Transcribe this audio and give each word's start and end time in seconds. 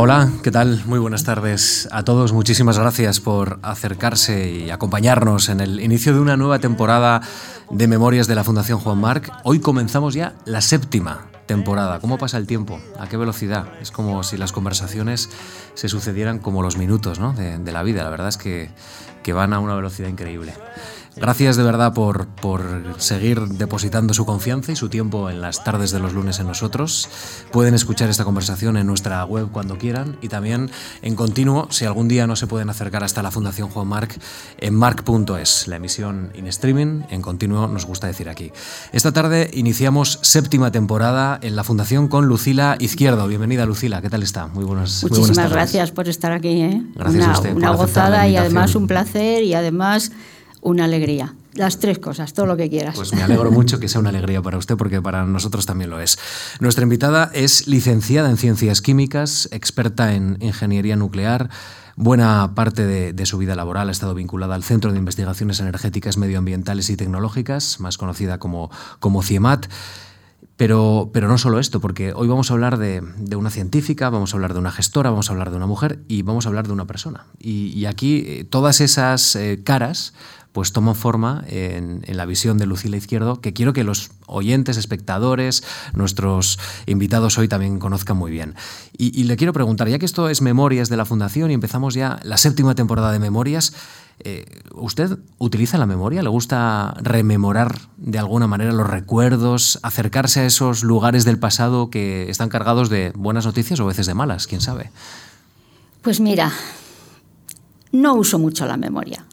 Hola, 0.00 0.30
¿qué 0.44 0.52
tal? 0.52 0.84
Muy 0.86 1.00
buenas 1.00 1.24
tardes 1.24 1.88
a 1.90 2.04
todos. 2.04 2.32
Muchísimas 2.32 2.78
gracias 2.78 3.18
por 3.18 3.58
acercarse 3.62 4.48
y 4.48 4.70
acompañarnos 4.70 5.48
en 5.48 5.58
el 5.58 5.80
inicio 5.80 6.14
de 6.14 6.20
una 6.20 6.36
nueva 6.36 6.60
temporada 6.60 7.20
de 7.68 7.88
Memorias 7.88 8.28
de 8.28 8.36
la 8.36 8.44
Fundación 8.44 8.78
Juan 8.78 8.98
Marc. 9.00 9.32
Hoy 9.42 9.58
comenzamos 9.58 10.14
ya 10.14 10.36
la 10.44 10.60
séptima 10.60 11.26
temporada. 11.46 11.98
¿Cómo 11.98 12.16
pasa 12.16 12.38
el 12.38 12.46
tiempo? 12.46 12.78
¿A 13.00 13.08
qué 13.08 13.16
velocidad? 13.16 13.66
Es 13.80 13.90
como 13.90 14.22
si 14.22 14.36
las 14.36 14.52
conversaciones 14.52 15.30
se 15.74 15.88
sucedieran 15.88 16.38
como 16.38 16.62
los 16.62 16.76
minutos 16.76 17.18
de, 17.36 17.58
de 17.58 17.72
la 17.72 17.82
vida. 17.82 18.04
La 18.04 18.10
verdad 18.10 18.28
es 18.28 18.36
que, 18.36 18.70
que 19.24 19.32
van 19.32 19.52
a 19.52 19.58
una 19.58 19.74
velocidad 19.74 20.08
increíble. 20.08 20.54
Gracias 21.20 21.56
de 21.56 21.64
verdad 21.64 21.94
por, 21.94 22.28
por, 22.28 22.62
seguir 22.98 23.40
depositando 23.40 24.14
su 24.14 24.24
confianza 24.24 24.72
y 24.72 24.76
su 24.76 24.88
tiempo 24.88 25.30
en 25.30 25.40
las 25.40 25.64
tardes 25.64 25.90
de 25.90 25.98
los 25.98 26.12
lunes 26.12 26.38
en 26.38 26.46
nosotros. 26.46 27.08
Pueden 27.50 27.74
escuchar 27.74 28.08
esta 28.08 28.24
conversación 28.24 28.76
en 28.76 28.86
nuestra 28.86 29.24
web 29.24 29.48
cuando 29.50 29.78
quieran 29.78 30.16
y 30.22 30.28
también 30.28 30.70
en 31.02 31.16
continuo, 31.16 31.66
si 31.70 31.84
algún 31.84 32.06
día 32.06 32.26
no 32.26 32.36
se 32.36 32.46
pueden 32.46 32.70
acercar 32.70 33.02
hasta 33.02 33.22
la 33.22 33.32
Fundación 33.32 33.68
Juan 33.68 33.88
Marc, 33.88 34.16
en 34.58 34.74
marc.es, 34.74 35.66
la 35.66 35.76
emisión 35.76 36.30
in 36.34 36.46
streaming, 36.46 37.02
en 37.10 37.20
continuo 37.20 37.66
nos 37.66 37.84
gusta 37.84 38.06
decir 38.06 38.28
aquí. 38.28 38.52
Esta 38.92 39.12
tarde 39.12 39.50
iniciamos 39.52 40.20
séptima 40.22 40.70
temporada 40.70 41.40
en 41.42 41.56
la 41.56 41.64
Fundación 41.64 42.08
con 42.08 42.26
Lucila 42.26 42.76
Izquierdo. 42.78 43.26
Bienvenida 43.26 43.66
Lucila, 43.66 44.00
¿qué 44.02 44.10
tal 44.10 44.22
está? 44.22 44.46
Muy 44.46 44.64
buenas, 44.64 45.02
Muchísimas 45.02 45.50
gracias 45.50 45.90
por 45.90 46.08
estar 46.08 46.30
aquí. 46.30 46.62
¿eh? 46.62 46.82
Gracias 46.94 47.24
una, 47.24 47.32
a 47.32 47.36
usted. 47.36 47.54
Una 47.54 47.70
gozada 47.70 48.28
y 48.28 48.36
además 48.36 48.74
un 48.76 48.86
placer 48.86 49.42
y 49.42 49.54
además 49.54 50.12
una 50.62 50.84
alegría. 50.84 51.34
Las 51.54 51.80
tres 51.80 51.98
cosas, 51.98 52.32
todo 52.34 52.46
lo 52.46 52.56
que 52.56 52.68
quieras. 52.70 52.94
Pues 52.94 53.12
me 53.12 53.22
alegro 53.22 53.50
mucho 53.50 53.80
que 53.80 53.88
sea 53.88 54.00
una 54.00 54.10
alegría 54.10 54.40
para 54.42 54.58
usted 54.58 54.76
porque 54.76 55.02
para 55.02 55.24
nosotros 55.24 55.66
también 55.66 55.90
lo 55.90 56.00
es. 56.00 56.18
Nuestra 56.60 56.84
invitada 56.84 57.30
es 57.34 57.66
licenciada 57.66 58.30
en 58.30 58.36
Ciencias 58.36 58.80
Químicas, 58.80 59.48
experta 59.50 60.14
en 60.14 60.38
Ingeniería 60.40 60.96
Nuclear. 60.96 61.50
Buena 61.96 62.52
parte 62.54 62.86
de, 62.86 63.26
su 63.26 63.38
vida 63.38 63.56
laboral 63.56 63.88
ha 63.88 63.92
estado 63.92 64.14
vinculada 64.14 64.54
al 64.54 64.62
Centro 64.62 64.92
de 64.92 64.98
Investigaciones 64.98 65.58
Energéticas, 65.58 66.16
Medioambientales 66.16 66.90
y 66.90 66.96
Tecnológicas, 66.96 67.80
más 67.80 67.98
conocida 67.98 68.38
como, 68.38 68.70
como 69.00 69.20
CIEMAT. 69.24 69.66
Pero, 70.56 71.10
pero, 71.12 71.26
no 71.26 71.38
solo 71.38 71.58
esto, 71.58 71.80
porque 71.80 72.12
hoy 72.14 72.28
vamos 72.28 72.50
a 72.50 72.54
hablar 72.54 72.78
de, 72.78 73.00
una 73.36 73.50
científica, 73.50 74.10
vamos 74.10 74.32
a 74.32 74.36
hablar 74.36 74.54
de 74.54 74.60
una 74.60 74.70
gestora, 74.70 75.10
vamos 75.10 75.28
a 75.28 75.32
hablar 75.32 75.50
de 75.50 75.56
una 75.56 75.66
mujer 75.66 76.00
y 76.06 76.22
vamos 76.22 76.46
a 76.46 76.48
hablar 76.50 76.68
de 76.68 76.72
una 76.72 76.86
persona. 76.86 77.26
Y, 77.38 77.84
aquí 77.86 78.24
eh, 78.26 78.44
todas 78.48 78.80
esas 78.80 79.34
eh, 79.34 79.60
caras 79.64 80.14
pues 80.58 80.72
toman 80.72 80.96
forma 80.96 81.44
en, 81.46 82.02
la 82.08 82.26
visión 82.26 82.58
de 82.58 82.66
Lucila 82.66 82.96
Izquierdo, 82.96 83.40
que 83.40 83.52
quiero 83.52 83.72
que 83.72 83.84
los 83.84 84.10
oyentes, 84.26 84.76
espectadores, 84.76 85.62
nuestros 85.94 86.58
invitados 86.86 87.38
hoy 87.38 87.46
también 87.46 87.78
conozcan 87.78 88.16
muy 88.16 88.32
bien. 88.32 88.56
Y, 88.96 89.22
le 89.22 89.36
quiero 89.36 89.52
preguntar, 89.52 89.88
ya 89.88 90.00
que 90.00 90.04
esto 90.04 90.28
es 90.28 90.42
Memorias 90.42 90.88
de 90.88 90.96
la 90.96 91.04
Fundación 91.04 91.52
y 91.52 91.54
empezamos 91.54 91.94
ya 91.94 92.18
la 92.24 92.38
séptima 92.38 92.74
temporada 92.74 93.12
de 93.12 93.20
Memorias, 93.20 93.72
eh, 94.18 94.46
¿usted 94.72 95.20
utiliza 95.38 95.78
la 95.78 95.86
memoria? 95.86 96.24
¿Le 96.24 96.28
gusta 96.28 96.92
rememorar 97.02 97.78
de 97.96 98.18
alguna 98.18 98.48
manera 98.48 98.72
los 98.72 98.90
recuerdos, 98.90 99.78
acercarse 99.84 100.40
a 100.40 100.46
esos 100.46 100.82
lugares 100.82 101.24
del 101.24 101.38
pasado 101.38 101.88
que 101.88 102.28
están 102.30 102.48
cargados 102.48 102.90
de 102.90 103.12
buenas 103.14 103.46
noticias 103.46 103.78
o 103.78 103.84
a 103.84 103.86
veces 103.86 104.06
de 104.06 104.14
malas? 104.14 104.48
¿Quién 104.48 104.60
sabe? 104.60 104.90
Pues 106.02 106.18
mira, 106.18 106.50
no 107.92 108.14
uso 108.14 108.40
mucho 108.40 108.66
la 108.66 108.76
memoria 108.76 109.24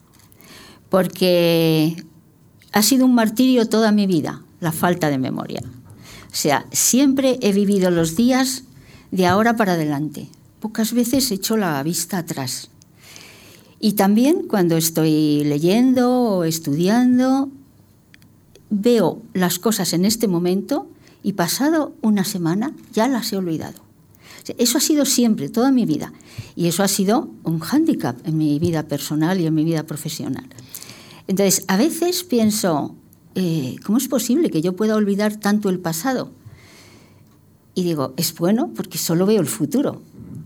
porque 0.96 2.02
ha 2.72 2.82
sido 2.82 3.06
un 3.06 3.14
martirio 3.14 3.68
toda 3.68 3.92
mi 3.92 4.08
vida, 4.08 4.44
la 4.62 4.72
falta 4.72 5.10
de 5.10 5.18
memoria. 5.18 5.62
O 6.32 6.34
sea, 6.34 6.66
siempre 6.72 7.38
he 7.42 7.52
vivido 7.52 7.92
los 7.92 8.16
días 8.16 8.64
de 9.12 9.26
ahora 9.26 9.58
para 9.58 9.74
adelante. 9.74 10.30
Pocas 10.62 10.94
veces 10.94 11.30
he 11.30 11.34
hecho 11.34 11.58
la 11.58 11.84
vista 11.84 12.20
atrás. 12.20 12.70
Y 13.82 13.96
también 13.96 14.48
cuando 14.48 14.78
estoy 14.78 15.44
leyendo 15.44 16.14
o 16.14 16.44
estudiando, 16.46 17.50
veo 18.70 19.22
las 19.34 19.60
cosas 19.60 19.92
en 19.92 20.06
este 20.06 20.30
momento 20.30 20.88
y 21.24 21.34
pasado 21.34 21.94
una 22.02 22.24
semana 22.24 22.74
ya 22.94 23.10
las 23.10 23.34
he 23.34 23.36
olvidado. 23.36 23.82
Eso 24.58 24.78
ha 24.78 24.82
sido 24.82 25.04
siempre, 25.04 25.50
toda 25.50 25.72
mi 25.72 25.86
vida. 25.86 26.14
Y 26.56 26.68
eso 26.68 26.84
ha 26.84 26.88
sido 26.88 27.30
un 27.44 27.60
hándicap 27.60 28.26
en 28.26 28.38
mi 28.38 28.60
vida 28.60 28.84
personal 28.84 29.42
y 29.42 29.46
en 29.46 29.54
mi 29.54 29.66
vida 29.66 29.84
profesional. 29.84 30.48
Entonces, 31.28 31.66
a 31.68 31.78
veces 31.78 32.24
pienso, 32.24 32.96
eh, 33.36 33.76
¿cómo 33.84 33.98
es 33.98 34.08
posible 34.08 34.50
que 34.50 34.62
yo 34.62 34.76
pueda 34.76 34.96
olvidar 34.96 35.38
tanto 35.38 35.70
el 35.70 35.80
pasado? 35.80 36.32
Y 37.74 37.84
digo, 37.84 38.14
es 38.18 38.36
bueno 38.36 38.72
porque 38.76 38.98
solo 38.98 39.26
veo 39.26 39.42
el 39.42 39.48
futuro. 39.48 40.02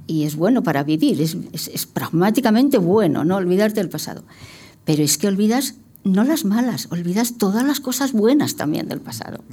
Y 0.07 0.23
es 0.23 0.35
bueno 0.35 0.63
para 0.63 0.83
vivir, 0.83 1.21
es, 1.21 1.37
es 1.53 1.85
pragmáticamente 1.85 2.79
bueno, 2.79 3.23
no 3.23 3.35
olvidarte 3.35 3.79
del 3.79 3.89
pasado. 3.89 4.23
Pero 4.83 5.03
es 5.03 5.19
que 5.19 5.27
olvidas 5.27 5.75
no 6.03 6.23
las 6.23 6.45
malas, 6.45 6.87
olvidas 6.89 7.37
todas 7.37 7.65
las 7.65 7.79
cosas 7.79 8.13
buenas 8.13 8.55
también 8.55 8.87
del 8.87 9.01
pasado. 9.01 9.43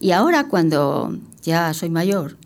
Y 0.00 0.10
ahora 0.10 0.48
cuando 0.48 1.16
ya 1.42 1.72
soy 1.74 1.90
mayor, 1.90 2.36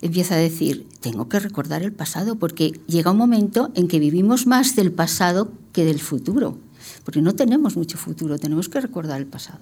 empiezo 0.00 0.34
a 0.34 0.36
decir, 0.36 0.86
tengo 1.00 1.28
que 1.28 1.40
recordar 1.40 1.82
el 1.82 1.92
pasado, 1.92 2.36
porque 2.36 2.80
llega 2.86 3.10
un 3.10 3.16
momento 3.16 3.72
en 3.74 3.88
que 3.88 3.98
vivimos 3.98 4.46
más 4.46 4.76
del 4.76 4.92
pasado 4.92 5.50
que 5.72 5.84
del 5.84 5.98
futuro 5.98 6.58
porque 7.04 7.22
no 7.22 7.34
tenemos 7.34 7.76
mucho 7.76 7.98
futuro, 7.98 8.38
tenemos 8.38 8.68
que 8.68 8.80
recordar 8.80 9.20
el 9.20 9.26
pasado. 9.26 9.60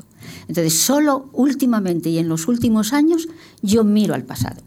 Entonces, 0.48 0.78
solo 0.78 1.30
últimamente 1.32 2.10
y 2.10 2.18
en 2.18 2.28
los 2.28 2.48
últimos 2.48 2.92
años 2.92 3.28
yo 3.62 3.84
miro 3.84 4.14
al 4.14 4.24
pasado. 4.24 4.62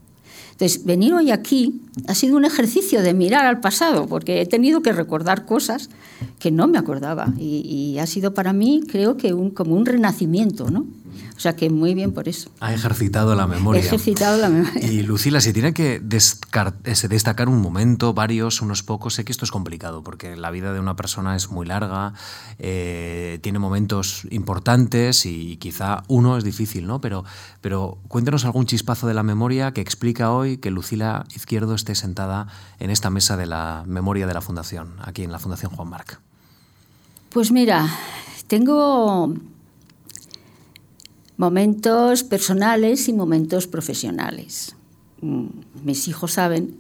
Entonces, 0.52 0.86
venir 0.86 1.14
hoy 1.14 1.32
aquí 1.32 1.82
ha 2.08 2.14
sido 2.14 2.38
un 2.38 2.46
ejercicio 2.46 3.02
de 3.02 3.14
mirar 3.14 3.46
al 3.46 3.60
pasado, 3.60 4.08
porque 4.08 4.42
he 4.42 4.46
tenido 4.46 4.82
que 4.82 4.94
recordar 4.94 5.46
cosas 5.46 5.90
que 6.40 6.52
no 6.52 6.68
me 6.68 6.78
acordaba. 6.78 7.34
Y, 7.40 7.98
ha 8.00 8.06
sido 8.06 8.34
para 8.34 8.54
mí, 8.54 8.84
creo 8.88 9.18
que 9.18 9.34
un, 9.34 9.50
como 9.50 9.76
un 9.76 9.86
renacimiento, 9.86 10.70
¿no? 10.70 10.86
O 11.36 11.40
sea 11.40 11.56
que 11.56 11.70
muy 11.70 11.94
bien 11.94 12.14
por 12.14 12.28
eso. 12.28 12.50
Ha 12.60 12.74
ejercitado 12.74 13.36
la 13.36 13.48
memoria. 13.48 13.82
He 13.82 13.86
ejercitado 13.86 14.38
la 14.38 14.50
memoria. 14.50 14.92
Y 14.92 15.02
Lucila, 15.04 15.42
si 15.42 15.54
tiene 15.54 15.74
que 15.74 16.00
destacar 16.00 17.50
un 17.50 17.62
momento, 17.62 18.14
varios, 18.14 18.62
unos 18.62 18.84
pocos, 18.84 19.16
sé 19.16 19.26
que 19.26 19.32
esto 19.32 19.46
es 19.46 19.52
complicado 19.52 20.04
porque 20.04 20.36
la 20.36 20.52
vida 20.52 20.74
de 20.74 20.80
una 20.80 20.96
persona 20.96 21.36
es 21.36 21.50
muy 21.50 21.66
larga, 21.66 22.14
eh, 22.60 23.40
tiene 23.42 23.60
momentos 23.60 24.28
importantes 24.30 25.26
y 25.26 25.58
quizá 25.58 26.04
uno 26.08 26.38
es 26.38 26.44
difícil, 26.44 26.88
¿no? 26.88 27.02
Pero, 27.02 27.26
pero 27.62 27.98
cuéntenos 28.08 28.46
algún 28.46 28.66
chispazo 28.66 29.08
de 29.08 29.14
la 29.14 29.24
memoria 29.24 29.72
que 29.72 29.82
explica 29.82 30.32
hoy 30.32 30.58
que 30.58 30.72
Lucila 30.72 31.26
Izquierdo 31.36 31.76
esté 31.76 31.96
sentada 31.96 32.48
en 32.80 32.90
esta 32.90 33.10
mesa 33.10 33.38
de 33.38 33.46
la 33.46 33.84
memoria 33.86 34.28
de 34.28 34.34
la 34.34 34.42
Fundación, 34.42 34.96
aquí 35.02 35.24
en 35.24 35.32
la 35.32 35.40
Fundación 35.40 35.72
Juan 35.72 35.90
Marc. 35.90 36.20
Pues 37.30 37.52
mira, 37.52 37.88
tengo 38.48 39.34
momentos 41.38 42.24
personales 42.24 43.08
y 43.08 43.14
momentos 43.14 43.68
profesionales. 43.68 44.76
Mm, 45.22 45.48
mis 45.84 46.08
hijos 46.08 46.34
saben 46.34 46.76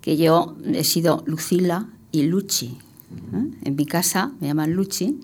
que 0.00 0.16
yo 0.16 0.56
he 0.66 0.84
sido 0.84 1.22
Lucila 1.26 1.88
y 2.10 2.22
Luchi. 2.22 2.78
¿eh? 3.32 3.50
En 3.62 3.76
mi 3.76 3.86
casa 3.86 4.32
me 4.40 4.48
llaman 4.48 4.72
Luchi 4.72 5.20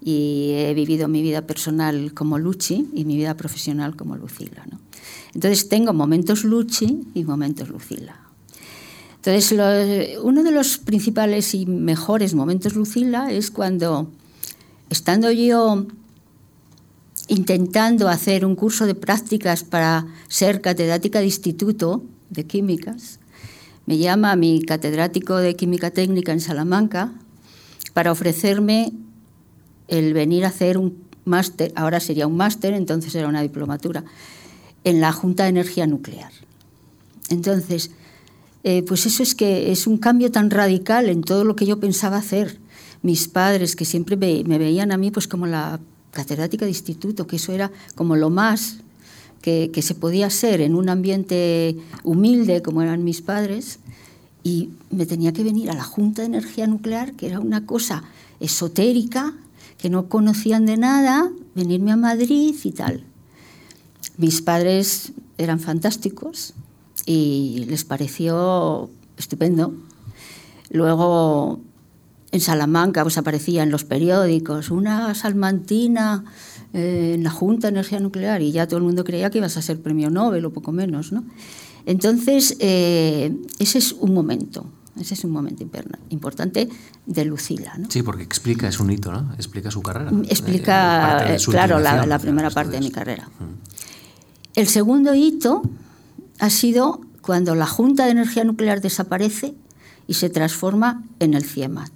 y 0.00 0.52
he 0.54 0.74
vivido 0.74 1.08
mi 1.08 1.22
vida 1.22 1.46
personal 1.46 2.12
como 2.14 2.38
Luchi 2.38 2.88
y 2.94 3.04
mi 3.04 3.16
vida 3.16 3.36
profesional 3.36 3.94
como 3.94 4.16
Lucila. 4.16 4.64
Entonces 5.34 5.68
tengo 5.68 5.92
momentos 5.92 6.44
Luchi 6.44 7.06
y 7.14 7.24
momentos 7.24 7.68
Lucila. 7.68 8.16
Entonces 9.16 9.56
uno 10.22 10.42
de 10.42 10.50
los 10.50 10.78
principales 10.78 11.54
y 11.54 11.66
mejores 11.66 12.34
momentos 12.34 12.74
Lucila 12.74 13.30
es 13.30 13.52
cuando, 13.52 14.10
estando 14.90 15.30
yo 15.30 15.86
intentando 17.28 18.08
hacer 18.08 18.44
un 18.44 18.54
curso 18.54 18.86
de 18.86 18.94
prácticas 18.94 19.64
para 19.64 20.06
ser 20.28 20.60
catedrática 20.60 21.20
de 21.20 21.26
instituto 21.26 22.02
de 22.30 22.44
químicas. 22.44 23.20
Me 23.86 23.98
llama 23.98 24.36
mi 24.36 24.62
catedrático 24.62 25.36
de 25.36 25.56
química 25.56 25.90
técnica 25.90 26.32
en 26.32 26.40
Salamanca 26.40 27.12
para 27.94 28.12
ofrecerme 28.12 28.92
el 29.88 30.14
venir 30.14 30.44
a 30.44 30.48
hacer 30.48 30.78
un 30.78 31.02
máster, 31.24 31.72
ahora 31.76 32.00
sería 32.00 32.26
un 32.26 32.36
máster, 32.36 32.74
entonces 32.74 33.14
era 33.14 33.28
una 33.28 33.42
diplomatura, 33.42 34.04
en 34.84 35.00
la 35.00 35.12
Junta 35.12 35.44
de 35.44 35.50
Energía 35.50 35.86
Nuclear. 35.86 36.32
Entonces, 37.28 37.90
eh, 38.64 38.82
pues 38.86 39.06
eso 39.06 39.22
es 39.22 39.34
que 39.34 39.72
es 39.72 39.86
un 39.86 39.98
cambio 39.98 40.30
tan 40.30 40.50
radical 40.50 41.08
en 41.08 41.22
todo 41.22 41.44
lo 41.44 41.56
que 41.56 41.66
yo 41.66 41.78
pensaba 41.78 42.16
hacer. 42.16 42.58
Mis 43.02 43.28
padres, 43.28 43.74
que 43.74 43.84
siempre 43.84 44.16
me 44.16 44.58
veían 44.58 44.92
a 44.92 44.96
mí 44.96 45.10
pues 45.10 45.26
como 45.26 45.46
la 45.46 45.80
catedrática 46.12 46.64
de 46.64 46.70
instituto, 46.70 47.26
que 47.26 47.36
eso 47.36 47.52
era 47.52 47.72
como 47.96 48.14
lo 48.14 48.30
más 48.30 48.76
que, 49.42 49.70
se 49.82 49.94
podía 49.94 50.30
ser 50.30 50.60
en 50.60 50.76
un 50.76 50.88
ambiente 50.88 51.76
humilde 52.04 52.62
como 52.62 52.82
eran 52.82 53.02
mis 53.02 53.20
padres, 53.20 53.80
y 54.44 54.70
me 54.90 55.06
tenía 55.06 55.32
que 55.32 55.44
venir 55.44 55.70
a 55.70 55.74
la 55.74 55.84
Junta 55.84 56.22
de 56.22 56.26
Energía 56.26 56.66
Nuclear, 56.66 57.12
que 57.12 57.26
era 57.26 57.40
una 57.40 57.66
cosa 57.66 58.04
esotérica, 58.40 59.34
que 59.78 59.90
no 59.90 60.08
conocían 60.08 60.66
de 60.66 60.76
nada, 60.76 61.30
venirme 61.54 61.92
a 61.92 61.96
Madrid 61.96 62.54
y 62.62 62.70
tal. 62.72 63.04
Mis 64.16 64.42
padres 64.42 65.12
eran 65.38 65.60
fantásticos 65.60 66.54
y 67.06 67.64
les 67.68 67.84
pareció 67.84 68.90
estupendo. 69.16 69.74
Luego 70.70 71.60
en 72.32 72.40
Salamanca 72.40 73.02
pues 73.02 73.18
aparecía 73.18 73.62
en 73.62 73.70
los 73.70 73.84
periódicos 73.84 74.70
una 74.70 75.14
salmantina 75.14 76.24
eh, 76.72 77.12
en 77.14 77.22
la 77.22 77.30
Junta 77.30 77.68
de 77.68 77.72
Energía 77.72 78.00
Nuclear 78.00 78.40
y 78.40 78.50
ya 78.50 78.66
todo 78.66 78.78
el 78.78 78.84
mundo 78.84 79.04
creía 79.04 79.30
que 79.30 79.38
ibas 79.38 79.56
a 79.58 79.62
ser 79.62 79.80
premio 79.80 80.10
Nobel 80.10 80.44
o 80.46 80.52
poco 80.52 80.72
menos, 80.72 81.12
¿no? 81.12 81.24
Entonces, 81.84 82.56
eh, 82.60 83.36
ese 83.58 83.78
es 83.78 83.92
un 83.92 84.14
momento, 84.14 84.66
ese 84.98 85.14
es 85.14 85.24
un 85.24 85.32
momento 85.32 85.66
importante 86.08 86.68
de 87.04 87.24
Lucila. 87.24 87.74
¿no? 87.76 87.90
Sí, 87.90 88.02
porque 88.02 88.22
explica, 88.22 88.68
es 88.68 88.80
un 88.80 88.90
hito, 88.90 89.12
¿no? 89.12 89.34
Explica 89.34 89.70
su 89.70 89.82
carrera. 89.82 90.10
Explica, 90.28 91.34
eh, 91.34 91.38
claro, 91.44 91.80
la, 91.80 92.18
primera 92.18 92.50
parte 92.50 92.72
de 92.72 92.80
mi 92.80 92.90
carrera. 92.90 93.28
El 94.54 94.68
segundo 94.68 95.14
hito 95.14 95.62
ha 96.38 96.50
sido 96.50 97.00
cuando 97.20 97.54
la 97.54 97.66
Junta 97.66 98.04
de 98.04 98.12
Energía 98.12 98.44
Nuclear 98.44 98.80
desaparece 98.80 99.54
y 100.06 100.14
se 100.14 100.30
transforma 100.30 101.04
en 101.18 101.34
el 101.34 101.44
CIEMAT. 101.44 101.90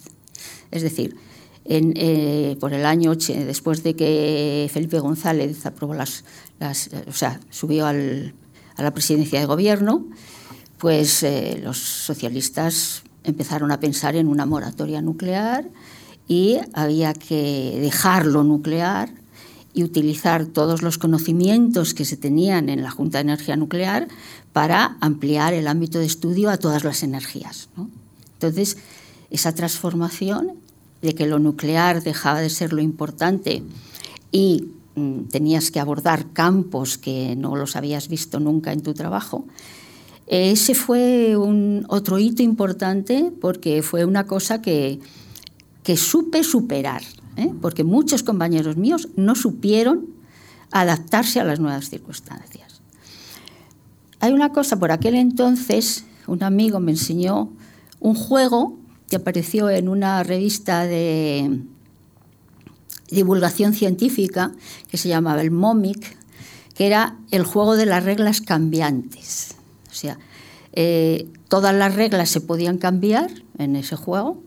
Es 0.71 0.83
decir, 0.83 1.17
eh, 1.65 2.57
por 2.61 2.73
el 2.73 2.87
año, 2.87 3.15
después 3.15 3.83
de 3.83 3.95
que 3.97 4.71
Felipe 4.73 5.01
González 5.01 5.67
aprobó 5.67 5.95
las, 5.95 6.25
o 7.09 7.13
sea, 7.13 7.41
subió 7.51 7.87
a 7.87 7.93
la 7.93 8.95
presidencia 8.95 9.41
de 9.41 9.47
gobierno, 9.47 10.07
pues 10.79 11.23
eh, 11.23 11.61
los 11.63 11.79
socialistas 11.79 13.03
empezaron 13.25 13.73
a 13.73 13.81
pensar 13.81 14.15
en 14.15 14.29
una 14.29 14.47
moratoria 14.47 15.03
nuclear 15.03 15.69
y 16.29 16.59
había 16.73 17.13
que 17.15 17.79
dejarlo 17.81 18.45
nuclear 18.45 19.11
y 19.75 19.83
utilizar 19.83 20.47
todos 20.47 20.83
los 20.83 20.99
conocimientos 20.99 21.93
que 21.93 22.05
se 22.05 22.17
tenían 22.17 22.69
en 22.69 22.83
la 22.83 22.91
Junta 22.91 23.19
de 23.19 23.23
Energía 23.23 23.57
Nuclear 23.57 24.09
para 24.53 24.97
ampliar 25.01 25.53
el 25.53 25.67
ámbito 25.67 25.99
de 25.99 26.07
estudio 26.07 26.49
a 26.49 26.57
todas 26.57 26.83
las 26.83 27.03
energías. 27.03 27.69
Entonces, 28.35 28.79
esa 29.31 29.55
transformación 29.55 30.53
de 31.03 31.15
que 31.15 31.27
lo 31.27 31.39
nuclear 31.39 32.03
dejaba 32.03 32.41
de 32.41 32.51
ser 32.51 32.73
lo 32.73 32.83
importante 32.83 33.63
y 34.33 34.69
mm, 34.95 35.25
tenías 35.31 35.71
que 35.71 35.81
abordar 35.81 36.33
campos 36.33 36.99
que 36.99 37.37
no 37.37 37.57
los 37.57 37.77
habías 37.77 38.09
visto 38.09 38.41
nunca 38.41 38.73
en 38.73 38.83
tu 38.83 38.95
trabajo, 38.95 39.47
ese 40.27 40.75
fue 40.75 41.37
un 41.37 41.87
otro 41.89 42.19
hito 42.19 42.43
importante 42.43 43.33
porque 43.41 43.83
fue 43.83 44.05
una 44.05 44.27
cosa 44.27 44.61
que, 44.61 44.99
que 45.85 45.97
supe 45.97 46.43
superar, 46.43 47.03
¿eh? 47.37 47.53
porque 47.61 47.85
muchos 47.85 48.25
compañeros 48.25 48.77
míos 48.77 49.09
no 49.15 49.37
supieron 49.37 50.07
adaptarse 50.73 51.39
a 51.39 51.45
las 51.45 51.61
nuevas 51.61 51.89
circunstancias. 51.89 52.81
Hay 54.19 54.33
una 54.33 54.51
cosa, 54.51 54.79
por 54.81 54.91
aquel 54.91 55.15
entonces 55.15 56.05
un 56.27 56.43
amigo 56.43 56.81
me 56.81 56.91
enseñó 56.91 57.51
un 58.01 58.15
juego 58.15 58.77
que 59.09 59.17
apareció 59.17 59.71
en 59.71 59.89
una 59.89 60.23
revista 60.23 60.85
de 60.85 61.61
divulgación 63.11 63.73
científica 63.73 64.53
que 64.91 64.99
se 64.99 65.09
llamaba 65.09 65.41
el 65.41 65.51
MOMIC, 65.51 66.17
que 66.75 66.87
era 66.87 67.17
el 67.31 67.45
juego 67.45 67.77
de 67.77 67.87
las 67.87 68.05
reglas 68.05 68.41
cambiantes. 68.41 69.55
O 69.91 69.95
sea, 69.95 70.19
eh, 70.73 71.29
todas 71.49 71.75
las 71.75 71.95
reglas 71.95 72.29
se 72.29 72.41
podían 72.41 72.79
cambiar 72.79 73.31
en 73.59 73.77
ese 73.77 73.97
juego, 73.97 74.43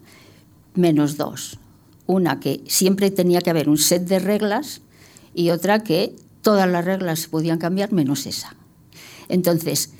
menos 0.75 1.17
dos. 1.17 1.59
Una 2.05 2.39
que 2.39 2.63
siempre 2.67 3.11
tenía 3.11 3.41
que 3.41 3.49
haber 3.49 3.69
un 3.69 3.77
set 3.77 4.07
de 4.07 4.19
reglas 4.19 4.81
y 5.33 5.51
otra 5.51 5.83
que 5.83 6.15
todas 6.41 6.69
las 6.69 6.85
reglas 6.85 7.21
se 7.21 7.29
podían 7.29 7.59
cambiar 7.59 7.91
menos 7.91 8.25
esa. 8.25 8.55
Entonces, 9.27 9.91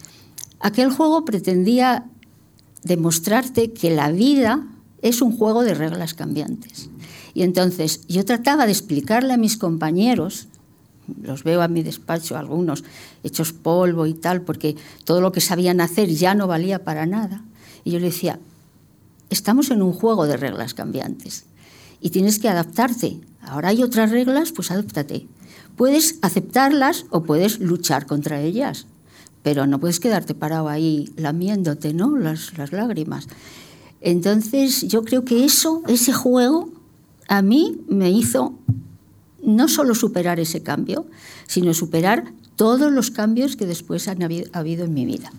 aquel 0.60 0.92
juego 0.92 1.26
pretendía 1.26 2.06
demostrarte 2.84 3.72
que 3.72 3.90
la 3.90 4.12
vida 4.12 4.66
es 5.02 5.22
un 5.22 5.36
juego 5.36 5.64
de 5.64 5.74
reglas 5.74 6.14
cambiantes. 6.14 6.90
Y 7.34 7.44
entonces 7.44 8.06
yo 8.08 8.26
trataba 8.26 8.66
de 8.66 8.72
explicarle 8.72 9.34
a 9.34 9.38
mis 9.38 9.58
compañeros, 9.58 10.48
los 11.22 11.44
veo 11.44 11.62
a 11.62 11.68
mi 11.68 11.84
despacho 11.84 12.38
algunos 12.38 12.84
hechos 13.24 13.54
polvo 13.54 14.06
y 14.06 14.14
tal, 14.14 14.42
porque 14.42 14.76
todo 15.04 15.22
lo 15.22 15.32
que 15.32 15.42
sabían 15.42 15.82
hacer 15.82 16.10
ya 16.10 16.36
no 16.36 16.48
valía 16.48 16.84
para 16.84 17.06
nada. 17.06 17.44
Y 17.84 17.92
yo 17.92 18.00
le 18.00 18.08
decía, 18.08 18.40
estamos 19.30 19.72
en 19.72 19.82
un 19.82 19.94
juego 19.94 20.26
de 20.26 20.38
reglas 20.38 20.74
cambiantes 20.74 21.46
y 22.02 22.10
tienes 22.10 22.40
que 22.40 22.50
adaptarte. 22.50 23.20
Ahora 23.42 23.70
hay 23.70 23.84
otras 23.84 24.12
reglas, 24.12 24.52
pues 24.52 24.72
adáptate. 24.72 25.28
Puedes 25.76 26.20
aceptarlas 26.22 27.06
o 27.10 27.24
puedes 27.24 27.60
luchar 27.60 28.06
contra 28.06 28.42
ellas 28.42 28.86
pero 29.44 29.68
no 29.68 29.80
puedes 29.80 30.00
quedarte 30.00 30.34
parado 30.34 30.70
ahí 30.70 31.12
lamiéndote, 31.16 31.94
¿no? 31.94 32.18
Las, 32.18 32.58
las 32.58 32.72
lágrimas. 32.72 33.28
Entonces, 34.02 34.88
yo 34.88 35.04
creo 35.04 35.26
que 35.26 35.46
eso, 35.46 35.82
ese 35.88 36.14
juego, 36.14 36.72
a 37.28 37.42
mí 37.42 37.82
me 37.88 38.10
hizo 38.10 38.54
no 39.44 39.68
solo 39.68 39.96
superar 39.96 40.40
ese 40.40 40.62
cambio, 40.64 41.06
sino 41.48 41.74
superar 41.74 42.34
todos 42.60 42.92
los 42.92 43.10
cambios 43.10 43.56
que 43.56 43.66
después 43.66 44.10
han 44.10 44.22
habido 44.22 44.84
en 44.84 44.94
mi 44.94 45.06
vida. 45.06 45.32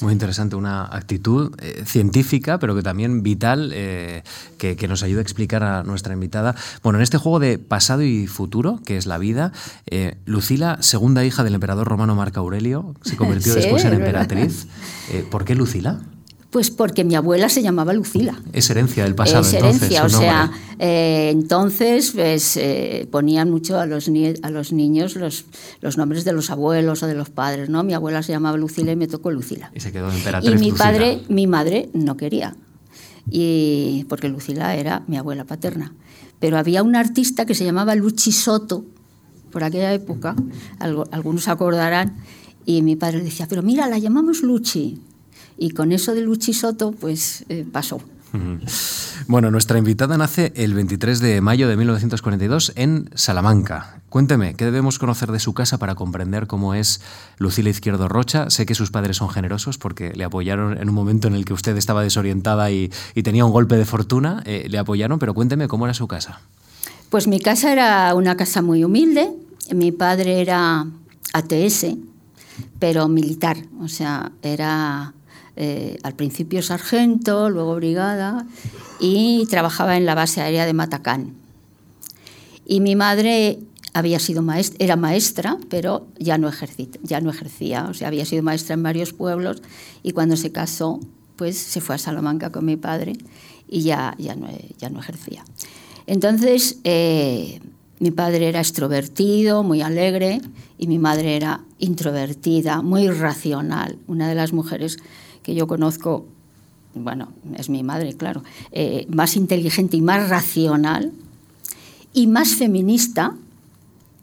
Muy 0.00 0.14
interesante, 0.14 0.56
una 0.56 0.84
actitud 0.84 1.54
eh, 1.60 1.82
científica, 1.84 2.58
pero 2.58 2.74
que 2.74 2.80
también 2.82 3.22
vital, 3.22 3.70
eh, 3.74 4.22
que, 4.56 4.88
nos 4.88 5.02
ayuda 5.02 5.18
a 5.18 5.22
explicar 5.22 5.62
a 5.62 5.82
nuestra 5.82 6.14
invitada. 6.14 6.56
Bueno, 6.82 7.00
en 7.00 7.02
este 7.02 7.18
juego 7.18 7.38
de 7.38 7.58
pasado 7.58 8.00
y 8.00 8.26
futuro, 8.26 8.80
que 8.86 8.96
es 8.96 9.04
la 9.04 9.18
vida, 9.18 9.52
eh, 9.88 10.16
Lucila, 10.24 10.78
segunda 10.80 11.22
hija 11.22 11.44
del 11.44 11.54
emperador 11.54 11.86
romano 11.86 12.14
Marco 12.14 12.40
Aurelio, 12.40 12.94
se 13.02 13.16
convirtió 13.18 13.54
después 13.54 13.84
en 13.84 13.92
emperatriz. 13.92 14.68
¿Por 15.30 15.44
qué 15.44 15.54
Lucila? 15.54 16.00
Pues 16.50 16.70
porque 16.70 17.04
mi 17.04 17.14
abuela 17.14 17.50
se 17.50 17.62
llamaba 17.62 17.92
Lucila. 17.92 18.40
Es 18.54 18.70
herencia 18.70 19.04
del 19.04 19.14
pasado. 19.14 19.42
Es 19.42 19.52
herencia, 19.52 20.04
o 20.04 20.08
sea, 20.08 20.50
eh, 20.78 21.28
entonces 21.30 22.12
pues, 22.12 22.56
eh, 22.56 23.06
ponían 23.10 23.50
mucho 23.50 23.78
a 23.78 23.84
los, 23.84 24.10
a 24.42 24.50
los 24.50 24.72
niños 24.72 25.16
los, 25.16 25.44
los, 25.82 25.98
nombres 25.98 26.24
de 26.24 26.32
los 26.32 26.48
abuelos 26.48 27.02
o 27.02 27.06
de 27.06 27.14
los 27.14 27.28
padres, 27.28 27.68
¿no? 27.68 27.84
Mi 27.84 27.92
abuela 27.92 28.22
se 28.22 28.32
llamaba 28.32 28.56
Lucila 28.56 28.92
y 28.92 28.96
me 28.96 29.08
tocó 29.08 29.30
Lucila. 29.30 29.70
Y 29.74 29.80
se 29.80 29.92
quedó 29.92 30.10
emperatriz. 30.10 30.50
Y 30.50 30.58
mi 30.58 30.72
padre, 30.72 31.20
mi 31.28 31.46
madre 31.46 31.90
no 31.92 32.16
quería, 32.16 32.56
y, 33.30 34.06
porque 34.08 34.30
Lucila 34.30 34.74
era 34.74 35.02
mi 35.06 35.18
abuela 35.18 35.44
paterna. 35.44 35.92
Pero 36.38 36.56
había 36.56 36.82
un 36.82 36.96
artista 36.96 37.44
que 37.44 37.54
se 37.54 37.64
llamaba 37.64 37.94
Luchi 37.94 38.32
Soto, 38.32 38.86
por 39.50 39.64
aquella 39.64 39.92
época, 39.92 40.34
algunos 40.78 41.48
acordarán, 41.48 42.16
y 42.64 42.82
mi 42.82 42.96
padre 42.96 43.20
decía, 43.20 43.46
pero 43.48 43.62
mira, 43.62 43.86
la 43.86 43.98
llamamos 43.98 44.42
Luchi. 44.42 45.00
Y 45.58 45.70
con 45.70 45.92
eso 45.92 46.14
de 46.14 46.22
Luchi 46.22 46.52
Soto, 46.52 46.92
pues 46.92 47.44
eh, 47.48 47.66
pasó. 47.70 48.00
Bueno, 49.26 49.50
nuestra 49.50 49.78
invitada 49.78 50.16
nace 50.16 50.52
el 50.54 50.74
23 50.74 51.20
de 51.20 51.40
mayo 51.40 51.68
de 51.68 51.76
1942 51.76 52.72
en 52.76 53.10
Salamanca. 53.14 54.00
Cuénteme, 54.08 54.54
¿qué 54.54 54.64
debemos 54.64 54.98
conocer 54.98 55.32
de 55.32 55.40
su 55.40 55.54
casa 55.54 55.78
para 55.78 55.94
comprender 55.94 56.46
cómo 56.46 56.74
es 56.74 57.00
Lucila 57.38 57.70
Izquierdo 57.70 58.08
Rocha? 58.08 58.50
Sé 58.50 58.64
que 58.66 58.74
sus 58.74 58.90
padres 58.90 59.16
son 59.16 59.28
generosos 59.28 59.78
porque 59.78 60.12
le 60.14 60.24
apoyaron 60.24 60.78
en 60.78 60.88
un 60.88 60.94
momento 60.94 61.28
en 61.28 61.34
el 61.34 61.44
que 61.44 61.52
usted 61.52 61.76
estaba 61.76 62.02
desorientada 62.02 62.70
y, 62.70 62.90
tenía 63.22 63.44
un 63.44 63.52
golpe 63.52 63.76
de 63.76 63.84
fortuna. 63.84 64.42
Eh, 64.46 64.66
le 64.68 64.78
apoyaron, 64.78 65.18
pero 65.18 65.34
cuénteme 65.34 65.68
cómo 65.68 65.86
era 65.86 65.94
su 65.94 66.06
casa. 66.06 66.40
Pues 67.10 67.26
mi 67.26 67.40
casa 67.40 67.72
era 67.72 68.14
una 68.14 68.36
casa 68.36 68.62
muy 68.62 68.84
humilde. 68.84 69.30
Mi 69.74 69.92
padre 69.92 70.40
era 70.40 70.86
ATS, 71.32 71.86
pero 72.78 73.08
militar. 73.08 73.58
O 73.80 73.88
sea, 73.88 74.32
era 74.42 75.12
eh, 75.60 75.98
al 76.04 76.14
principio 76.14 76.62
sargento, 76.62 77.50
luego 77.50 77.74
brigada, 77.74 78.46
y 79.00 79.44
trabajaba 79.50 79.96
en 79.96 80.06
la 80.06 80.14
base 80.14 80.40
aérea 80.40 80.66
de 80.66 80.72
Matacán. 80.72 81.34
Y 82.64 82.78
mi 82.78 82.94
madre 82.94 83.58
había 83.92 84.20
sido 84.20 84.40
maestra, 84.40 84.76
era 84.78 84.94
maestra, 84.94 85.58
pero 85.68 86.06
ya 86.16 86.38
no, 86.38 86.48
ya 87.02 87.20
no 87.20 87.30
ejercía, 87.30 87.88
o 87.90 87.94
sea, 87.94 88.06
había 88.06 88.24
sido 88.24 88.44
maestra 88.44 88.74
en 88.74 88.84
varios 88.84 89.12
pueblos 89.12 89.60
y 90.04 90.12
cuando 90.12 90.36
se 90.36 90.52
casó, 90.52 91.00
pues 91.34 91.58
se 91.58 91.80
fue 91.80 91.96
a 91.96 91.98
Salamanca 91.98 92.52
con 92.52 92.64
mi 92.64 92.76
padre 92.76 93.14
y 93.68 93.82
ya, 93.82 94.14
ya, 94.16 94.36
no, 94.36 94.46
ya 94.78 94.90
no 94.90 95.00
ejercía. 95.00 95.44
Entonces, 96.06 96.78
eh, 96.84 97.58
mi 97.98 98.12
padre 98.12 98.48
era 98.48 98.60
extrovertido, 98.60 99.64
muy 99.64 99.82
alegre, 99.82 100.40
y 100.78 100.86
mi 100.86 101.00
madre 101.00 101.34
era 101.34 101.62
introvertida, 101.80 102.80
muy 102.80 103.08
racional, 103.10 103.98
una 104.06 104.28
de 104.28 104.36
las 104.36 104.52
mujeres 104.52 104.98
que 105.48 105.54
yo 105.54 105.66
conozco, 105.66 106.26
bueno, 106.94 107.32
es 107.56 107.70
mi 107.70 107.82
madre, 107.82 108.12
claro, 108.12 108.42
eh, 108.70 109.06
más 109.08 109.34
inteligente 109.34 109.96
y 109.96 110.02
más 110.02 110.28
racional 110.28 111.10
y 112.12 112.26
más 112.26 112.54
feminista 112.54 113.34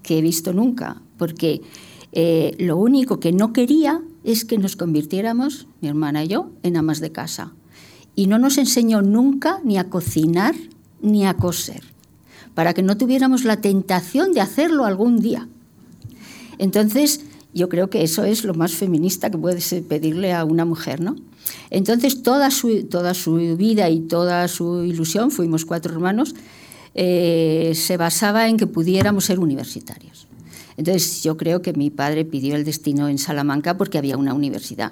que 0.03 0.19
he 0.19 0.21
visto 0.21 0.53
nunca, 0.53 1.01
porque 1.17 1.63
eh, 2.11 2.55
lo 2.59 2.77
único 2.77 3.19
que 3.19 3.31
no 3.31 3.53
quería 3.53 4.03
es 4.23 4.45
que 4.45 4.59
nos 4.59 4.75
convirtiéramos, 4.75 5.65
mi 5.81 5.87
hermana 5.87 6.23
y 6.23 6.27
yo, 6.27 6.51
en 6.61 6.77
amas 6.77 6.99
de 6.99 7.11
casa. 7.11 7.53
Y 8.15 8.27
no 8.27 8.37
nos 8.37 8.59
enseñó 8.59 9.01
nunca 9.01 9.61
ni 9.63 9.79
a 9.79 9.89
cocinar 9.89 10.53
ni 11.01 11.25
a 11.25 11.33
coser, 11.33 11.81
para 12.53 12.75
que 12.75 12.83
no 12.83 12.97
tuviéramos 12.97 13.45
la 13.45 13.61
tentación 13.61 14.31
de 14.31 14.41
hacerlo 14.41 14.85
algún 14.85 15.21
día. 15.21 15.47
Entonces, 16.59 17.25
yo 17.55 17.69
creo 17.69 17.89
que 17.89 18.03
eso 18.03 18.25
es 18.25 18.43
lo 18.43 18.53
más 18.53 18.73
feminista 18.73 19.31
que 19.31 19.37
puedes 19.37 19.73
pedirle 19.87 20.33
a 20.33 20.43
una 20.43 20.65
mujer, 20.65 20.99
¿no? 20.99 21.15
Entonces, 21.69 22.21
toda 22.21 22.51
su, 22.51 22.83
toda 22.83 23.13
su 23.13 23.55
vida 23.55 23.89
y 23.89 24.01
toda 24.01 24.47
su 24.49 24.83
ilusión, 24.83 25.31
fuimos 25.31 25.63
cuatro 25.63 25.93
hermanos, 25.93 26.35
eh, 26.95 27.71
se 27.73 27.95
basaba 27.95 28.49
en 28.49 28.57
que 28.57 28.67
pudiéramos 28.67 29.25
ser 29.25 29.39
universitarios. 29.39 30.27
Entonces, 30.75 31.23
yo 31.23 31.37
creo 31.37 31.61
que 31.61 31.71
mi 31.71 31.89
padre 31.89 32.25
pidió 32.25 32.57
el 32.57 32.65
destino 32.65 33.07
en 33.07 33.17
Salamanca 33.17 33.77
porque 33.77 33.97
había 33.97 34.17
una 34.17 34.33
universidad. 34.33 34.91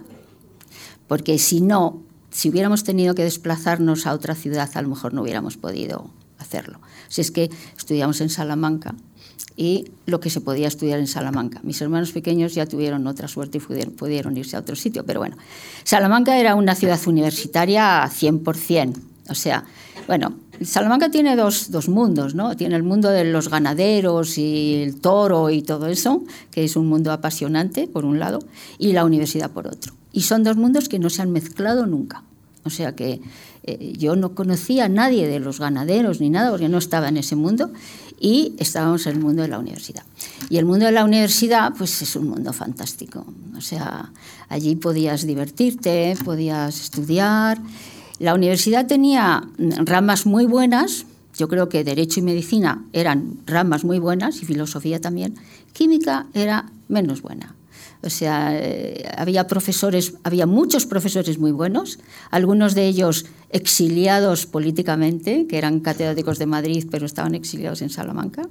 Porque 1.08 1.38
si 1.40 1.60
no, 1.60 2.02
si 2.32 2.50
hubiéramos 2.50 2.86
tenido 2.86 3.14
que 3.14 3.24
desplazarnos 3.24 4.08
a 4.08 4.14
otra 4.14 4.36
ciudad, 4.36 4.70
a 4.74 4.82
lo 4.82 4.88
mejor 4.88 5.14
no 5.14 5.22
hubiéramos 5.22 5.58
podido 5.58 6.10
hacerlo. 6.40 6.80
Si 7.10 7.20
es 7.20 7.32
que 7.32 7.50
estudiamos 7.78 8.22
en 8.22 8.30
Salamanca, 8.30 8.96
y 9.56 9.92
lo 10.06 10.20
que 10.20 10.30
se 10.30 10.42
podía 10.42 10.68
estudiar 10.68 11.00
en 11.00 11.08
Salamanca. 11.08 11.60
Mis 11.64 11.82
hermanos 11.82 12.12
pequeños 12.12 12.56
ya 12.56 12.66
tuvieron 12.66 13.06
otra 13.08 13.28
suerte 13.28 13.60
y 13.60 13.86
pudieron, 13.86 14.38
irse 14.38 14.56
a 14.56 14.60
otro 14.60 14.76
sitio, 14.76 15.06
pero 15.06 15.20
bueno, 15.20 15.38
Salamanca 15.84 16.38
era 16.38 16.56
una 16.56 16.76
ciudad 16.76 17.00
universitaria 17.06 18.04
100%. 18.04 18.96
O 19.30 19.36
sea, 19.36 19.64
bueno, 20.08 20.34
Salamanca 20.62 21.10
tiene 21.10 21.36
dos, 21.36 21.72
dos, 21.72 21.88
mundos, 21.88 22.36
¿no? 22.36 22.56
Tiene 22.58 22.76
el 22.76 22.84
mundo 22.84 23.10
de 23.10 23.24
los 23.26 23.50
ganaderos 23.50 24.38
y 24.38 24.82
el 24.84 25.00
toro 25.00 25.50
y 25.50 25.62
todo 25.62 25.88
eso, 25.88 26.24
que 26.52 26.64
es 26.64 26.76
un 26.76 26.88
mundo 26.88 27.12
apasionante, 27.12 27.88
por 27.88 28.06
un 28.06 28.20
lado, 28.20 28.40
y 28.78 28.92
la 28.92 29.06
universidad 29.06 29.52
por 29.52 29.68
otro. 29.68 29.94
Y 30.12 30.22
son 30.22 30.44
dos 30.44 30.58
mundos 30.58 30.90
que 30.90 31.00
no 31.00 31.10
se 31.10 31.22
han 31.22 31.32
mezclado 31.32 31.86
nunca. 31.86 32.24
O 32.66 32.70
sea 32.70 32.96
que 32.96 33.22
eh, 33.64 33.94
yo 33.98 34.16
no 34.16 34.36
conocía 34.36 34.86
a 34.86 34.90
nadie 34.90 35.28
de 35.28 35.40
los 35.40 35.60
ganaderos 35.60 36.20
ni 36.22 36.30
nada, 36.30 36.52
porque 36.52 36.70
no 36.70 36.78
estaba 36.78 37.10
en 37.10 37.18
ese 37.18 37.36
mundo, 37.36 37.72
y 38.20 38.56
estábamos 38.58 39.06
en 39.06 39.18
el 39.18 39.22
mundo 39.22 39.42
de 39.42 39.48
la 39.48 39.60
universidad. 39.60 40.04
Y 40.50 40.58
el 40.58 40.66
mundo 40.66 40.86
de 40.86 40.92
la 40.92 41.04
universidad, 41.04 41.74
pues 41.78 42.02
es 42.02 42.16
un 42.16 42.30
mundo 42.30 42.54
fantástico. 42.54 43.26
O 43.58 43.62
sea, 43.62 44.12
allí 44.50 44.76
podías 44.76 45.26
divertirte, 45.26 46.16
podías 46.24 46.80
estudiar. 46.80 47.60
La 48.20 48.34
universidad 48.34 48.88
tenía 48.88 49.44
ramas 49.58 50.26
muy 50.26 50.46
buenas, 50.46 51.06
yo 51.38 51.48
creo 51.48 51.68
que 51.68 51.84
Derecho 51.84 52.20
y 52.20 52.24
Medicina 52.24 52.86
eran 52.94 53.40
ramas 53.46 53.84
muy 53.84 54.00
buenas, 54.00 54.42
y 54.42 54.46
Filosofía 54.46 55.02
también. 55.02 55.36
Química 55.74 56.28
era 56.34 56.72
menos 56.88 57.22
buena. 57.22 57.56
O 58.04 58.10
sea, 58.10 58.52
eh, 58.54 59.06
había 59.18 59.48
profesores, 59.48 60.16
había 60.24 60.46
muchos 60.46 60.86
profesores 60.86 61.40
muy 61.40 61.52
buenos, 61.52 62.00
algunos 62.32 62.76
de 62.76 62.88
ellos 62.88 63.26
exiliados 63.50 64.46
políticamente, 64.46 65.48
que 65.48 65.58
eran 65.58 65.80
catedráticos 65.80 66.38
de 66.38 66.46
Madrid, 66.46 66.86
pero 66.92 67.06
estaban 67.06 67.34
exiliados 67.34 67.82
en 67.82 67.90
Salamanca. 67.90 68.44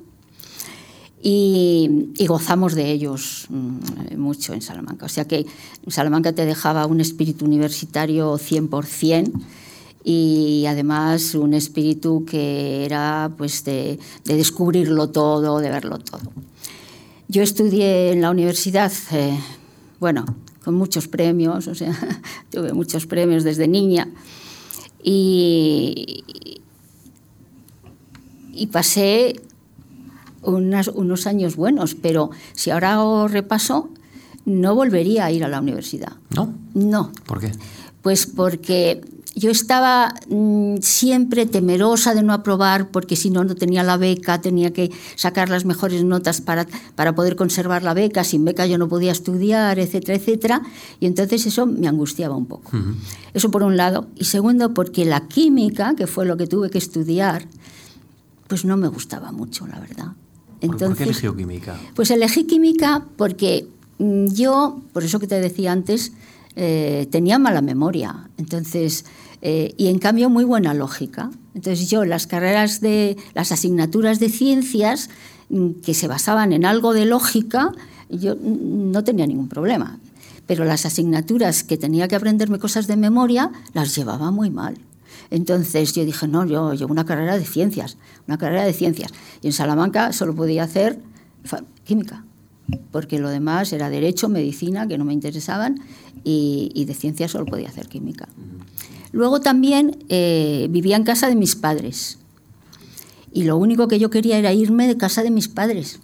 Y, 1.23 2.09
gozamos 2.27 2.75
de 2.75 2.91
ellos 2.91 3.47
mm, 3.51 4.17
mucho 4.17 4.55
en 4.55 4.63
Salamanca. 4.63 5.07
O 5.07 5.09
sea 5.09 5.27
que 5.27 5.47
Salamanca 5.87 6.33
te 6.33 6.47
dejaba 6.47 6.87
un 6.87 7.01
espíritu 7.01 7.45
universitario 7.45 8.39
100% 8.39 9.31
y 10.03 10.65
además 10.67 11.35
un 11.35 11.55
espíritu 11.55 12.25
que 12.25 12.85
era 12.85 13.31
pues 13.37 13.63
de, 13.65 14.01
de 14.25 14.35
descubrirlo 14.35 15.11
todo, 15.11 15.61
de 15.61 15.71
verlo 15.71 15.99
todo. 15.99 16.33
Yo 17.29 17.43
estudié 17.43 18.13
en 18.13 18.21
la 18.21 18.31
universidad, 18.31 18.93
eh, 19.13 19.39
bueno, 20.01 20.25
con 20.65 20.75
muchos 20.75 21.09
premios, 21.09 21.67
o 21.69 21.75
sea, 21.75 21.97
tuve 22.51 22.73
muchos 22.73 23.07
premios 23.07 23.45
desde 23.45 23.69
niña 23.69 24.09
y, 25.03 26.25
y 28.53 28.67
pasé 28.69 29.41
unos 30.43 31.27
años 31.27 31.57
buenos, 31.57 31.95
pero 31.95 32.31
si 32.55 32.71
ahora 32.71 32.95
hago 32.95 33.29
repaso, 33.29 33.91
no 34.45 34.75
volvería 34.75 35.25
a 35.25 35.31
ir 35.31 35.45
a 35.45 35.49
la 35.49 35.61
universidad. 35.61 36.13
¿No? 36.31 36.55
No. 36.75 37.13
¿Por 37.27 37.41
qué? 37.41 37.53
Pues 38.03 38.27
porque 38.27 39.01
yo 39.35 39.51
estaba 39.51 40.15
mm, 40.29 40.77
siempre 40.81 41.47
temerosa 41.47 42.15
de 42.15 42.23
no 42.23 42.33
aprobar 42.33 42.91
porque 42.91 43.17
si 43.17 43.31
no, 43.31 43.45
no 43.45 43.55
tenía 43.55 43.83
la 43.83 43.97
beca, 43.97 44.41
tenía 44.41 44.73
que 44.73 44.91
sacar 45.17 45.49
las 45.49 45.65
mejores 45.65 46.05
notas 46.05 46.41
para, 46.41 46.67
para 46.95 47.15
poder 47.15 47.37
conservar 47.37 47.83
la 47.83 47.95
beca, 47.95 48.25
sin 48.25 48.45
beca 48.45 48.67
yo 48.67 48.79
no 48.79 48.89
podía 48.89 49.13
estudiar, 49.13 49.79
etcétera, 49.79 50.19
etcétera. 50.19 50.63
Y 51.01 51.07
entonces 51.07 51.47
eso 51.47 51.67
me 51.67 51.89
angustiaba 51.89 52.37
un 52.37 52.47
poco. 52.47 52.71
Eso 53.33 53.51
por 53.51 53.63
un 53.63 53.77
lado. 53.77 54.07
Y 54.17 54.25
segundo, 54.25 54.75
porque 54.75 55.05
la 55.05 55.27
química, 55.29 55.95
que 55.97 56.07
fue 56.07 56.27
lo 56.27 56.37
que 56.37 56.47
tuve 56.47 56.71
que 56.71 56.79
estudiar, 56.79 57.47
pues 58.49 58.65
no 58.65 58.77
me 58.77 58.89
gustaba 58.89 59.33
mucho, 59.33 59.67
la 59.67 59.81
verdad. 59.81 60.13
Entonces, 60.61 60.89
¿Por 60.89 60.97
qué 60.99 61.05
eligió 61.05 61.35
química? 61.35 61.81
Pues 61.95 62.11
elegí 62.11 62.45
química 62.45 63.05
porque 63.17 63.67
mm, 63.99 64.27
yo, 64.29 64.81
por 64.93 65.03
eso 65.03 65.19
que 65.19 65.27
te 65.27 65.41
decía 65.41 65.73
antes, 65.73 66.13
eh, 66.57 67.07
tenía 67.11 67.39
mala 67.39 67.63
memoria. 67.63 68.29
Entonces, 68.37 69.05
eh, 69.41 69.75
y 69.77 69.89
en 69.89 69.99
cambio 69.99 70.31
muy 70.31 70.45
buena 70.45 70.75
lógica. 70.75 71.31
Entonces 71.55 71.91
yo 71.91 72.05
las 72.05 72.27
carreras 72.27 72.81
de 72.81 73.17
las 73.35 73.53
asignaturas 73.53 74.21
de 74.21 74.29
ciencias 74.29 75.11
mm, 75.51 75.81
que 75.85 75.95
se 75.95 76.09
basaban 76.09 76.53
en 76.53 76.65
algo 76.65 76.95
de 76.95 77.07
lógica, 77.07 77.73
yo 78.09 78.37
no 78.37 79.03
tenía 79.05 79.27
ningún 79.27 79.49
problema. 79.49 79.99
Pero 80.47 80.65
las 80.65 80.87
asignaturas 80.87 81.65
que 81.65 81.77
tenía 81.77 82.09
que 82.09 82.17
aprenderme 82.17 82.59
cosas 82.59 82.87
de 82.87 82.97
memoria 82.97 83.51
las 83.73 83.95
llevaba 83.95 84.31
muy 84.31 84.51
mal. 84.51 84.79
Entonces 85.31 85.95
yo 85.95 86.05
dije, 86.05 86.29
no, 86.29 86.45
yo 86.45 86.75
llevo 86.75 86.93
una 86.93 87.07
carrera 87.07 87.39
de 87.39 87.45
ciencias, 87.45 87.97
una 88.29 88.39
carrera 88.39 88.65
de 88.65 88.73
ciencias. 88.73 89.13
Y 89.41 89.47
en 89.47 89.53
Salamanca 89.53 90.13
solo 90.13 90.35
podía 90.35 90.65
hacer 90.65 91.01
química, 91.85 92.25
porque 92.91 93.19
lo 93.19 93.29
demás 93.29 93.73
era 93.73 93.91
derecho, 93.91 94.29
medicina, 94.29 94.87
que 94.87 94.99
no 94.99 95.05
me 95.05 95.13
interesaban, 95.13 95.81
y, 96.25 96.71
y 96.75 96.85
de 96.85 96.95
ciencias 96.95 97.33
solo 97.33 97.47
podía 97.47 97.69
hacer 97.69 97.89
química. 97.89 98.29
Luego 99.13 99.41
también 99.41 99.99
eh, 100.09 100.67
vivía 100.71 100.97
en 100.97 101.05
casa 101.05 101.29
de 101.29 101.37
mis 101.37 101.55
padres. 101.55 102.19
Y 103.33 103.45
lo 103.45 103.57
único 103.57 103.87
que 103.89 103.99
yo 103.99 104.11
quería 104.11 104.39
era 104.39 104.53
irme 104.53 104.87
de 104.87 104.97
casa 104.97 105.23
de 105.23 105.31
mis 105.31 105.49
padres. 105.49 106.01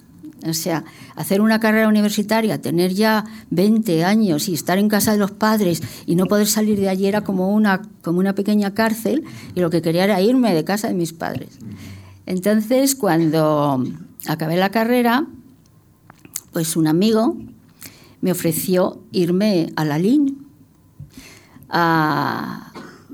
O 0.46 0.54
sea, 0.54 0.84
hacer 1.16 1.40
una 1.40 1.58
carrera 1.58 1.88
universitaria, 1.88 2.60
tener 2.60 2.94
ya 2.94 3.24
20 3.50 4.04
años 4.04 4.48
y 4.48 4.54
estar 4.54 4.78
en 4.78 4.88
casa 4.88 5.12
de 5.12 5.18
los 5.18 5.32
padres 5.32 5.82
y 6.06 6.14
no 6.14 6.26
poder 6.26 6.46
salir 6.46 6.78
de 6.78 6.88
allí 6.88 7.06
era 7.06 7.22
como 7.22 7.52
una, 7.52 7.82
como 8.02 8.20
una 8.20 8.34
pequeña 8.34 8.72
cárcel 8.72 9.24
y 9.54 9.60
lo 9.60 9.68
que 9.68 9.82
quería 9.82 10.04
era 10.04 10.20
irme 10.20 10.54
de 10.54 10.64
casa 10.64 10.88
de 10.88 10.94
mis 10.94 11.12
padres. 11.12 11.58
Entonces, 12.24 12.94
cuando 12.94 13.82
acabé 14.28 14.56
la 14.56 14.70
carrera, 14.70 15.26
pues 16.58 16.74
un 16.74 16.88
amigo 16.88 17.36
me 18.20 18.32
ofreció 18.32 19.00
irme 19.12 19.72
a 19.76 19.84
la 19.84 19.96
LIN 19.96 20.44
a, 21.68 22.72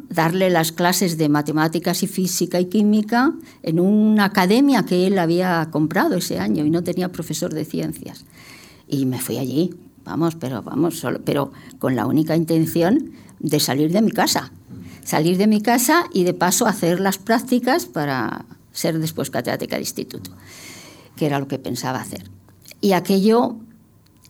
darle 0.08 0.48
las 0.48 0.72
clases 0.72 1.18
de 1.18 1.28
matemáticas 1.28 2.02
y 2.02 2.06
física 2.06 2.58
y 2.58 2.70
química 2.70 3.34
en 3.62 3.80
una 3.80 4.24
academia 4.24 4.86
que 4.86 5.06
él 5.06 5.18
había 5.18 5.68
comprado 5.70 6.14
ese 6.14 6.38
año 6.38 6.64
y 6.64 6.70
no 6.70 6.82
tenía 6.82 7.12
profesor 7.12 7.52
de 7.52 7.66
ciencias. 7.66 8.24
Y 8.88 9.04
me 9.04 9.20
fui 9.20 9.36
allí, 9.36 9.74
vamos, 10.06 10.36
pero 10.36 10.62
vamos, 10.62 10.98
solo, 10.98 11.20
pero 11.22 11.52
con 11.78 11.96
la 11.96 12.06
única 12.06 12.36
intención 12.36 13.10
de 13.40 13.60
salir 13.60 13.92
de 13.92 14.00
mi 14.00 14.10
casa. 14.10 14.52
Salir 15.04 15.36
de 15.36 15.48
mi 15.48 15.60
casa 15.60 16.06
y 16.14 16.24
de 16.24 16.32
paso 16.32 16.66
hacer 16.66 16.98
las 16.98 17.18
prácticas 17.18 17.84
para 17.84 18.46
ser 18.72 18.98
después 18.98 19.28
catedrática 19.28 19.76
de 19.76 19.82
instituto, 19.82 20.30
que 21.14 21.26
era 21.26 21.38
lo 21.38 21.46
que 21.46 21.58
pensaba 21.58 22.00
hacer. 22.00 22.33
Y 22.84 22.92
aquello 22.92 23.56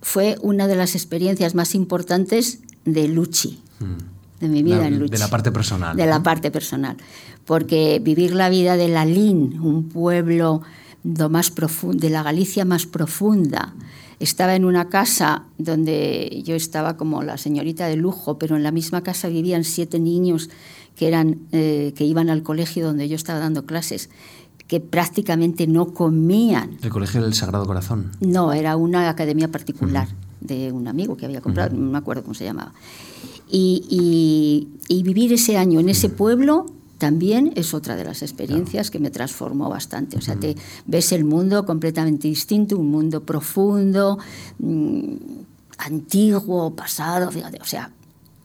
fue 0.00 0.36
una 0.40 0.66
de 0.66 0.76
las 0.76 0.94
experiencias 0.94 1.54
más 1.54 1.74
importantes 1.74 2.60
de 2.84 3.08
Luchi. 3.08 3.60
Mm 3.80 4.14
de 4.40 4.48
mi 4.48 4.62
vida 4.62 4.86
en 4.86 4.98
lucha. 4.98 5.12
De 5.12 5.18
la 5.18 5.28
parte 5.28 5.52
personal. 5.52 5.96
De 5.96 6.06
la 6.06 6.22
parte 6.22 6.50
personal. 6.50 6.96
Porque 7.44 8.00
vivir 8.02 8.34
la 8.34 8.48
vida 8.48 8.76
de 8.76 8.88
Lalín, 8.88 9.60
un 9.60 9.88
pueblo 9.88 10.62
más 11.02 11.52
de 11.92 12.10
la 12.10 12.22
Galicia 12.22 12.64
más 12.64 12.86
profunda, 12.86 13.74
estaba 14.20 14.54
en 14.54 14.64
una 14.64 14.88
casa 14.88 15.44
donde 15.58 16.42
yo 16.44 16.54
estaba 16.54 16.96
como 16.96 17.22
la 17.22 17.36
señorita 17.36 17.86
de 17.86 17.96
lujo, 17.96 18.38
pero 18.38 18.56
en 18.56 18.62
la 18.62 18.70
misma 18.70 19.02
casa 19.02 19.28
vivían 19.28 19.64
siete 19.64 19.98
niños 19.98 20.50
que, 20.96 21.08
eran, 21.08 21.40
eh, 21.52 21.92
que 21.96 22.04
iban 22.04 22.30
al 22.30 22.42
colegio 22.42 22.86
donde 22.86 23.08
yo 23.08 23.16
estaba 23.16 23.40
dando 23.40 23.66
clases 23.66 24.08
que 24.68 24.80
prácticamente 24.80 25.66
no 25.66 25.92
comían. 25.92 26.78
¿El 26.82 26.90
Colegio 26.90 27.22
del 27.22 27.34
Sagrado 27.34 27.66
Corazón? 27.66 28.12
No, 28.20 28.52
era 28.52 28.76
una 28.76 29.08
academia 29.08 29.48
particular 29.48 30.08
de 30.40 30.72
un 30.72 30.88
amigo 30.88 31.16
que 31.16 31.26
había 31.26 31.40
comprado, 31.40 31.74
no 31.76 31.90
me 31.90 31.98
acuerdo 31.98 32.22
cómo 32.22 32.34
se 32.34 32.44
llamaba. 32.44 32.72
Y, 33.50 34.68
vivir 34.88 35.32
ese 35.32 35.56
año 35.56 35.80
en 35.80 35.88
ese 35.88 36.08
pueblo 36.08 36.66
también 36.98 37.52
es 37.56 37.74
otra 37.74 37.96
de 37.96 38.04
las 38.04 38.22
experiencias 38.22 38.90
que 38.90 38.98
me 38.98 39.10
transformó 39.10 39.68
bastante. 39.68 40.16
O 40.16 40.20
sea, 40.20 40.36
te 40.36 40.56
ves 40.86 41.12
el 41.12 41.24
mundo 41.24 41.66
completamente 41.66 42.28
distinto, 42.28 42.78
un 42.78 42.90
mundo 42.90 43.22
profundo, 43.22 44.18
mm, 44.58 45.14
antiguo, 45.78 46.74
pasado, 46.74 47.30
fíjate, 47.30 47.58
o 47.60 47.66
sea, 47.66 47.90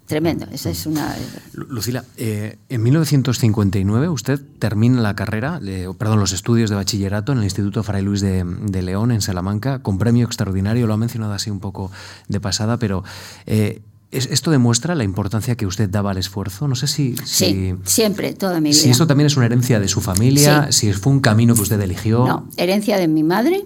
tremendo. 0.10 0.48
Esa 0.52 0.72
es 0.72 0.88
una. 0.88 1.16
Lucila, 1.54 2.04
eh, 2.18 2.58
en 2.68 2.82
1959 2.82 4.10
usted 4.10 4.42
termina 4.58 5.02
la 5.02 5.16
carrera, 5.16 5.62
perdón, 5.98 6.20
los 6.20 6.34
estudios 6.34 6.72
de 6.72 6.76
bachillerato 6.76 7.32
en 7.32 7.38
el 7.38 7.44
Instituto 7.44 7.84
Fray 7.84 8.02
Luis 8.02 8.20
de, 8.20 8.82
León, 8.82 9.12
en 9.12 9.22
Salamanca, 9.22 9.80
con 9.80 10.00
premio 10.00 10.26
extraordinario. 10.26 10.88
Lo 10.88 10.96
ha 10.96 10.98
mencionado 10.98 11.34
así 11.34 11.52
un 11.52 11.60
poco 11.60 11.92
de 12.28 12.42
pasada, 12.42 12.78
pero. 12.78 13.04
Eh, 13.46 13.82
¿Esto 14.12 14.50
demuestra 14.50 14.96
la 14.96 15.04
importancia 15.04 15.56
que 15.56 15.68
usted 15.68 15.88
daba 15.88 16.10
al 16.10 16.18
esfuerzo? 16.18 16.68
No 16.68 16.74
sé 16.74 16.88
si... 16.88 17.16
sí, 17.26 17.76
siempre, 17.84 18.34
toda 18.34 18.60
mi 18.60 18.72
vida. 18.72 18.82
Si 18.82 18.90
esto 18.90 19.06
también 19.06 19.28
es 19.28 19.38
una 19.38 19.46
herencia 19.46 19.80
de 19.80 19.88
su 19.88 20.02
familia, 20.02 20.72
si 20.72 20.92
fue 20.94 21.14
un 21.14 21.20
camino 21.20 21.54
que 21.54 21.62
usted 21.62 21.80
eligió. 21.80 22.26
No, 22.26 22.50
herencia 22.58 22.98
de 22.98 23.08
mi 23.08 23.22
madre. 23.22 23.66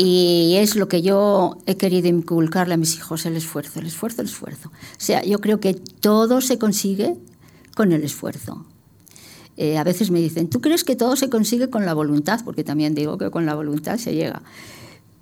Y 0.00 0.54
es 0.54 0.76
lo 0.76 0.86
que 0.86 1.02
yo 1.02 1.58
he 1.66 1.76
querido 1.76 2.06
inculcarle 2.06 2.74
a 2.74 2.76
mis 2.76 2.94
hijos, 2.94 3.26
el 3.26 3.36
esfuerzo, 3.36 3.80
el 3.80 3.86
esfuerzo, 3.86 4.22
el 4.22 4.28
esfuerzo. 4.28 4.68
O 4.68 5.00
sea, 5.00 5.24
yo 5.24 5.40
creo 5.40 5.58
que 5.58 5.74
todo 5.74 6.40
se 6.40 6.56
consigue 6.56 7.16
con 7.74 7.90
el 7.90 8.04
esfuerzo. 8.04 8.64
Eh, 9.56 9.76
a 9.76 9.82
veces 9.82 10.12
me 10.12 10.20
dicen, 10.20 10.48
¿tú 10.48 10.60
crees 10.60 10.84
que 10.84 10.94
todo 10.94 11.16
se 11.16 11.28
consigue 11.28 11.68
con 11.68 11.84
la 11.84 11.94
voluntad? 11.94 12.42
Porque 12.44 12.62
también 12.62 12.94
digo 12.94 13.18
que 13.18 13.32
con 13.32 13.44
la 13.44 13.56
voluntad 13.56 13.98
se 13.98 14.14
llega. 14.14 14.42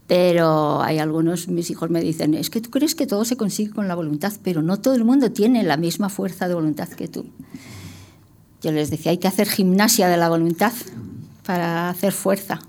Pero 0.09 0.83
hay 0.83 0.99
algunos, 0.99 1.49
mis 1.49 1.71
hijos 1.71 1.89
me 1.89 2.03
dicen, 2.03 2.35
es 2.35 2.51
que 2.51 2.61
tú 2.61 2.69
crees 2.69 2.95
que 2.95 3.07
todo 3.07 3.25
se 3.25 3.39
consigue 3.39 3.71
con 3.71 3.89
la 3.89 3.95
voluntad, 3.95 4.35
pero 4.43 4.61
no 4.61 4.79
todo 4.79 4.95
el 4.95 5.05
mundo 5.07 5.33
tiene 5.33 5.63
la 5.63 5.79
misma 5.79 6.11
fuerza 6.11 6.49
de 6.49 6.55
voluntad 6.55 6.91
que 6.91 7.09
tú. 7.09 7.25
Yo 8.61 8.73
les 8.73 8.91
decía, 8.91 9.11
hay 9.11 9.19
que 9.19 9.29
hacer 9.29 9.49
gimnasia 9.49 10.07
de 10.09 10.19
la 10.19 10.29
voluntad 10.29 10.75
para 11.45 11.89
hacer 11.89 12.13
fuerza 12.13 12.61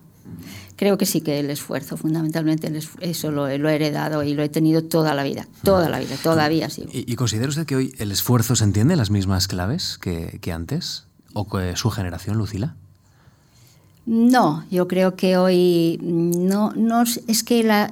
creo 0.77 0.97
que 0.97 1.05
sí 1.05 1.19
que 1.19 1.39
el 1.41 1.49
esfuerzo, 1.49 1.97
fundamentalmente 1.97 2.71
eso 3.01 3.31
lo, 3.31 3.47
he 3.47 3.55
heredado 3.55 4.23
y 4.23 4.33
lo 4.33 4.43
he 4.43 4.49
tenido 4.49 4.83
toda 4.83 5.13
la 5.13 5.23
vida, 5.23 5.45
toda 5.63 5.89
la 5.89 5.99
vida, 5.99 6.15
todavía 6.23 6.69
sí. 6.69 6.85
¿Y, 6.93 7.15
considera 7.15 7.49
usted 7.49 7.65
que 7.65 7.75
hoy 7.75 7.93
el 7.97 8.11
esfuerzo 8.11 8.55
se 8.55 8.63
entiende 8.63 8.95
las 8.95 9.09
mismas 9.09 9.47
claves 9.47 9.97
que, 9.97 10.51
antes? 10.53 11.07
¿O 11.33 11.49
que 11.49 11.75
su 11.75 11.89
generación, 11.89 12.37
Lucila? 12.37 12.75
No, 14.05 14.63
yo 14.71 14.87
creo 14.87 15.15
que 15.17 15.35
hoy 15.35 15.99
no, 16.01 16.71
no 16.71 17.03
es 17.03 17.43
que 17.43 17.63
la, 17.63 17.91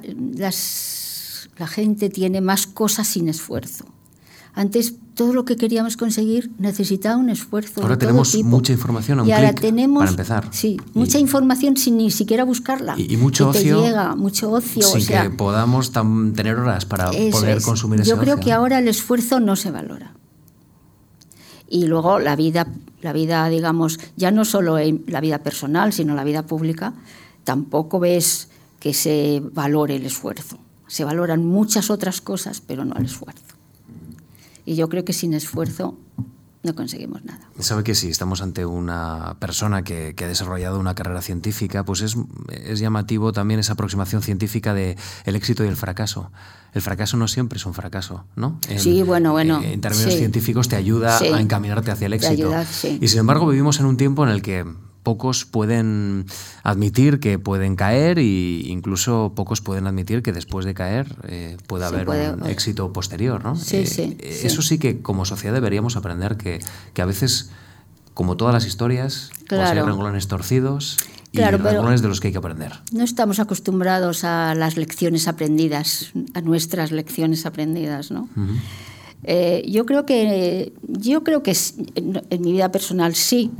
la 1.58 1.66
gente 1.66 2.08
tiene 2.08 2.40
más 2.40 2.66
cosas 2.66 3.08
sin 3.08 3.28
esfuerzo. 3.28 3.84
Antes 4.56 4.94
todo 5.14 5.34
lo 5.34 5.44
que 5.44 5.56
queríamos 5.56 5.98
conseguir 5.98 6.50
necesitaba 6.58 7.18
un 7.18 7.28
esfuerzo. 7.28 7.82
Ahora 7.82 7.98
tenemos 7.98 8.34
mucha 8.42 8.72
información 8.72 9.18
a 9.18 9.22
un 9.22 9.28
y 9.28 9.32
ahora 9.32 9.54
tenemos, 9.54 10.00
para 10.00 10.10
empezar. 10.10 10.48
Sí, 10.50 10.78
mucha 10.94 11.18
información 11.18 11.76
sin 11.76 11.98
ni 11.98 12.10
siquiera 12.10 12.42
buscarla. 12.42 12.94
Y, 12.98 13.18
mucho 13.18 13.50
ocio. 13.50 13.82
llega, 13.84 14.16
mucho 14.16 14.50
ocio. 14.50 14.82
Sin 14.82 15.06
que 15.06 15.28
podamos 15.28 15.92
tener 15.92 16.56
horas 16.56 16.86
para 16.86 17.10
poder 17.10 17.60
consumir 17.60 18.00
ese 18.00 18.08
Yo 18.08 18.18
creo 18.18 18.40
que 18.40 18.50
ahora 18.50 18.78
el 18.78 18.88
esfuerzo 18.88 19.40
no 19.40 19.56
se 19.56 19.70
valora. 19.70 20.14
Y 21.68 21.84
luego 21.84 22.18
la 22.18 22.34
vida, 22.34 22.66
la 23.02 23.12
vida, 23.12 23.46
digamos, 23.50 24.00
ya 24.16 24.30
no 24.30 24.46
solo 24.46 24.78
en 24.78 25.04
la 25.06 25.20
vida 25.20 25.42
personal, 25.42 25.92
sino 25.92 26.14
la 26.14 26.24
vida 26.24 26.46
pública, 26.46 26.94
tampoco 27.44 28.00
ves 28.00 28.48
que 28.80 28.94
se 28.94 29.42
valore 29.52 29.96
el 29.96 30.06
esfuerzo. 30.06 30.58
Se 30.86 31.04
valoran 31.04 31.44
muchas 31.44 31.90
otras 31.90 32.22
cosas, 32.22 32.62
pero 32.66 32.86
no 32.86 32.96
el 32.96 33.04
esfuerzo. 33.04 33.45
Y 34.66 34.74
yo 34.74 34.88
creo 34.90 35.04
que 35.04 35.14
sin 35.14 35.32
esfuerzo 35.32 35.96
no 36.66 36.74
conseguimos 36.74 37.24
nada. 37.24 37.48
Sabe 37.60 37.84
que 37.84 37.94
si 37.94 38.08
estamos 38.08 38.42
ante 38.42 38.66
una 38.66 39.36
persona 39.38 39.84
que, 39.84 40.14
ha 40.18 40.26
desarrollado 40.26 40.80
una 40.80 40.94
carrera 40.94 41.22
científica, 41.22 41.84
pues 41.84 42.02
es, 42.02 42.16
es, 42.50 42.80
llamativo 42.80 43.32
también 43.32 43.60
esa 43.60 43.74
aproximación 43.74 44.20
científica 44.20 44.74
de 44.74 44.96
el 45.24 45.36
éxito 45.36 45.64
y 45.64 45.68
el 45.68 45.76
fracaso. 45.76 46.32
El 46.74 46.82
fracaso 46.82 47.16
no 47.16 47.28
siempre 47.28 47.58
es 47.58 47.64
un 47.64 47.72
fracaso, 47.72 48.24
¿no? 48.34 48.58
sí, 48.76 49.02
bueno, 49.02 49.32
bueno. 49.32 49.62
En, 49.62 49.80
términos 49.80 50.12
científicos 50.12 50.68
te 50.68 50.76
ayuda 50.76 51.16
a 51.18 51.40
encaminarte 51.40 51.92
hacia 51.92 52.06
el 52.06 52.12
éxito. 52.12 52.52
y 53.00 53.08
sin 53.08 53.20
embargo 53.20 53.46
vivimos 53.46 53.80
en 53.80 53.86
un 53.86 53.96
tiempo 53.96 54.24
en 54.24 54.30
el 54.30 54.42
que 54.42 54.66
pocos 55.06 55.44
pueden 55.44 56.26
admitir 56.64 57.20
que 57.20 57.38
pueden 57.38 57.76
caer 57.76 58.18
e 58.18 58.24
incluso 58.66 59.34
pocos 59.36 59.60
pueden 59.60 59.86
admitir 59.86 60.20
que 60.20 60.32
después 60.32 60.66
de 60.66 60.74
caer 60.74 61.14
eh, 61.28 61.58
puede 61.68 61.84
haber 61.84 62.08
un 62.08 62.44
éxito 62.46 62.92
posterior. 62.92 63.44
¿no? 63.44 63.54
Sí, 63.54 63.76
eh, 63.76 63.86
sí, 63.86 64.16
eso 64.20 64.62
sí 64.62 64.80
que 64.80 65.02
como 65.02 65.24
sociedad 65.24 65.54
deberíamos 65.54 65.94
aprender 65.94 66.36
que, 66.36 66.58
que 66.92 67.02
a 67.02 67.04
veces, 67.04 67.50
como 68.14 68.36
todas 68.36 68.52
las 68.52 68.66
historias, 68.66 69.30
pues 69.48 69.60
hay 69.60 69.80
renglones 69.80 70.26
torcidos 70.26 70.96
y 71.30 71.40
renglones 71.40 72.02
de 72.02 72.08
los 72.08 72.18
que 72.18 72.26
hay 72.26 72.32
que 72.32 72.38
aprender. 72.38 72.72
No 72.90 73.04
estamos 73.04 73.38
acostumbrados 73.38 74.24
a 74.24 74.56
las 74.56 74.76
lecciones 74.76 75.28
aprendidas, 75.28 76.10
a 76.34 76.40
nuestras 76.40 76.90
lecciones 76.90 77.46
aprendidas. 77.46 78.10
¿no? 78.10 78.28
Eh, 79.22 79.62
yo 79.68 79.86
creo 79.86 80.04
que 80.04 80.72
yo 80.88 81.22
creo 81.22 81.44
que 81.44 81.56
en 81.94 82.42
mi 82.42 82.50
vida 82.50 82.72
personal 82.72 83.14
sí 83.14 83.52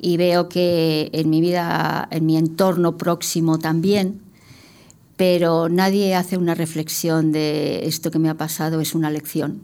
y 0.00 0.16
veo 0.16 0.48
que 0.48 1.10
en 1.12 1.30
mi 1.30 1.40
vida, 1.40 2.08
en 2.10 2.26
mi 2.26 2.36
entorno 2.36 2.96
próximo 2.96 3.58
también, 3.58 4.20
pero 5.16 5.68
nadie 5.68 6.14
hace 6.14 6.38
una 6.38 6.54
reflexión 6.54 7.32
de 7.32 7.86
esto 7.86 8.10
que 8.10 8.18
me 8.18 8.30
ha 8.30 8.36
pasado 8.36 8.80
es 8.80 8.94
una 8.94 9.10
lección. 9.10 9.60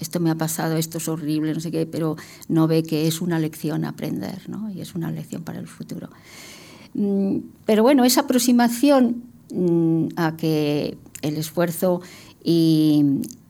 Esto 0.00 0.20
me 0.20 0.30
ha 0.30 0.34
pasado, 0.34 0.76
esto 0.76 0.98
es 0.98 1.08
horrible, 1.08 1.54
no 1.54 1.60
sé 1.60 1.70
qué, 1.70 1.86
pero 1.86 2.16
no 2.48 2.66
ve 2.66 2.82
que 2.82 3.06
es 3.06 3.20
una 3.20 3.38
lección 3.38 3.84
aprender, 3.84 4.48
¿no? 4.48 4.70
Y 4.70 4.80
es 4.80 4.94
una 4.94 5.10
lección 5.10 5.42
para 5.42 5.58
el 5.58 5.66
futuro. 5.66 6.08
Mm, 6.94 7.38
pero 7.64 7.82
bueno, 7.82 8.04
esa 8.04 8.22
aproximación 8.22 9.22
mm, 9.52 10.08
a 10.16 10.36
que 10.36 10.98
el 11.22 11.36
esfuerzo 11.36 12.00
y, 12.42 13.04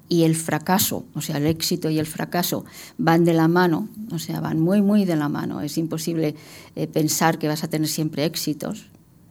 y 0.08 0.24
el 0.24 0.34
fracaso, 0.34 1.04
o 1.14 1.20
sea, 1.20 1.36
el 1.36 1.46
éxito 1.46 1.90
y 1.90 1.98
el 1.98 2.06
fracaso 2.06 2.64
van 2.96 3.24
de 3.24 3.34
la 3.34 3.48
mano, 3.48 3.88
o 4.10 4.18
sea, 4.18 4.40
van 4.40 4.58
muy, 4.58 4.80
muy 4.80 5.04
de 5.04 5.16
la 5.16 5.28
mano. 5.28 5.60
Es 5.60 5.76
imposible 5.76 6.34
eh, 6.76 6.86
pensar 6.86 7.38
que 7.38 7.48
vas 7.48 7.62
a 7.62 7.68
tener 7.68 7.88
siempre 7.88 8.24
éxitos, 8.24 8.86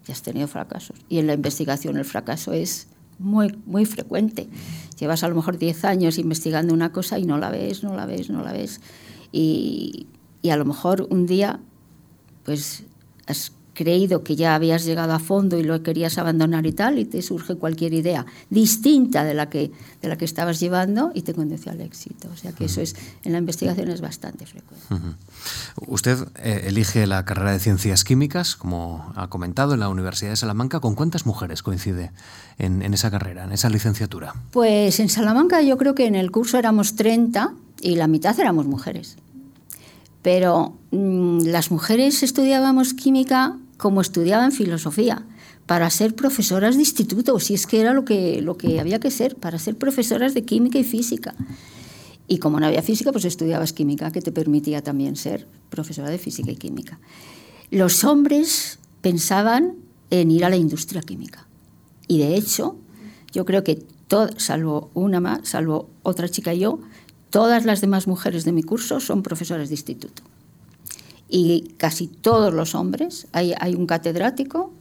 ya 0.06 0.14
has 0.14 0.22
tenido 0.22 0.48
fracasos. 0.48 0.98
Y 1.10 1.18
en 1.18 1.28
la 1.28 1.34
investigación 1.34 1.98
el 1.98 2.06
fracaso 2.06 2.54
es 2.54 2.88
muy, 3.18 3.58
muy 3.66 3.86
frecuente. 3.86 4.48
Llevas 5.00 5.24
a 5.24 5.30
lo 5.30 5.36
mejor 5.36 5.58
10 5.58 5.84
años 5.86 6.18
investigando 6.20 6.74
una 6.74 6.92
cosa 6.92 7.18
y 7.18 7.26
no 7.26 7.38
la 7.38 7.50
ves, 7.50 7.84
no 7.84 7.96
la 7.96 8.06
ves, 8.06 8.30
no 8.30 8.44
la 8.44 8.54
ves. 8.54 8.80
Y, 9.32 10.08
y 10.42 10.52
a 10.52 10.58
lo 10.58 10.66
mejor 10.66 11.08
un 11.10 11.26
día, 11.26 11.60
pues 12.44 12.84
has 13.26 13.52
creído 13.78 14.24
que 14.24 14.36
ya 14.36 14.56
habías 14.56 14.86
llegado 14.86 15.14
a 15.14 15.20
fondo 15.20 15.60
y 15.60 15.64
lo 15.64 15.84
querías 15.84 16.18
abandonar 16.18 16.66
y 16.66 16.72
tal, 16.72 16.98
y 16.98 17.06
te 17.06 17.22
surge 17.22 17.56
cualquier 17.56 17.94
idea 17.94 18.26
distinta 18.50 19.24
de 19.24 19.36
la 19.36 19.52
que, 19.52 19.72
de 20.02 20.08
la 20.08 20.18
que 20.18 20.26
estabas 20.26 20.60
llevando 20.60 21.12
y 21.14 21.22
te 21.22 21.36
conduce 21.36 21.70
al 21.70 21.80
éxito. 21.82 22.28
O 22.34 22.36
sea 22.36 22.54
que 22.54 22.66
eso 22.66 22.82
es, 22.82 22.96
en 23.24 23.34
la 23.34 23.38
investigación 23.38 23.90
es 23.90 24.02
bastante 24.02 24.48
frecuente. 24.48 24.84
Usted 25.86 26.18
eh, 26.38 26.64
elige 26.66 27.06
la 27.06 27.24
carrera 27.24 27.52
de 27.52 27.60
Ciencias 27.60 28.04
Químicas, 28.04 28.56
como 28.56 29.14
ha 29.16 29.28
comentado, 29.28 29.76
en 29.76 29.80
la 29.80 29.90
Universidad 29.90 30.32
de 30.32 30.38
Salamanca. 30.38 30.80
¿Con 30.80 30.96
cuántas 30.96 31.28
mujeres 31.28 31.62
coincide 31.62 32.12
en, 32.58 32.82
en 32.82 32.96
esa 32.96 33.12
carrera, 33.12 33.44
en 33.44 33.52
esa 33.52 33.70
licenciatura? 33.70 34.34
Pues 34.50 35.00
en 35.00 35.10
Salamanca 35.10 35.62
yo 35.62 35.78
creo 35.78 35.94
que 35.94 36.08
en 36.08 36.16
el 36.16 36.32
curso 36.32 36.58
éramos 36.58 36.96
30 36.96 37.54
y 37.82 37.96
la 37.96 38.08
mitad 38.08 38.40
éramos 38.40 38.66
mujeres. 38.66 39.18
Pero 40.24 40.74
mm, 40.90 41.42
las 41.42 41.70
mujeres 41.70 42.24
estudiábamos 42.24 42.96
química 42.96 43.56
como 43.78 44.02
estudiaban 44.02 44.52
filosofía, 44.52 45.26
para 45.66 45.90
ser 45.90 46.16
profesoras 46.16 46.76
de 46.76 46.82
instituto, 46.82 47.40
si 47.40 47.54
es 47.54 47.68
que 47.68 47.82
era 47.82 47.94
lo 47.94 48.06
que, 48.06 48.42
lo 48.42 48.58
que 48.58 48.80
había 48.80 49.00
que 49.00 49.12
ser, 49.12 49.36
para 49.36 49.60
ser 49.60 49.76
profesoras 49.78 50.34
de 50.34 50.44
química 50.44 50.80
y 50.80 50.84
física. 50.84 51.36
Y 52.28 52.40
como 52.40 52.60
no 52.60 52.66
había 52.66 52.82
física, 52.82 53.12
pues 53.12 53.26
estudiabas 53.26 53.74
química, 53.74 54.12
que 54.12 54.22
te 54.22 54.32
permitía 54.32 54.82
también 54.82 55.16
ser 55.16 55.46
profesora 55.70 56.10
de 56.10 56.18
física 56.18 56.52
y 56.52 56.56
química. 56.56 57.00
Los 57.70 58.04
hombres 58.04 58.80
pensaban 59.02 59.76
en 60.10 60.32
ir 60.32 60.46
a 60.46 60.50
la 60.50 60.56
industria 60.56 61.02
química. 61.02 61.46
Y 62.08 62.20
de 62.20 62.36
hecho, 62.36 62.78
yo 63.34 63.46
creo 63.46 63.64
que, 63.64 63.84
salvo 64.38 64.90
una 64.94 65.20
más, 65.20 65.50
salvo 65.50 65.90
otra 66.02 66.30
chica 66.30 66.54
y 66.54 66.60
yo, 66.60 66.80
todas 67.30 67.66
las 67.66 67.82
demás 67.82 68.08
mujeres 68.08 68.46
de 68.46 68.54
mi 68.54 68.64
curso 68.64 69.02
son 69.02 69.22
profesoras 69.22 69.68
de 69.68 69.76
instituto 69.76 70.24
y 71.30 71.74
casi 71.78 72.08
todos 72.08 72.54
los 72.54 72.76
hombres, 72.76 73.28
hay, 73.32 73.54
hay 73.60 73.76
un 73.76 73.86
catedrático, 73.86 74.72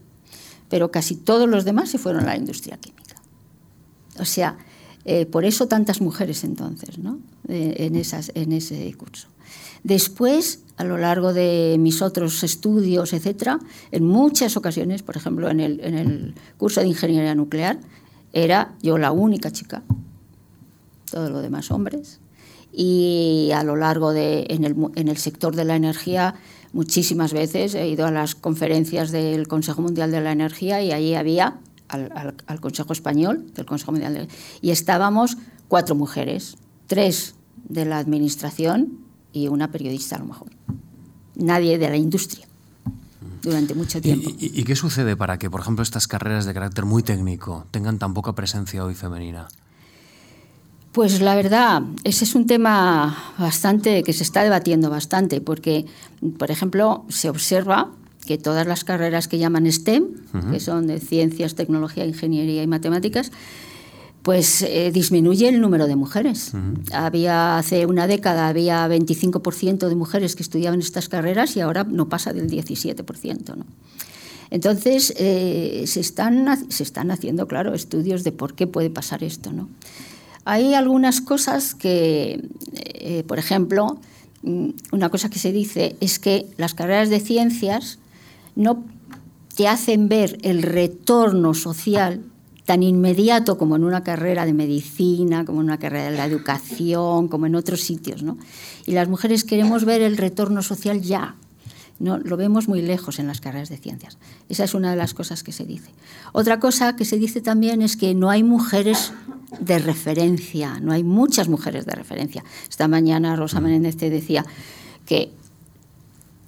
pero 0.69 0.91
casi 0.91 1.17
todos 1.17 1.49
los 1.49 1.65
demás 1.65 1.91
se 1.91 1.99
fueron 1.99 2.25
a 2.25 2.27
la 2.27 2.37
industria 2.37 2.77
química. 2.77 3.17
O 4.19 4.25
sea, 4.25 4.59
eh, 5.05 5.27
por 5.27 5.45
eso 5.45 5.69
tantas 5.69 6.01
mujeres 6.01 6.45
entonces, 6.45 6.99
¿no? 6.99 7.19
en, 7.49 7.95
esas, 7.97 8.33
en 8.35 8.53
ese 8.53 8.93
curso. 8.95 9.29
Después, 9.85 10.61
a 10.77 10.85
lo 10.85 10.99
largo 10.99 11.33
de 11.33 11.77
mis 11.79 12.03
otros 12.03 12.43
estudios, 12.43 13.13
etcétera, 13.13 13.61
en 13.93 14.05
muchas 14.05 14.57
ocasiones, 14.57 15.03
por 15.03 15.17
ejemplo, 15.17 15.49
en 15.49 15.61
el, 15.61 15.81
en 15.81 15.95
el 15.95 16.35
curso 16.59 16.81
de 16.81 16.89
ingeniería 16.89 17.35
nuclear, 17.35 17.79
era 18.33 18.75
yo 18.83 18.99
la 18.99 19.13
única 19.13 19.53
chica, 19.53 19.83
todo 21.11 21.31
lo 21.31 21.41
demás 21.41 21.71
hombres, 21.71 22.19
y 22.79 23.51
a 23.55 23.63
lo 23.63 23.75
largo 23.75 24.13
de, 24.13 24.47
en 24.51 24.65
el, 24.65 24.77
en 24.97 25.09
el 25.09 25.17
sector 25.17 25.57
de 25.57 25.65
la 25.65 25.77
energía, 25.77 26.35
muchísimas 26.75 27.33
veces 27.33 27.75
he 27.75 27.89
ido 27.89 28.05
a 28.05 28.11
las 28.11 28.35
conferencias 28.35 29.11
del 29.11 29.49
Consejo 29.49 29.81
Mundial 29.81 30.11
de 30.11 30.21
la 30.21 30.33
Energía 30.33 30.83
y 30.83 30.93
allí 30.93 31.15
había 31.15 31.59
al, 31.89 32.35
al, 32.47 32.61
Consejo 32.61 32.93
Español 32.93 33.47
del 33.55 33.65
Consejo 33.65 33.93
Mundial 33.93 34.13
de 34.13 34.29
y 34.61 34.73
estábamos 34.73 35.39
cuatro 35.69 35.95
mujeres 35.95 36.59
tres 36.87 37.35
de 37.67 37.87
la 37.87 37.97
administración 37.97 38.99
y 39.33 39.49
una 39.49 39.71
periodista 39.71 40.17
a 40.17 40.19
lo 40.19 40.27
mejor. 40.27 40.49
Nadie 41.35 41.79
de 41.79 41.89
la 41.89 41.97
industria 41.97 42.47
durante 43.43 43.75
mucho 43.75 44.03
tiempo. 44.03 44.31
¿Y, 44.39 44.65
qué 44.65 44.77
sucede 44.77 45.17
para 45.17 45.39
que, 45.39 45.49
por 45.49 45.61
ejemplo, 45.61 45.83
estas 45.83 46.07
carreras 46.07 46.45
de 46.45 46.53
carácter 46.53 46.85
muy 46.85 47.03
técnico 47.03 47.67
tengan 47.71 47.99
tan 47.99 48.13
poca 48.13 48.35
presencia 48.35 48.85
hoy 48.85 48.95
femenina? 48.95 49.49
Pues 50.97 51.21
la 51.21 51.35
verdad, 51.35 51.83
ese 52.05 52.25
es 52.25 52.35
un 52.35 52.47
tema 52.47 53.35
bastante 53.37 54.03
que 54.03 54.15
se 54.15 54.23
está 54.23 54.43
debatiendo 54.43 54.89
bastante, 54.89 55.43
porque, 55.43 55.85
por 56.39 56.51
ejemplo, 56.51 57.05
se 57.11 57.29
observa 57.29 57.91
que 58.25 58.39
todas 58.39 58.67
las 58.67 58.83
carreras 58.83 59.29
que 59.29 59.37
llaman 59.37 59.71
STEM, 59.71 60.05
que 60.51 60.59
son 60.59 60.87
de 60.87 60.99
ciencias, 60.99 61.55
tecnología, 61.55 62.07
ingeniería 62.07 62.63
y 62.63 62.67
matemáticas, 62.67 63.31
pues 64.23 64.63
eh, 64.63 64.91
disminuye 64.91 65.51
el 65.51 65.61
número 65.61 65.87
de 65.87 65.97
mujeres. 65.97 66.53
Había 66.95 67.59
hace 67.59 67.85
una 67.85 68.07
década 68.07 68.49
había 68.49 68.89
25% 68.89 69.89
de 69.89 69.95
mujeres 69.97 70.35
que 70.35 70.43
estudiaban 70.43 70.81
estas 70.81 71.11
carreras 71.11 71.59
y 71.59 71.61
ahora 71.61 71.85
no 71.85 72.09
pasa 72.09 72.33
del 72.33 72.49
17%. 72.49 73.55
¿no? 73.55 73.67
Entonces 74.51 75.13
eh, 75.19 75.85
se, 75.87 76.01
están, 76.01 76.71
se 76.71 76.83
están 76.83 77.11
haciendo, 77.11 77.47
claro, 77.47 77.75
estudios 77.75 78.25
de 78.25 78.33
por 78.33 78.55
qué 78.55 78.67
puede 78.67 78.89
pasar 78.89 79.23
esto. 79.23 79.53
¿no? 79.53 79.69
Hay 80.47 80.75
algunas 80.75 81.21
cosas 81.21 81.75
que, 81.75 82.49
eh, 82.73 83.25
por 83.27 83.41
ejemplo, 83.41 83.99
mm, 84.43 84.69
una 84.93 85.09
cosa 85.09 85.29
que 85.29 85.41
se 85.41 85.51
dice 85.51 85.97
es 86.01 86.21
que 86.21 86.47
las 86.57 86.73
carreras 86.73 87.11
de 87.11 87.19
ciencias 87.19 87.99
no 88.55 88.85
te 89.57 89.67
hacen 89.67 90.09
ver 90.09 90.39
el 90.43 90.63
retorno 90.63 91.53
social 91.53 92.23
tan 92.65 92.85
inmediato 92.85 93.59
como 93.59 93.75
en 93.75 93.83
una 93.83 94.05
carrera 94.05 94.47
de 94.47 94.53
medicina, 94.53 95.45
como 95.45 95.63
en 95.63 95.67
una 95.67 95.79
carrera 95.81 96.11
de 96.13 96.17
la 96.17 96.27
educación, 96.27 97.27
como 97.27 97.47
en 97.47 97.57
otros 97.57 97.81
sitios. 97.81 98.23
¿no? 98.23 98.39
Y 98.87 98.93
las 98.93 99.09
mujeres 99.09 99.43
queremos 99.43 99.85
ver 99.85 100.01
el 100.01 100.17
retorno 100.17 100.63
social 100.63 101.03
ya. 101.03 101.35
No, 101.99 102.19
lo 102.19 102.37
vemos 102.37 102.69
muy 102.69 102.83
lejos 102.83 103.19
en 103.19 103.27
las 103.27 103.41
carreras 103.41 103.69
de 103.69 103.79
ciencias. 103.79 104.19
Esa 104.49 104.63
es 104.63 104.75
una 104.75 104.91
de 104.91 104.97
las 104.97 105.13
cosas 105.13 105.43
que 105.43 105.51
se 105.51 105.65
dice. 105.65 105.91
Otra 106.33 106.61
cosa 106.61 106.95
que 106.95 107.05
se 107.05 107.17
dice 107.17 107.41
también 107.41 107.83
es 107.83 107.97
que 107.97 108.15
no 108.15 108.31
hay 108.31 108.45
mujeres 108.45 109.13
de 109.61 109.79
referencia, 109.79 110.81
no 110.81 110.93
hay 110.93 111.03
muchas 111.03 111.49
mujeres 111.49 111.87
de 111.87 111.93
referencia. 111.93 112.45
Esta 112.69 112.89
mañana 112.89 113.37
Rosa 113.37 113.61
Menéndez 113.61 113.97
te 113.97 114.11
decía 114.11 114.45
que 115.05 115.31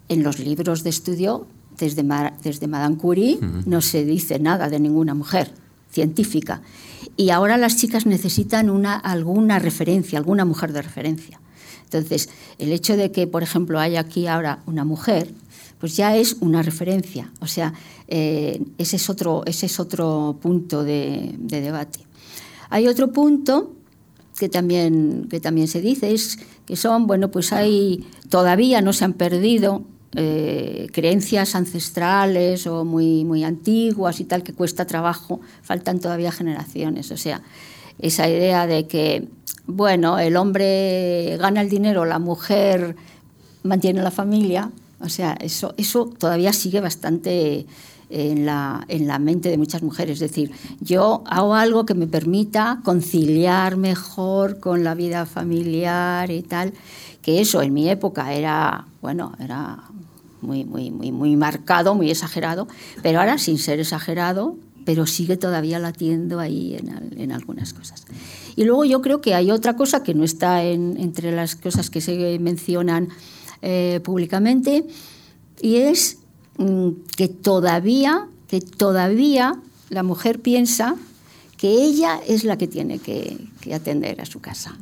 en 0.08 0.22
los 0.22 0.38
libros 0.38 0.82
de 0.82 0.90
estudio, 0.90 1.46
desde, 1.78 2.04
desde 2.42 2.66
Madame 2.66 2.96
Curie, 2.96 3.38
no 3.66 3.80
se 3.80 4.04
dice 4.04 4.38
nada 4.38 4.68
de 4.68 4.80
ninguna 4.80 5.14
mujer 5.14 5.52
científica. 5.90 6.62
Y 7.16 7.30
ahora 7.30 7.56
las 7.56 7.76
chicas 7.76 8.06
necesitan 8.06 8.70
una, 8.70 8.96
alguna 8.96 9.58
referencia, 9.58 10.18
alguna 10.18 10.44
mujer 10.44 10.72
de 10.72 10.82
referencia. 10.82 11.40
Entonces, 11.84 12.28
el 12.58 12.72
hecho 12.72 12.96
de 12.96 13.10
que, 13.10 13.26
por 13.26 13.42
ejemplo, 13.42 13.80
haya 13.80 14.00
aquí 14.00 14.26
ahora 14.26 14.60
una 14.66 14.84
mujer, 14.84 15.32
pues 15.78 15.96
ya 15.96 16.16
es 16.16 16.36
una 16.40 16.62
referencia. 16.62 17.30
O 17.40 17.46
sea, 17.46 17.72
eh, 18.08 18.60
ese, 18.78 18.96
es 18.96 19.08
otro, 19.08 19.42
ese 19.46 19.66
es 19.66 19.80
otro 19.80 20.38
punto 20.40 20.84
de, 20.84 21.34
de, 21.38 21.60
debate. 21.60 22.00
Hay 22.70 22.86
otro 22.86 23.12
punto 23.12 23.74
que 24.38 24.48
también, 24.48 25.26
que 25.28 25.40
también 25.40 25.68
se 25.68 25.80
dice, 25.80 26.12
es 26.12 26.38
que 26.66 26.76
son, 26.76 27.06
bueno, 27.06 27.30
pues 27.30 27.52
hay, 27.52 28.06
todavía 28.28 28.80
no 28.80 28.92
se 28.92 29.04
han 29.04 29.14
perdido 29.14 29.82
eh, 30.14 30.88
creencias 30.92 31.54
ancestrales 31.54 32.66
o 32.66 32.84
muy, 32.84 33.24
muy 33.24 33.44
antiguas 33.44 34.20
y 34.20 34.24
tal, 34.24 34.42
que 34.42 34.52
cuesta 34.52 34.86
trabajo, 34.86 35.40
faltan 35.62 35.98
todavía 35.98 36.30
generaciones. 36.30 37.10
O 37.10 37.16
sea, 37.16 37.42
esa 37.98 38.28
idea 38.28 38.66
de 38.66 38.86
que, 38.86 39.28
bueno, 39.66 40.18
el 40.18 40.36
hombre 40.36 41.36
gana 41.38 41.60
el 41.60 41.68
dinero, 41.68 42.04
la 42.04 42.18
mujer 42.18 42.96
mantiene 43.64 44.02
la 44.02 44.10
familia, 44.10 44.70
o 45.00 45.08
sea, 45.08 45.36
eso, 45.40 45.74
eso 45.76 46.06
todavía 46.18 46.52
sigue 46.52 46.80
bastante 46.80 47.66
en 48.10 48.46
la, 48.46 48.84
en 48.88 49.06
la 49.06 49.18
mente 49.18 49.50
de 49.50 49.58
muchas 49.58 49.82
mujeres. 49.82 50.14
Es 50.20 50.30
decir, 50.30 50.50
yo 50.80 51.22
hago 51.26 51.54
algo 51.54 51.84
que 51.84 51.94
me 51.94 52.06
permita 52.06 52.80
conciliar 52.84 53.76
mejor 53.76 54.60
con 54.60 54.84
la 54.84 54.94
vida 54.94 55.26
familiar 55.26 56.30
y 56.30 56.42
tal, 56.42 56.72
que 57.22 57.40
eso 57.40 57.60
en 57.62 57.74
mi 57.74 57.88
época 57.88 58.32
era, 58.32 58.86
bueno, 59.02 59.32
era 59.38 59.84
muy, 60.40 60.64
muy, 60.64 60.90
muy, 60.90 61.12
muy 61.12 61.36
marcado, 61.36 61.94
muy 61.94 62.10
exagerado, 62.10 62.68
pero 63.02 63.20
ahora 63.20 63.38
sin 63.38 63.58
ser 63.58 63.80
exagerado, 63.80 64.56
pero 64.84 65.06
sigue 65.06 65.36
todavía 65.36 65.78
latiendo 65.78 66.40
ahí 66.40 66.76
en, 66.76 67.20
en 67.20 67.32
algunas 67.32 67.74
cosas. 67.74 68.06
Y 68.56 68.64
luego 68.64 68.84
yo 68.84 69.02
creo 69.02 69.20
que 69.20 69.34
hay 69.34 69.50
otra 69.50 69.76
cosa 69.76 70.02
que 70.02 70.14
no 70.14 70.24
está 70.24 70.64
en, 70.64 70.96
entre 70.98 71.30
las 71.30 71.56
cosas 71.56 71.90
que 71.90 72.00
se 72.00 72.38
mencionan 72.38 73.08
eh, 73.60 74.00
públicamente, 74.02 74.86
y 75.60 75.76
es 75.76 76.18
que 77.16 77.28
todavía, 77.28 78.26
que 78.48 78.60
todavía 78.60 79.60
la 79.90 80.02
mujer 80.02 80.40
piensa 80.40 80.96
que 81.56 81.70
ella 81.70 82.20
es 82.26 82.44
la 82.44 82.56
que 82.58 82.68
tiene 82.68 82.98
que, 82.98 83.48
atender 83.74 84.20
a 84.20 84.24
su 84.24 84.40
casa. 84.40 84.76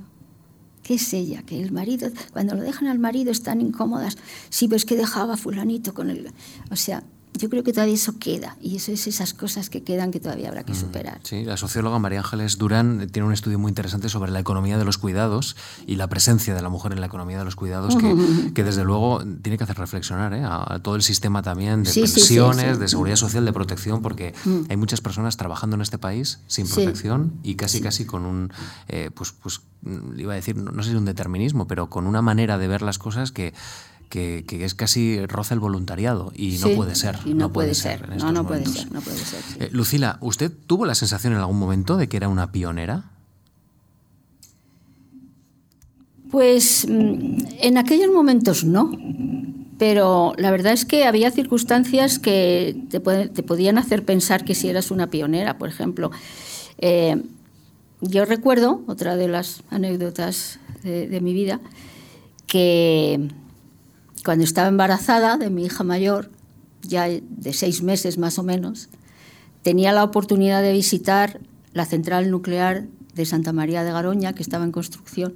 ¿Qué 0.84 0.94
es 0.94 1.12
ella? 1.12 1.42
Que 1.42 1.60
el 1.60 1.72
marido, 1.72 2.08
cuando 2.32 2.54
lo 2.54 2.62
dejan 2.62 2.86
al 2.86 3.00
marido 3.00 3.32
están 3.32 3.60
incómodas. 3.60 4.16
Sí, 4.50 4.68
pues 4.68 4.84
que 4.84 4.94
dejaba 4.94 5.36
fulanito 5.36 5.92
con 5.92 6.10
el... 6.10 6.30
O 6.70 6.76
sea, 6.76 7.02
yo 7.36 7.48
creo 7.50 7.62
que 7.62 7.72
todavía 7.72 7.94
eso 7.94 8.18
queda 8.18 8.56
y 8.60 8.76
eso 8.76 8.92
es 8.92 9.06
esas 9.06 9.34
cosas 9.34 9.70
que 9.70 9.82
quedan 9.82 10.10
que 10.10 10.20
todavía 10.20 10.48
habrá 10.48 10.64
que 10.64 10.72
mm, 10.72 10.76
superar. 10.76 11.20
Sí, 11.22 11.44
la 11.44 11.56
socióloga 11.56 11.98
María 11.98 12.20
Ángeles 12.20 12.58
Durán 12.58 13.08
tiene 13.10 13.26
un 13.26 13.32
estudio 13.32 13.58
muy 13.58 13.70
interesante 13.70 14.08
sobre 14.08 14.30
la 14.30 14.40
economía 14.40 14.78
de 14.78 14.84
los 14.84 14.98
cuidados 14.98 15.56
y 15.86 15.96
la 15.96 16.08
presencia 16.08 16.54
de 16.54 16.62
la 16.62 16.68
mujer 16.68 16.92
en 16.92 17.00
la 17.00 17.06
economía 17.06 17.38
de 17.38 17.44
los 17.44 17.56
cuidados 17.56 17.96
que, 17.96 18.52
que 18.54 18.64
desde 18.64 18.84
luego 18.84 19.22
tiene 19.42 19.58
que 19.58 19.64
hacer 19.64 19.78
reflexionar 19.78 20.32
¿eh? 20.34 20.42
a, 20.44 20.78
todo 20.82 20.96
el 20.96 21.02
sistema 21.02 21.42
también 21.42 21.82
de 21.82 21.92
pensiones, 21.92 22.78
de 22.78 22.88
seguridad 22.88 23.16
social, 23.16 23.44
de 23.44 23.52
protección, 23.52 24.02
porque 24.02 24.34
mm. 24.44 24.62
hay 24.68 24.76
muchas 24.76 25.00
personas 25.00 25.36
trabajando 25.36 25.76
en 25.76 25.82
este 25.82 25.98
país 25.98 26.40
sin 26.46 26.68
protección 26.68 27.32
y 27.42 27.54
casi 27.56 27.80
casi 27.80 28.04
con 28.04 28.24
un, 28.24 28.52
eh, 28.88 29.10
pues, 29.14 29.32
pues 29.32 29.60
iba 30.16 30.32
a 30.32 30.36
decir, 30.36 30.56
no 30.56 30.82
sé 30.82 30.90
si 30.90 30.96
un 30.96 31.04
determinismo, 31.04 31.66
pero 31.66 31.88
con 31.88 32.06
una 32.06 32.22
manera 32.22 32.58
de 32.58 32.68
ver 32.68 32.82
las 32.82 32.98
cosas 32.98 33.32
que 33.32 33.54
que, 34.08 34.44
es 34.48 34.74
casi 34.74 35.24
roza 35.26 35.54
el 35.54 35.60
voluntariado 35.60 36.32
y 36.34 36.58
no 36.58 36.70
puede 36.70 36.94
ser. 36.94 37.26
no, 37.26 37.52
puede, 37.52 37.74
ser. 37.74 38.08
no, 38.16 38.32
no 38.32 38.46
puede 38.46 38.66
ser, 38.66 38.90
no 38.92 39.00
puede 39.00 39.18
ser. 39.18 39.40
Eh, 39.60 39.68
Lucila, 39.72 40.18
¿usted 40.20 40.52
tuvo 40.66 40.86
la 40.86 40.94
sensación 40.94 41.32
en 41.32 41.40
algún 41.40 41.58
momento 41.58 41.96
de 41.96 42.08
que 42.08 42.16
era 42.16 42.28
una 42.28 42.52
pionera? 42.52 43.10
Pues 46.30 46.86
mm, 46.88 47.38
en 47.60 47.78
aquellos 47.78 48.12
momentos 48.12 48.64
no, 48.64 48.90
pero 49.78 50.34
la 50.38 50.50
verdad 50.50 50.72
es 50.72 50.84
que 50.84 51.04
había 51.04 51.30
circunstancias 51.30 52.18
que 52.18 52.76
te, 52.90 53.00
podían 53.00 53.78
hacer 53.78 54.04
pensar 54.04 54.44
que 54.44 54.54
si 54.54 54.68
eras 54.68 54.90
una 54.90 55.10
pionera, 55.10 55.58
por 55.58 55.68
ejemplo. 55.68 56.10
Eh, 56.78 57.22
yo 58.00 58.24
recuerdo, 58.24 58.82
otra 58.86 59.16
de 59.16 59.28
las 59.28 59.62
anécdotas 59.70 60.60
de 60.82 61.20
mi 61.20 61.32
vida, 61.32 61.60
que 62.46 63.28
cuando 64.26 64.42
estaba 64.42 64.66
embarazada 64.66 65.38
de 65.38 65.50
mi 65.50 65.66
hija 65.66 65.84
mayor, 65.84 66.32
ya 66.82 67.06
de 67.06 67.52
seis 67.52 67.84
meses 67.84 68.18
más 68.18 68.40
o 68.40 68.42
menos, 68.42 68.88
tenía 69.62 69.92
la 69.92 70.02
oportunidad 70.02 70.62
de 70.62 70.72
visitar 70.72 71.38
la 71.72 71.84
central 71.84 72.28
nuclear 72.28 72.88
de 73.14 73.24
Santa 73.24 73.52
María 73.52 73.84
de 73.84 73.92
Garoña, 73.92 74.32
que 74.32 74.42
estaba 74.42 74.64
en 74.64 74.72
construcción. 74.72 75.34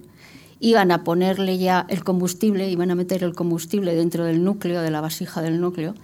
Iban 0.58 0.90
a 0.90 1.04
ponerle 1.04 1.56
ya 1.56 1.86
el 1.88 2.02
combustible, 2.02 2.68
iban 2.68 2.90
a 2.90 2.96
meter 2.96 3.22
el 3.22 3.32
combustible 3.32 3.94
dentro 3.94 4.24
del 4.24 4.42
núcleo, 4.42 4.82
de 4.82 4.90
la 4.90 5.00
vasija 5.00 5.40
del 5.40 5.60
núcleo, 5.60 5.94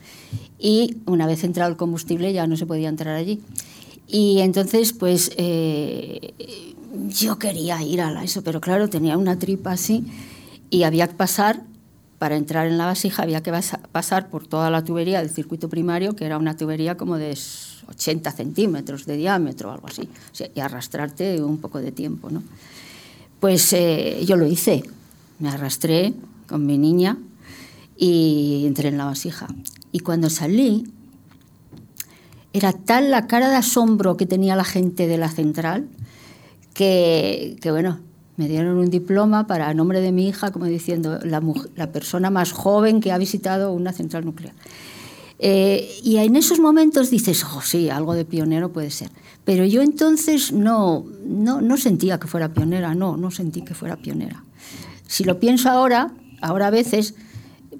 y 0.56 0.98
una 1.06 1.26
vez 1.26 1.42
entrado 1.42 1.72
el 1.72 1.76
combustible 1.76 2.32
ya 2.32 2.46
no 2.46 2.56
se 2.56 2.66
podía 2.66 2.88
entrar 2.88 3.16
allí. 3.16 3.40
Y 4.06 4.38
entonces, 4.42 4.92
pues 4.92 5.32
eh, 5.38 6.34
yo 7.08 7.40
quería 7.40 7.82
ir 7.82 8.00
a 8.00 8.22
eso, 8.22 8.44
pero 8.44 8.60
claro, 8.60 8.88
tenía 8.88 9.18
una 9.18 9.40
tripa 9.40 9.72
así 9.72 10.04
y 10.70 10.84
había 10.84 11.08
que 11.08 11.14
pasar 11.14 11.64
para 12.18 12.36
entrar 12.36 12.66
en 12.66 12.78
la 12.78 12.86
vasija 12.86 13.22
había 13.22 13.42
que 13.42 13.52
pasar 13.92 14.28
por 14.30 14.46
toda 14.46 14.70
la 14.70 14.84
tubería 14.84 15.20
del 15.20 15.30
circuito 15.30 15.68
primario, 15.68 16.16
que 16.16 16.24
era 16.24 16.38
una 16.38 16.56
tubería 16.56 16.96
como 16.96 17.16
de 17.16 17.36
80 17.88 18.30
centímetros 18.32 19.06
de 19.06 19.16
diámetro 19.16 19.68
o 19.68 19.72
algo 19.72 19.88
así, 19.88 20.08
y 20.54 20.60
arrastrarte 20.60 21.42
un 21.42 21.58
poco 21.58 21.80
de 21.80 21.92
tiempo. 21.92 22.30
¿no? 22.30 22.42
Pues 23.40 23.72
eh, 23.72 24.22
yo 24.24 24.36
lo 24.36 24.46
hice, 24.46 24.82
me 25.38 25.50
arrastré 25.50 26.14
con 26.48 26.64
mi 26.64 26.78
niña 26.78 27.18
y 27.96 28.64
entré 28.66 28.88
en 28.88 28.98
la 28.98 29.04
vasija. 29.04 29.46
Y 29.92 30.00
cuando 30.00 30.30
salí, 30.30 30.90
era 32.52 32.72
tal 32.72 33.10
la 33.10 33.26
cara 33.26 33.50
de 33.50 33.56
asombro 33.56 34.16
que 34.16 34.24
tenía 34.24 34.56
la 34.56 34.64
gente 34.64 35.06
de 35.06 35.18
la 35.18 35.28
central 35.28 35.88
que, 36.72 37.56
que 37.60 37.70
bueno, 37.70 38.00
me 38.36 38.48
dieron 38.48 38.76
un 38.76 38.90
diploma 38.90 39.46
para 39.46 39.72
nombre 39.74 40.00
de 40.00 40.12
mi 40.12 40.28
hija, 40.28 40.50
como 40.50 40.66
diciendo, 40.66 41.18
la, 41.22 41.42
la 41.74 41.92
persona 41.92 42.30
más 42.30 42.52
joven 42.52 43.00
que 43.00 43.12
ha 43.12 43.18
visitado 43.18 43.72
una 43.72 43.92
central 43.92 44.24
nuclear. 44.24 44.54
Eh, 45.38 45.88
y 46.02 46.16
en 46.16 46.36
esos 46.36 46.60
momentos 46.60 47.10
dices, 47.10 47.44
oh, 47.44 47.60
sí, 47.60 47.90
algo 47.90 48.14
de 48.14 48.24
pionero 48.24 48.72
puede 48.72 48.90
ser. 48.90 49.10
Pero 49.44 49.64
yo 49.64 49.82
entonces 49.82 50.52
no, 50.52 51.04
no, 51.24 51.60
no 51.60 51.76
sentía 51.76 52.18
que 52.18 52.26
fuera 52.26 52.52
pionera, 52.52 52.94
no, 52.94 53.16
no 53.16 53.30
sentí 53.30 53.62
que 53.62 53.74
fuera 53.74 53.96
pionera. 53.96 54.42
Si 55.06 55.24
lo 55.24 55.38
pienso 55.38 55.70
ahora, 55.70 56.10
ahora 56.40 56.68
a 56.68 56.70
veces 56.70 57.14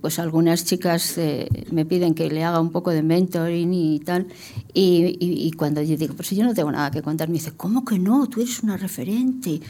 pues 0.07 0.21
algunas 0.21 0.64
chicas 0.64 1.19
eh, 1.19 1.49
me 1.73 1.85
piden 1.85 2.14
que 2.14 2.31
le 2.31 2.45
haga 2.45 2.61
un 2.61 2.71
poco 2.71 2.92
de 2.92 3.03
mentoring 3.03 3.75
y 3.75 3.99
tal, 3.99 4.29
y, 4.73 5.51
cuando 5.59 5.83
yo 5.83 5.97
digo, 5.97 6.14
pues 6.14 6.31
yo 6.31 6.45
no 6.45 6.55
tengo 6.55 6.71
nada 6.71 6.92
que 6.92 7.03
contar, 7.03 7.27
me 7.27 7.35
dice, 7.35 7.51
¿cómo 7.57 7.85
que 7.85 7.99
no? 7.99 8.29
Tú 8.29 8.40
eres 8.40 8.62
una 8.62 8.77
referente. 8.77 9.61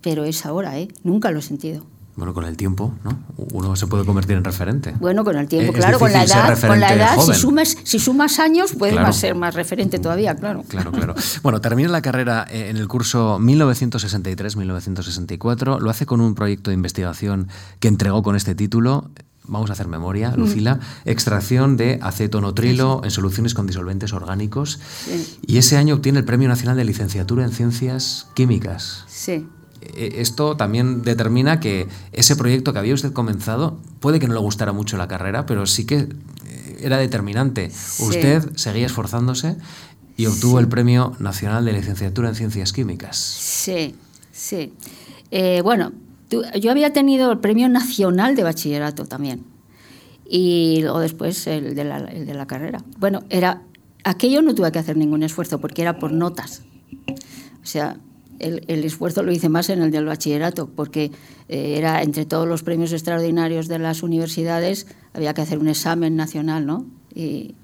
Pero 0.00 0.24
es 0.24 0.46
ahora, 0.46 0.78
¿eh? 0.78 0.86
Nunca 1.02 1.32
lo 1.32 1.40
he 1.40 1.42
sentido. 1.42 1.84
Bueno, 2.16 2.34
con 2.34 2.44
el 2.44 2.56
tiempo, 2.56 2.92
¿no? 3.04 3.20
Uno 3.52 3.76
se 3.76 3.86
puede 3.86 4.04
convertir 4.04 4.36
en 4.36 4.42
referente. 4.44 4.94
Bueno, 5.00 5.24
con 5.24 5.36
el 5.36 5.48
tiempo, 5.48 5.72
claro, 5.72 5.98
con 5.98 6.12
la 6.12 6.24
edad, 6.24 6.60
con 6.60 6.80
la 6.80 6.92
edad 6.92 7.18
si 7.18 7.32
sumas, 7.34 7.78
si 7.82 7.98
sumas 7.98 8.38
años, 8.38 8.74
puedes 8.78 9.16
ser 9.16 9.34
más 9.34 9.54
referente 9.54 9.98
todavía, 9.98 10.34
claro. 10.34 10.62
Claro, 10.68 10.92
claro. 10.92 11.14
Bueno, 11.42 11.60
termina 11.60 11.88
la 11.88 12.02
carrera 12.02 12.46
eh, 12.50 12.68
en 12.68 12.76
el 12.76 12.88
curso 12.88 13.38
1963-1964, 13.40 15.80
lo 15.80 15.90
hace 15.90 16.04
con 16.04 16.20
un 16.20 16.34
proyecto 16.34 16.70
de 16.70 16.74
investigación 16.74 17.48
que 17.78 17.88
entregó 17.88 18.22
con 18.22 18.36
este 18.36 18.54
título, 18.54 19.10
vamos 19.50 19.70
a 19.70 19.74
hacer 19.74 19.88
memoria, 19.88 20.30
mm. 20.30 20.38
Lucila, 20.38 20.80
extracción 21.04 21.76
de 21.76 21.98
acetonotrilo 22.02 23.02
en 23.04 23.10
soluciones 23.10 23.54
con 23.54 23.66
disolventes 23.66 24.12
orgánicos. 24.12 24.80
Y 25.46 25.58
ese 25.58 25.76
año 25.76 25.96
obtiene 25.96 26.20
el 26.20 26.24
Premio 26.24 26.48
Nacional 26.48 26.76
de 26.76 26.84
Licenciatura 26.84 27.44
en 27.44 27.52
Ciencias 27.52 28.28
Químicas. 28.34 29.04
Sí. 29.08 29.46
E, 29.96 30.20
esto 30.20 30.56
también 30.56 31.02
determina 31.02 31.60
que 31.60 31.88
ese 32.12 32.36
proyecto 32.36 32.72
que 32.72 32.78
había 32.78 32.94
usted 32.94 33.12
comenzado, 33.12 33.78
puede 34.00 34.18
que 34.18 34.28
no 34.28 34.34
le 34.34 34.40
gustara 34.40 34.72
mucho 34.72 34.96
la 34.96 35.08
carrera, 35.08 35.46
pero 35.46 35.66
sí 35.66 35.86
que 35.86 35.98
eh, 35.98 36.08
era 36.80 36.98
determinante. 36.98 37.70
Usted 37.98 38.56
seguía 38.56 38.86
esforzándose 38.86 39.56
y 40.16 40.26
obtuvo 40.26 40.60
el 40.60 40.68
Premio 40.68 41.14
Nacional 41.18 41.64
de 41.64 41.72
Licenciatura 41.72 42.28
en 42.28 42.34
Ciencias 42.34 42.72
Químicas. 42.72 43.16
Sí, 43.16 43.94
sí. 44.32 44.72
Eh, 45.30 45.62
bueno, 45.62 45.92
yo 46.30 46.70
había 46.70 46.92
tenido 46.92 47.32
el 47.32 47.38
Premio 47.38 47.68
Nacional 47.68 48.36
de 48.36 48.42
Bachillerato 48.42 49.06
también. 49.06 49.44
Y 50.28 50.78
luego 50.82 51.00
después 51.00 51.46
el 51.46 51.74
de, 51.74 51.84
la, 51.84 51.98
el 51.98 52.26
de 52.26 52.34
la 52.34 52.46
carrera. 52.46 52.84
Bueno, 52.98 53.24
era 53.30 53.62
aquello 54.04 54.42
no 54.42 54.54
tuve 54.54 54.70
que 54.72 54.78
hacer 54.78 54.96
ningún 54.96 55.22
esfuerzo 55.22 55.60
porque 55.60 55.82
era 55.82 55.98
por 55.98 56.12
notas. 56.12 56.62
O 57.62 57.66
sea, 57.66 57.96
el, 58.40 58.84
esfuerzo 58.84 59.22
lo 59.22 59.32
hice 59.32 59.48
más 59.48 59.70
en 59.70 59.82
el 59.82 59.90
del 59.90 60.06
bachillerato, 60.06 60.68
porque 60.68 61.10
eh, 61.48 61.74
era 61.76 62.02
entre 62.02 62.24
todos 62.24 62.48
los 62.48 62.62
premios 62.62 62.92
extraordinarios 62.92 63.68
de 63.68 63.78
las 63.78 64.02
universidades, 64.02 64.86
había 65.12 65.34
que 65.34 65.42
hacer 65.42 65.58
un 65.58 65.68
examen 65.68 66.16
nacional, 66.16 66.66
¿no? 66.66 66.86
Y, 67.14 67.54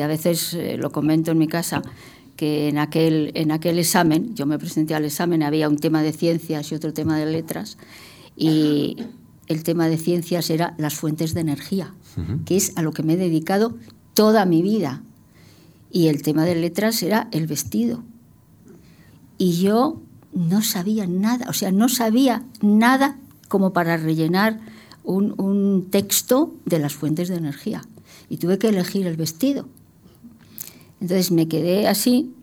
a 0.00 0.06
veces 0.06 0.54
eh, 0.54 0.76
lo 0.76 0.90
comento 0.90 1.32
en 1.32 1.38
mi 1.38 1.48
casa, 1.48 1.82
que 2.36 2.68
en 2.68 2.78
aquel, 2.78 3.32
en 3.34 3.50
aquel 3.50 3.78
examen, 3.78 4.34
yo 4.34 4.46
me 4.46 4.58
presenté 4.58 4.94
al 4.94 5.04
examen, 5.04 5.42
había 5.42 5.68
un 5.68 5.78
tema 5.78 6.02
de 6.02 6.12
ciencias 6.12 6.70
y 6.70 6.74
otro 6.74 6.92
tema 6.92 7.18
de 7.18 7.26
letras, 7.26 7.76
y 8.36 8.96
el 9.46 9.62
tema 9.62 9.88
de 9.88 9.98
ciencias 9.98 10.50
era 10.50 10.74
las 10.78 10.94
fuentes 10.94 11.34
de 11.34 11.40
energía, 11.40 11.94
que 12.44 12.56
es 12.56 12.76
a 12.76 12.82
lo 12.82 12.92
que 12.92 13.02
me 13.02 13.14
he 13.14 13.16
dedicado 13.16 13.74
toda 14.14 14.46
mi 14.46 14.62
vida. 14.62 15.02
Y 15.90 16.08
el 16.08 16.22
tema 16.22 16.44
de 16.44 16.54
letras 16.54 17.02
era 17.02 17.28
el 17.32 17.46
vestido. 17.46 18.02
Y 19.38 19.60
yo 19.60 20.00
no 20.34 20.62
sabía 20.62 21.06
nada, 21.06 21.46
o 21.48 21.52
sea, 21.52 21.72
no 21.72 21.88
sabía 21.88 22.44
nada 22.60 23.18
como 23.48 23.72
para 23.72 23.96
rellenar 23.96 24.60
un, 25.04 25.88
texto 25.90 26.54
de 26.64 26.78
las 26.78 26.94
fuentes 26.94 27.28
de 27.28 27.36
energía. 27.36 27.84
Y 28.28 28.38
tuve 28.38 28.58
que 28.58 28.68
elegir 28.68 29.06
el 29.06 29.16
vestido. 29.16 29.68
Entonces 31.00 31.30
me 31.30 31.46
quedé 31.46 31.86
así 31.86 32.34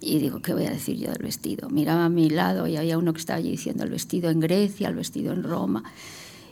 y 0.00 0.18
digo, 0.18 0.42
¿qué 0.42 0.52
voy 0.52 0.66
a 0.66 0.70
decir 0.70 0.96
yo 0.98 1.10
del 1.10 1.22
vestido? 1.22 1.70
Miraba 1.70 2.06
a 2.06 2.08
mi 2.08 2.28
lado 2.28 2.66
y 2.66 2.76
había 2.76 2.98
uno 2.98 3.12
que 3.12 3.20
estaba 3.20 3.38
allí 3.38 3.50
diciendo 3.50 3.84
el 3.84 3.90
vestido 3.90 4.30
en 4.30 4.40
Grecia, 4.40 4.88
el 4.88 4.96
vestido 4.96 5.32
en 5.32 5.44
Roma. 5.44 5.84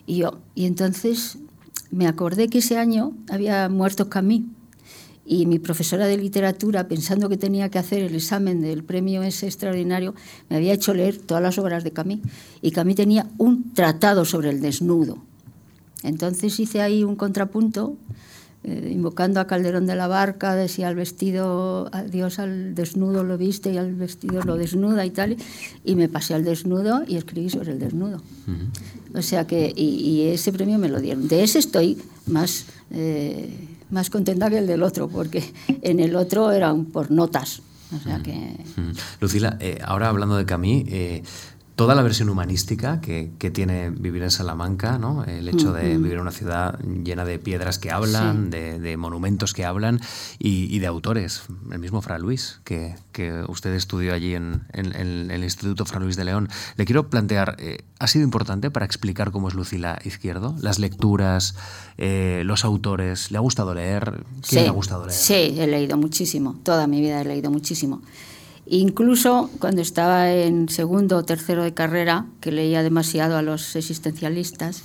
Y 0.07 0.18
yo, 0.18 0.38
y 0.55 0.66
entonces 0.66 1.38
me 1.90 2.07
acordé 2.07 2.48
que 2.48 2.59
ese 2.59 2.79
año 2.79 3.12
había 3.29 3.68
muerto 3.68 4.09
Camille 4.09 4.46
y 5.28 5.44
mi 5.44 5.58
profesora 5.58 6.06
de 6.06 6.16
literatura, 6.16 6.88
pensando 6.88 7.28
que 7.28 7.36
tenía 7.36 7.68
que 7.68 7.78
hacer 7.78 8.02
el 8.02 8.14
examen 8.14 8.62
del 8.62 8.82
premio 8.82 9.22
ese 9.22 9.46
extraordinario, 9.46 10.14
me 10.48 10.56
había 10.56 10.72
hecho 10.72 10.94
leer 10.94 11.18
todas 11.18 11.42
las 11.42 11.58
obras 11.58 11.84
de 11.84 11.90
Camille 11.90 12.22
y 12.62 12.70
Camille 12.70 12.96
tenía 12.96 13.26
un 13.36 13.74
tratado 13.74 14.24
sobre 14.24 14.48
el 14.50 14.62
desnudo. 14.62 15.18
Entonces 16.02 16.58
hice 16.58 16.80
ahí 16.80 17.04
un 17.04 17.14
contrapunto, 17.14 17.96
eh, 18.64 18.90
invocando 18.90 19.40
a 19.40 19.46
Calderón 19.46 19.84
de 19.84 19.96
la 19.96 20.06
Barca, 20.06 20.54
decía 20.54 20.88
al 20.88 20.94
vestido, 20.94 21.90
Dios 22.10 22.38
al 22.38 22.74
desnudo 22.74 23.22
lo 23.22 23.36
viste 23.36 23.70
y 23.72 23.76
al 23.76 23.94
vestido 23.94 24.42
lo 24.42 24.56
desnuda 24.56 25.04
y 25.04 25.10
tal, 25.10 25.36
y 25.84 25.94
me 25.94 26.08
pasé 26.08 26.34
al 26.34 26.44
desnudo 26.44 27.02
y 27.06 27.16
escribí 27.16 27.50
sobre 27.50 27.72
el 27.72 27.78
desnudo. 27.78 28.22
O 29.14 29.20
sea 29.20 29.46
que, 29.46 29.72
y, 29.76 30.28
ese 30.28 30.52
premio 30.52 30.78
me 30.78 30.88
lo 30.88 31.00
dieron. 31.00 31.28
De 31.28 31.42
ese 31.42 31.58
estoy 31.58 31.98
más... 32.26 32.64
Eh, 32.90 33.76
más 33.90 34.11
contenta 34.11 34.51
que 34.51 34.59
el 34.59 34.66
del 34.66 34.83
otro, 34.83 35.09
porque 35.09 35.53
en 35.83 36.01
el 36.01 36.16
otro 36.16 36.51
eran 36.53 36.87
por 36.87 37.11
notas. 37.11 37.62
O 37.94 37.98
sea 38.01 38.22
que... 38.22 38.57
Lucila, 39.20 39.57
eh, 39.61 39.79
ahora 39.83 40.09
hablando 40.09 40.37
de 40.37 40.44
Camille, 40.44 40.85
eh, 40.88 41.22
toda 41.78 41.94
la 41.94 42.02
versión 42.02 42.28
humanística 42.28 43.00
que, 43.00 43.30
tiene 43.52 43.90
vivir 43.90 44.24
en 44.24 44.32
Salamanca, 44.32 44.98
¿no? 44.98 45.22
el 45.22 45.48
hecho 45.48 45.72
de 45.72 45.96
vivir 45.96 46.14
en 46.14 46.20
una 46.22 46.32
ciudad 46.32 46.76
llena 46.80 47.24
de 47.24 47.38
piedras 47.38 47.78
que 47.78 47.92
hablan, 47.92 48.50
de, 48.50 48.96
monumentos 48.96 49.54
que 49.54 49.64
hablan 49.64 50.00
y, 50.40 50.76
de 50.76 50.86
autores. 50.88 51.42
El 51.70 51.78
mismo 51.78 52.02
Fra 52.02 52.18
Luis, 52.18 52.60
que, 52.64 52.96
usted 53.46 53.74
estudió 53.74 54.12
allí 54.12 54.34
en, 54.34 54.66
el 54.72 55.44
Instituto 55.44 55.84
Fra 55.84 56.00
Luis 56.00 56.16
de 56.16 56.24
León. 56.24 56.48
Le 56.74 56.84
quiero 56.84 57.10
plantear, 57.10 57.54
eh, 57.60 57.84
¿ha 58.00 58.08
sido 58.08 58.24
importante 58.24 58.72
para 58.72 58.84
explicar 58.84 59.30
cómo 59.30 59.46
es 59.46 59.54
Lucila 59.54 60.00
Izquierdo? 60.04 60.56
Las 60.60 60.80
lecturas, 60.80 61.54
eh, 61.96 62.42
los 62.44 62.64
autores, 62.64 63.30
¿le 63.30 63.38
ha 63.38 63.40
gustado 63.40 63.72
leer? 63.72 64.24
¿Qué 64.48 64.62
le 64.62 64.66
ha 64.66 64.72
gustado 64.72 65.06
leer? 65.06 65.16
Sí, 65.16 65.54
he 65.56 65.68
leído 65.68 65.96
muchísimo, 65.96 66.56
toda 66.64 66.88
mi 66.88 67.00
vida 67.00 67.20
he 67.20 67.24
leído 67.24 67.52
muchísimo. 67.52 68.02
Incluso 68.70 69.50
cuando 69.61 69.81
estaba 69.81 70.31
en 70.31 70.68
segundo 70.68 71.16
o 71.16 71.24
tercero 71.24 71.62
de 71.64 71.72
carrera, 71.72 72.26
que 72.40 72.52
leía 72.52 72.83
demasiado 72.83 73.37
a 73.38 73.42
los 73.42 73.76
existencialistas, 73.76 74.83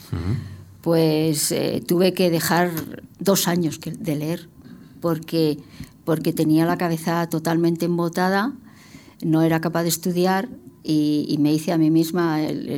pues 0.82 1.52
eh, 1.52 1.84
tuve 1.86 2.14
que 2.14 2.30
dejar 2.30 2.72
dos 3.20 3.48
años 3.48 3.80
de 3.82 4.16
leer, 4.16 4.50
porque, 5.02 5.58
porque 6.06 6.32
tenía 6.32 6.66
la 6.66 6.78
cabeza 6.78 7.28
totalmente 7.28 7.86
embotada, 7.86 8.54
no 9.22 9.42
era 9.42 9.60
capaz 9.60 9.84
de 9.84 9.90
estudiar 9.90 10.48
y, 10.84 11.36
me 11.40 11.54
hice 11.54 11.74
a 11.74 11.78
mí 11.78 11.92
misma 11.92 12.42
el, 12.42 12.70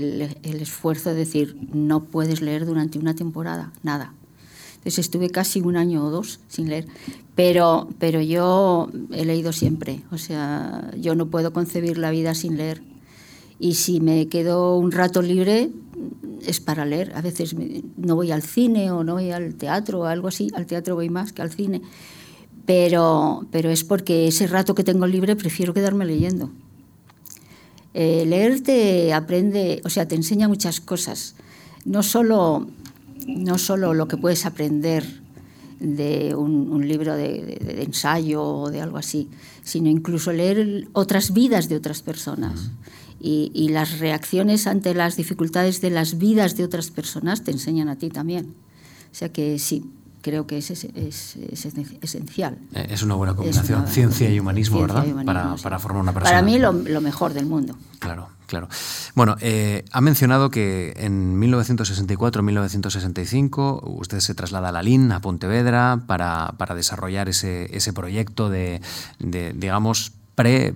el 0.42 0.62
esfuerzo 0.62 1.10
de 1.10 1.16
decir, 1.16 1.56
no 1.72 2.04
puedes 2.06 2.42
leer 2.42 2.66
durante 2.66 2.98
una 2.98 3.16
temporada, 3.16 3.74
nada. 3.84 4.14
Entonces 4.86 5.00
estuve 5.00 5.32
casi 5.32 5.62
un 5.62 5.78
año 5.78 6.06
o 6.06 6.12
dos 6.12 6.40
sin 6.48 6.70
leer. 6.70 6.86
Pero, 7.34 7.90
pero 7.98 8.22
yo 8.22 8.92
he 9.12 9.26
leído 9.26 9.52
siempre, 9.52 10.04
o 10.12 10.20
sea, 10.20 10.92
yo 10.96 11.16
no 11.16 11.26
puedo 11.26 11.54
concebir 11.54 11.98
la 11.98 12.12
vida 12.12 12.36
sin 12.36 12.56
leer. 12.56 12.84
Y 13.58 13.74
si 13.74 14.00
me 14.00 14.28
quedo 14.28 14.78
un 14.78 14.92
rato 14.92 15.24
libre, 15.24 15.72
es 16.46 16.60
para 16.60 16.86
leer. 16.86 17.14
A 17.16 17.22
veces 17.22 17.56
no 17.98 18.16
voy 18.16 18.32
al 18.32 18.44
cine 18.44 18.92
o 18.92 19.04
no 19.04 19.14
voy 19.14 19.32
al 19.32 19.56
teatro 19.56 20.02
o 20.02 20.06
algo 20.06 20.28
así. 20.28 20.52
Al 20.54 20.68
teatro 20.68 20.94
voy 20.94 21.10
más 21.10 21.34
que 21.34 21.42
al 21.42 21.52
cine. 21.52 21.82
Pero, 22.68 23.48
pero 23.50 23.72
es 23.72 23.84
porque 23.84 24.28
ese 24.28 24.46
rato 24.46 24.76
que 24.76 24.84
tengo 24.84 25.08
libre 25.08 25.36
prefiero 25.36 25.74
quedarme 25.74 26.06
leyendo. 26.06 26.52
Eh, 27.96 28.26
leer 28.28 28.62
te 28.62 29.14
aprende, 29.14 29.82
o 29.84 29.90
sea, 29.90 30.08
te 30.08 30.14
enseña 30.14 30.48
muchas 30.48 30.80
cosas. 30.80 31.36
No 31.86 32.04
solo, 32.04 32.68
no 33.26 33.58
solo 33.58 33.94
lo 33.94 34.08
que 34.08 34.18
puedes 34.18 34.46
aprender 34.46 35.04
de 35.80 36.36
un, 36.36 36.88
libro 36.88 37.16
de, 37.16 37.84
ensayo 37.84 38.44
o 38.44 38.72
de 38.72 38.82
algo 38.82 38.98
así, 38.98 39.30
sino 39.64 39.90
incluso 39.90 40.32
leer 40.32 40.88
otras 40.94 41.34
vidas 41.34 41.68
de 41.70 41.76
otras 41.76 42.02
personas. 42.02 42.72
y, 43.20 43.52
y, 43.54 43.70
las 43.70 44.00
reacciones 44.00 44.68
ante 44.68 44.94
las 44.94 45.16
dificultades 45.16 45.82
de 45.82 45.90
las 45.90 46.18
vidas 46.18 46.58
de 46.58 46.64
otras 46.64 46.92
personas 46.92 47.44
te 47.44 47.52
enseñan 47.52 47.90
a 47.90 47.98
ti 47.98 48.10
también. 48.10 48.54
O 49.12 49.16
sea 49.16 49.30
que 49.30 49.58
sí, 49.58 49.86
creo 50.26 50.48
que 50.48 50.58
es, 50.58 50.72
es, 50.72 51.38
esencial. 52.02 52.58
Eh, 52.74 52.88
es 52.90 53.04
una 53.04 53.14
buena 53.14 53.36
combinación, 53.36 53.88
ciencia 53.88 54.28
y 54.28 54.40
humanismo, 54.40 54.82
¿verdad? 54.82 55.06
para, 55.24 55.56
para, 55.62 55.78
formar 55.78 56.02
una 56.02 56.14
persona. 56.14 56.32
Para 56.32 56.42
mí 56.42 56.58
lo, 56.58 56.72
lo 56.72 57.00
mejor 57.00 57.34
del 57.34 57.46
mundo. 57.46 57.76
Claro, 58.00 58.30
claro. 58.48 58.68
Bueno, 59.14 59.36
eh, 59.40 59.86
ha 59.92 60.02
mencionado 60.02 60.50
que 60.50 60.96
en 60.98 61.40
1964-1965 61.40 63.82
usted 63.84 64.20
se 64.20 64.34
traslada 64.34 64.70
a 64.70 64.72
la 64.72 64.82
LIN, 64.82 65.12
a 65.12 65.20
Pontevedra, 65.20 66.02
para, 66.08 66.56
para 66.58 66.74
desarrollar 66.74 67.30
ese, 67.30 67.70
ese 67.78 67.94
proyecto 67.94 68.50
de, 68.50 68.82
de 69.20 69.54
digamos, 69.54 70.12
pre 70.34 70.74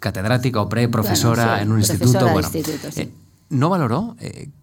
catedrática 0.00 0.60
o 0.60 0.68
pre-profesora 0.68 1.62
en 1.62 1.70
un 1.70 1.78
instituto. 1.78 2.30
Bueno, 2.30 2.48
eh, 2.52 3.12
¿No 3.48 3.70
valoró 3.70 4.16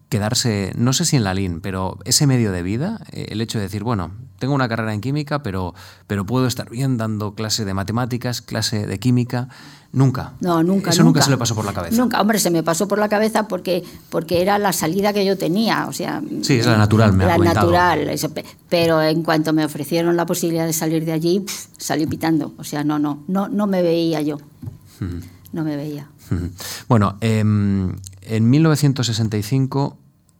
quedarse, 0.08 0.72
no 0.76 0.92
sé 0.92 1.04
si 1.04 1.16
en 1.16 1.24
la 1.24 1.34
LIN, 1.34 1.60
pero 1.60 1.98
ese 2.04 2.26
medio 2.26 2.52
de 2.52 2.62
vida, 2.62 3.00
eh, 3.10 3.26
el 3.30 3.40
hecho 3.40 3.58
de 3.58 3.64
decir, 3.64 3.82
bueno, 3.82 4.12
tengo 4.38 4.54
una 4.54 4.68
carrera 4.68 4.94
en 4.94 5.00
química, 5.00 5.42
pero, 5.42 5.74
pero 6.06 6.24
puedo 6.24 6.46
estar 6.46 6.70
bien 6.70 6.96
dando 6.96 7.34
clase 7.34 7.64
de 7.64 7.74
matemáticas, 7.74 8.40
clase 8.40 8.86
de 8.86 8.98
química, 9.00 9.48
nunca. 9.92 10.34
No, 10.40 10.62
nunca. 10.62 10.90
Eso 10.90 11.02
nunca, 11.02 11.22
se 11.22 11.30
le 11.30 11.36
pasó 11.36 11.56
por 11.56 11.64
la 11.64 11.72
cabeza. 11.72 11.96
Nunca, 11.96 12.20
hombre, 12.20 12.38
se 12.38 12.50
me 12.50 12.62
pasó 12.62 12.86
por 12.86 12.98
la 12.98 13.08
cabeza 13.08 13.48
porque, 13.48 13.82
porque 14.08 14.42
era 14.42 14.58
la 14.58 14.72
salida 14.72 15.12
que 15.12 15.24
yo 15.24 15.36
tenía, 15.36 15.86
o 15.88 15.92
sea... 15.92 16.22
Sí, 16.42 16.54
es 16.54 16.66
la 16.66 16.78
natural, 16.78 17.12
me 17.12 17.26
La 17.26 17.38
natural, 17.38 18.08
eso, 18.08 18.30
pero 18.68 19.02
en 19.02 19.22
cuanto 19.22 19.52
me 19.52 19.64
ofrecieron 19.64 20.16
la 20.16 20.26
posibilidad 20.26 20.66
de 20.66 20.72
salir 20.72 21.04
de 21.04 21.12
allí, 21.12 21.40
pff, 21.40 21.66
salí 21.78 22.06
pitando, 22.06 22.54
o 22.58 22.64
sea, 22.64 22.84
no, 22.84 23.00
no, 23.00 23.24
no, 23.26 23.48
no 23.48 23.66
me 23.66 23.82
veía 23.82 24.20
yo, 24.20 24.38
no 25.52 25.64
me 25.64 25.76
veía. 25.76 26.08
Bueno, 26.88 27.16
eh, 27.20 27.42
en 28.26 28.50
1965 28.50 29.98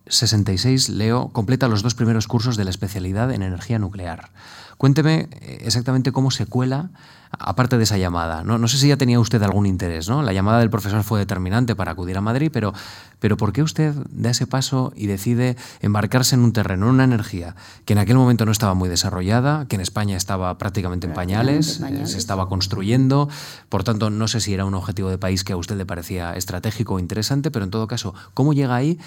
66, 0.08 0.88
Leo 0.90 1.28
completa 1.32 1.68
los 1.68 1.82
dos 1.82 1.94
primeros 1.94 2.28
cursos 2.28 2.56
de 2.56 2.64
la 2.64 2.70
especialidad 2.70 3.32
en 3.32 3.42
energía 3.42 3.78
nuclear. 3.78 4.30
Cuénteme 4.78 5.28
eh, 5.32 5.58
exactamente 5.62 6.12
cómo 6.12 6.30
se 6.30 6.46
cuela, 6.46 6.90
aparte 7.30 7.76
de 7.78 7.84
esa 7.84 7.98
llamada. 7.98 8.44
No, 8.44 8.58
no 8.58 8.68
sé 8.68 8.78
si 8.78 8.88
ya 8.88 8.96
tenía 8.96 9.20
usted 9.20 9.42
algún 9.42 9.66
interés, 9.66 10.08
¿no? 10.08 10.22
La 10.22 10.32
llamada 10.32 10.58
del 10.58 10.70
profesor 10.70 11.02
fue 11.04 11.18
determinante 11.18 11.74
para 11.74 11.92
acudir 11.92 12.16
a 12.16 12.20
Madrid, 12.20 12.50
pero, 12.52 12.72
pero 13.18 13.36
¿por 13.36 13.52
qué 13.52 13.62
usted 13.62 13.94
da 14.10 14.30
ese 14.30 14.46
paso 14.46 14.92
y 14.96 15.06
decide 15.06 15.56
embarcarse 15.80 16.34
en 16.34 16.42
un 16.42 16.52
terreno, 16.52 16.86
en 16.86 16.94
una 16.94 17.04
energía 17.04 17.56
que 17.84 17.92
en 17.92 17.98
aquel 17.98 18.16
momento 18.16 18.44
no 18.44 18.52
estaba 18.52 18.74
muy 18.74 18.88
desarrollada, 18.88 19.66
que 19.66 19.76
en 19.76 19.82
España 19.82 20.16
estaba 20.16 20.56
prácticamente 20.58 21.06
en 21.06 21.14
pañales, 21.14 21.78
pañales. 21.78 22.10
eh, 22.10 22.12
se 22.12 22.18
estaba 22.18 22.48
construyendo, 22.48 23.28
por 23.68 23.84
tanto 23.84 24.10
no 24.10 24.28
sé 24.28 24.40
si 24.40 24.54
era 24.54 24.64
un 24.64 24.74
objetivo 24.74 25.10
de 25.10 25.18
país 25.18 25.44
que 25.44 25.52
a 25.52 25.56
usted 25.56 25.76
le 25.76 25.86
parecía 25.86 26.32
estratégico 26.34 26.94
o 26.94 26.98
interesante, 26.98 27.50
pero 27.50 27.64
en 27.64 27.70
todo 27.70 27.86
caso, 27.86 28.14
¿cómo 28.34 28.52
llega 28.52 28.74
ahí 28.74 28.98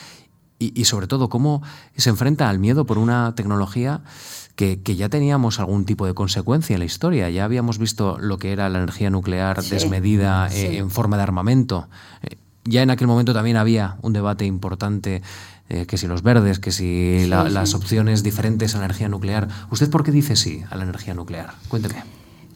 y, 0.59 0.79
y, 0.79 0.85
sobre 0.85 1.07
todo, 1.07 1.29
cómo 1.29 1.63
se 1.95 2.09
enfrenta 2.09 2.49
al 2.49 2.59
miedo 2.59 2.85
por 2.85 2.97
una 2.97 3.33
tecnología 3.35 4.01
que, 4.55 4.81
que, 4.81 4.95
ya 4.97 5.07
teníamos 5.09 5.59
algún 5.59 5.85
tipo 5.85 6.05
de 6.05 6.13
consecuencia 6.13 6.73
en 6.73 6.79
la 6.79 6.85
historia. 6.85 7.29
Ya 7.29 7.45
habíamos 7.45 7.77
visto 7.77 8.17
lo 8.19 8.37
que 8.37 8.51
era 8.51 8.67
la 8.69 8.79
energía 8.79 9.09
nuclear 9.09 9.63
Sí, 9.63 9.69
desmedida 9.71 10.49
sí. 10.49 10.65
eh, 10.65 10.77
en 10.79 10.91
forma 10.91 11.15
de 11.17 11.23
armamento. 11.23 11.87
Eh, 12.23 12.35
ya 12.65 12.81
en 12.81 12.89
aquel 12.89 13.07
momento 13.07 13.33
también 13.33 13.55
había 13.57 13.95
un 14.01 14.11
debate 14.13 14.45
importante. 14.45 15.21
eh, 15.69 15.85
que 15.85 15.97
si 15.97 16.07
los 16.07 16.23
verdes, 16.23 16.57
que 16.59 16.71
si 16.71 17.19
Sí, 17.21 17.27
las 17.27 17.73
opciones 17.75 18.23
diferentes 18.23 18.73
a 18.75 18.79
la 18.79 18.85
energía 18.85 19.07
nuclear. 19.07 19.47
¿Usted 19.69 19.89
por 19.89 20.03
qué 20.03 20.11
dice 20.11 20.35
sí 20.35 20.63
a 20.71 20.75
la 20.75 20.83
energía 20.83 21.13
nuclear? 21.13 21.53
Cuénteme. 21.67 22.03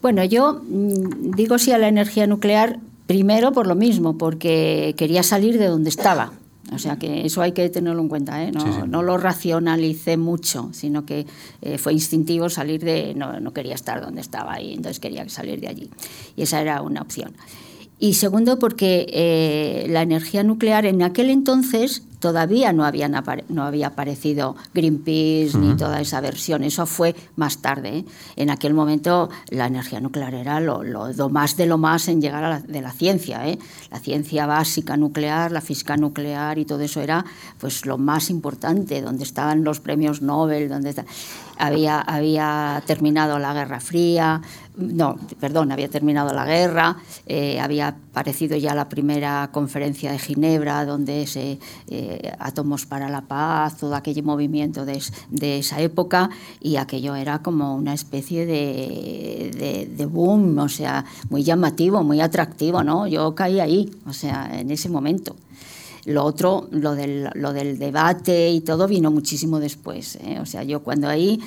Bueno, 0.02 0.24
yo 0.24 0.62
mm, 0.68 1.32
digo 1.36 1.58
sí 1.60 1.72
a 1.72 1.78
la 1.78 1.88
energía 1.88 2.26
nuclear 2.28 2.80
primero 3.08 3.52
por 3.52 3.68
lo 3.68 3.76
mismo, 3.76 4.18
porque 4.18 4.96
quería 4.98 5.22
salir 5.24 5.58
de 5.60 5.68
donde 5.68 5.89
estaba. 5.89 6.32
O 6.71 6.80
sea 6.80 6.97
que 6.97 7.26
eso 7.26 7.41
hay 7.41 7.52
que 7.52 7.69
tenerlo 7.69 8.02
en 8.02 8.08
cuenta, 8.08 8.41
¿eh? 8.41 8.52
no, 8.52 8.62
Sí, 8.62 8.67
sí. 8.71 8.88
no 8.88 9.04
lo 9.04 9.17
racionalicé 9.17 10.17
mucho, 10.17 10.69
sino 10.71 11.06
que 11.06 11.28
eh, 11.62 11.78
fue 11.78 11.93
instintivo 11.93 12.49
salir 12.49 12.84
de... 12.84 13.13
No, 13.15 13.39
no 13.39 13.54
quería 13.54 13.76
estar 13.76 14.02
donde 14.02 14.21
estaba 14.21 14.62
y 14.62 14.73
entonces 14.73 14.99
quería 14.99 15.28
salir 15.28 15.60
de 15.60 15.67
allí. 15.67 15.89
Y 16.36 16.43
esa 16.43 16.62
era 16.62 16.82
una 16.82 17.02
opción. 17.02 17.34
Y 17.99 18.15
segundo, 18.15 18.60
porque 18.60 19.06
eh, 19.13 19.86
la 19.89 20.01
energía 20.01 20.43
nuclear 20.43 20.86
en 20.86 21.01
aquel 21.03 21.29
entonces 21.29 22.03
todavía 22.19 22.71
no, 22.73 22.86
habían 22.86 23.13
apare- 23.15 23.43
no 23.49 23.63
había 23.63 23.88
aparecido 23.88 24.56
Greenpeace 24.73 25.58
ni 25.58 25.75
toda 25.75 25.99
esa 26.01 26.19
versión. 26.21 26.63
Eso 26.63 26.86
fue 26.86 27.15
más 27.36 27.58
tarde. 27.62 27.97
¿eh? 27.99 28.06
En 28.38 28.49
aquel 28.49 28.73
momento 28.73 29.29
la 29.49 29.67
energía 29.67 29.99
nuclear 30.01 30.34
era 30.34 30.60
lo, 30.62 30.84
lo- 30.84 31.12
lo 31.13 31.29
más 31.29 31.56
de 31.58 31.65
lo 31.65 31.77
más 31.77 32.08
en 32.08 32.21
llegar 32.21 32.43
a 32.45 32.49
la, 32.49 32.60
de 32.62 32.82
la 32.82 32.91
ciencia. 32.91 33.47
¿eh? 33.47 33.58
La 33.91 33.99
ciencia 33.99 34.45
básica 34.47 34.95
nuclear, 34.97 35.51
la 35.51 35.62
física 35.62 35.95
nuclear 35.97 36.58
y 36.60 36.65
todo 36.65 36.79
eso 36.82 37.01
era 37.01 37.25
pues 37.60 37.86
lo 37.86 37.97
más 37.97 38.29
importante, 38.29 39.01
donde 39.01 39.23
estaban 39.23 39.63
los 39.65 39.79
premios 39.82 40.21
Nobel, 40.21 40.67
donde 40.69 40.91
está- 40.91 41.06
había, 41.58 41.99
había 41.99 42.82
terminado 42.86 43.38
la 43.38 43.53
Guerra 43.53 43.79
Fría, 43.82 44.41
no, 44.75 45.17
perdón, 45.39 45.71
había 45.71 45.88
terminado 45.88 46.33
la 46.33 46.45
guerra, 46.45 46.97
eh, 47.27 47.59
había 47.59 47.89
aparecido 47.89 48.57
ya 48.57 48.73
la 48.73 48.89
primera 48.89 49.49
conferencia 49.51 50.12
de 50.12 50.19
Ginebra, 50.19 50.86
donde 50.86 51.27
se 51.27 51.59
eh, 51.89 52.31
átomos 52.39 52.86
para 52.86 53.09
la 53.09 53.21
paz, 53.21 53.77
todo 53.77 53.95
aquel 53.95 54.23
movimiento 54.23 54.86
de, 54.86 54.93
es- 54.97 55.13
de 55.29 55.59
esa 55.59 55.79
época, 55.79 56.29
y 56.59 56.77
aquello 56.77 57.15
era 57.15 57.39
como 57.39 57.75
una 57.75 57.93
especie 57.93 58.45
de, 58.45 59.88
de 59.95 60.05
boom, 60.05 60.57
o 60.57 60.69
sea, 60.69 61.05
muy 61.29 61.43
llamativo, 61.43 62.03
muy 62.03 62.21
atractivo, 62.21 62.83
¿no? 62.83 63.07
Yo 63.07 63.36
caí 63.36 63.59
ahí, 63.59 63.91
o 64.07 64.13
sea, 64.13 64.49
en 64.59 64.71
ese 64.71 64.89
momento. 64.89 65.36
Lo 66.06 66.26
otro, 66.26 66.68
lo 66.72 66.96
del, 66.96 67.30
lo 67.34 67.54
del 67.54 67.80
debate 67.80 68.50
y 68.52 68.62
todo 68.62 68.88
vino 68.88 69.10
muchísimo 69.10 69.60
después. 69.60 70.18
¿eh? 70.18 70.39
O 70.42 70.46
sea, 70.46 70.63
yo 70.63 70.82
cuando 70.82 71.08
ahí, 71.08 71.39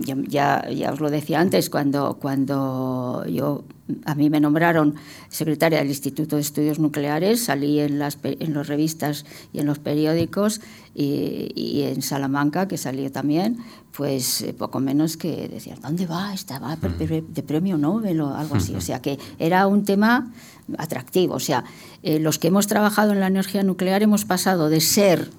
ya, 0.00 0.16
ya, 0.28 0.70
ya 0.70 0.92
os 0.92 1.00
lo 1.00 1.10
decía 1.10 1.40
antes, 1.40 1.68
cuando, 1.68 2.16
cuando 2.20 3.24
yo, 3.28 3.64
a 4.04 4.14
mí 4.14 4.30
me 4.30 4.40
nombraron 4.40 4.94
secretaria 5.28 5.78
del 5.78 5.88
Instituto 5.88 6.36
de 6.36 6.42
Estudios 6.42 6.78
Nucleares, 6.78 7.44
salí 7.44 7.80
en 7.80 7.98
las, 7.98 8.18
en 8.22 8.54
las 8.54 8.66
revistas 8.68 9.24
y 9.52 9.60
en 9.60 9.66
los 9.66 9.78
periódicos 9.78 10.60
y, 10.94 11.52
y 11.54 11.82
en 11.82 12.02
Salamanca, 12.02 12.68
que 12.68 12.76
salió 12.76 13.10
también, 13.10 13.58
pues 13.92 14.40
eh, 14.42 14.54
poco 14.54 14.80
menos 14.80 15.16
que 15.16 15.48
decían, 15.48 15.78
¿dónde 15.82 16.06
va? 16.06 16.32
Estaba 16.32 16.76
de 16.76 17.42
premio 17.42 17.76
Nobel 17.78 18.20
o 18.20 18.34
algo 18.34 18.56
así. 18.56 18.74
O 18.74 18.80
sea, 18.80 19.00
que 19.00 19.18
era 19.38 19.66
un 19.66 19.84
tema 19.84 20.32
atractivo. 20.78 21.34
O 21.34 21.40
sea, 21.40 21.64
eh, 22.02 22.18
los 22.18 22.38
que 22.38 22.48
hemos 22.48 22.66
trabajado 22.66 23.12
en 23.12 23.20
la 23.20 23.26
energía 23.26 23.62
nuclear 23.62 24.02
hemos 24.02 24.24
pasado 24.24 24.68
de 24.68 24.80
ser 24.80 25.30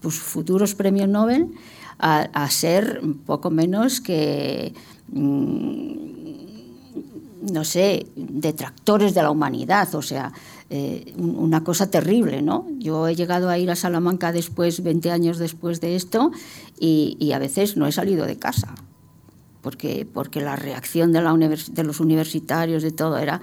pues, 0.00 0.14
futuros 0.14 0.74
premios 0.74 1.08
Nobel 1.08 1.48
a, 1.98 2.20
a 2.32 2.50
ser 2.50 3.00
poco 3.26 3.50
menos 3.50 4.00
que, 4.00 4.74
mm, 5.12 6.23
no 7.52 7.64
sé, 7.64 8.06
detractores 8.16 9.14
de 9.14 9.22
la 9.22 9.30
humanidad. 9.30 9.94
O 9.94 10.02
sea, 10.02 10.32
eh, 10.70 11.12
un- 11.16 11.36
una 11.36 11.62
cosa 11.62 11.90
terrible, 11.90 12.42
¿no? 12.42 12.66
Yo 12.78 13.06
he 13.08 13.14
llegado 13.14 13.48
a 13.48 13.58
ir 13.58 13.70
a 13.70 13.76
Salamanca 13.76 14.32
después, 14.32 14.82
20 14.82 15.10
años 15.10 15.38
después 15.38 15.80
de 15.80 15.96
esto, 15.96 16.32
y, 16.78 17.32
a 17.32 17.38
veces 17.38 17.76
no 17.76 17.86
he 17.86 17.92
salido 17.92 18.26
de 18.26 18.36
casa 18.36 18.74
porque, 19.62 20.06
porque 20.12 20.40
la 20.40 20.56
reacción 20.56 21.12
de, 21.12 21.22
la 21.22 21.32
de 21.34 21.84
los 21.84 22.00
universitarios, 22.00 22.82
de 22.82 22.92
todo, 22.92 23.16
era, 23.16 23.40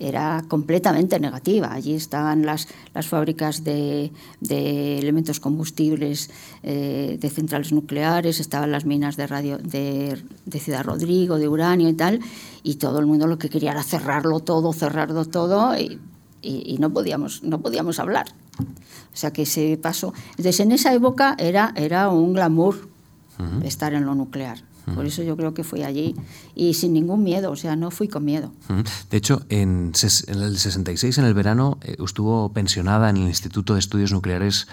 era 0.00 0.42
completamente 0.48 1.20
negativa. 1.20 1.72
Allí 1.72 1.94
estaban 1.94 2.46
las, 2.46 2.68
las 2.94 3.06
fábricas 3.06 3.64
de, 3.64 4.10
de 4.40 4.98
elementos 4.98 5.40
combustibles 5.40 6.30
eh, 6.62 7.18
de 7.20 7.30
centrales 7.30 7.72
nucleares, 7.72 8.40
estaban 8.40 8.70
las 8.72 8.84
minas 8.86 9.16
de, 9.16 9.26
radio, 9.26 9.58
de, 9.58 10.22
de 10.46 10.58
Ciudad 10.60 10.84
Rodrigo, 10.84 11.38
de 11.38 11.48
uranio 11.48 11.88
y 11.88 11.94
tal, 11.94 12.20
y 12.62 12.76
todo 12.76 12.98
el 12.98 13.06
mundo 13.06 13.26
lo 13.26 13.38
que 13.38 13.48
quería 13.50 13.72
era 13.72 13.82
cerrarlo 13.82 14.40
todo, 14.40 14.72
cerrarlo 14.72 15.24
todo, 15.26 15.76
y, 15.78 15.98
y- 16.42 16.74
y 16.74 16.78
no, 16.78 16.90
podíamos, 16.90 17.42
no 17.42 17.60
podíamos 17.60 17.98
hablar. 17.98 18.26
O 18.58 19.16
sea 19.16 19.32
que 19.32 19.42
ese 19.42 19.76
paso. 19.76 20.12
Entonces, 20.30 20.60
en 20.60 20.72
esa 20.72 20.92
época 20.94 21.34
era, 21.38 21.72
era 21.76 22.08
un 22.08 22.32
glamour 22.34 22.88
estar 23.64 23.92
en 23.94 24.04
lo 24.06 24.14
nuclear. 24.14 24.62
Por 24.94 25.06
eso 25.06 25.22
yo 25.22 25.36
creo 25.36 25.54
que 25.54 25.64
fui 25.64 25.82
allí 25.82 26.14
y 26.54 26.74
sin 26.74 26.92
ningún 26.92 27.22
miedo, 27.22 27.50
o 27.50 27.56
sea, 27.56 27.74
no 27.76 27.90
fui 27.90 28.06
con 28.08 28.24
miedo. 28.24 28.52
De 29.10 29.16
hecho, 29.16 29.42
en, 29.48 29.92
el 30.28 30.58
66, 30.58 31.18
en 31.18 31.24
el 31.24 31.32
verano, 31.34 31.78
eh, 31.82 31.96
estuvo 32.04 32.52
pensionada 32.52 33.08
en 33.10 33.16
el 33.16 33.22
Instituto 33.28 33.74
de 33.74 33.80
Estudios 33.80 34.12
Nucleares, 34.12 34.66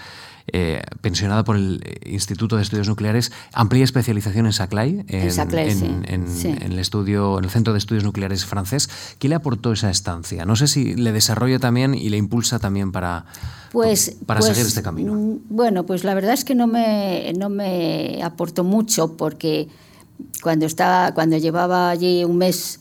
eh, 0.48 0.82
pensionada 1.00 1.44
por 1.44 1.54
el 1.56 1.80
eh, 1.84 2.10
Instituto 2.10 2.56
de 2.56 2.62
Estudios 2.62 2.88
Nucleares, 2.88 3.30
amplia 3.54 3.84
especialización 3.84 4.46
en 4.46 4.52
Saclay, 4.52 5.04
en, 5.06 5.30
Saclay, 5.32 5.70
en- 5.70 5.78
sí. 5.78 5.86
en- 6.04 6.28
Sí. 6.28 6.48
en 6.48 6.72
el 6.72 6.78
estudio, 6.80 7.38
en 7.38 7.44
el 7.44 7.50
Centro 7.50 7.72
de 7.72 7.78
Estudios 7.78 8.02
Nucleares 8.04 8.44
francés. 8.44 8.90
¿Qué 9.20 9.28
le 9.28 9.36
aportó 9.36 9.72
esa 9.72 9.88
estancia? 9.88 10.44
No 10.44 10.56
sé 10.56 10.66
si 10.66 10.94
le 10.94 11.12
desarrolla 11.12 11.58
también 11.60 11.94
y 11.94 12.08
le 12.10 12.16
impulsa 12.16 12.58
también 12.58 12.90
para, 12.92 13.24
Pues, 13.70 14.16
para 14.26 14.40
pues, 14.40 14.52
seguir 14.52 14.66
este 14.66 14.82
camino. 14.82 15.14
mm, 15.14 15.38
Bueno, 15.48 15.86
pues 15.86 16.02
la 16.04 16.12
verdad 16.14 16.34
es 16.34 16.44
que 16.44 16.54
no 16.56 16.66
me, 16.66 17.32
no 17.38 17.48
me 17.48 18.20
aportó 18.24 18.64
mucho 18.64 19.16
porque 19.16 19.68
cuando, 20.42 20.66
estaba, 20.66 21.14
cuando 21.14 21.36
llevaba 21.38 21.90
allí 21.90 22.24
un 22.24 22.38
mes, 22.38 22.80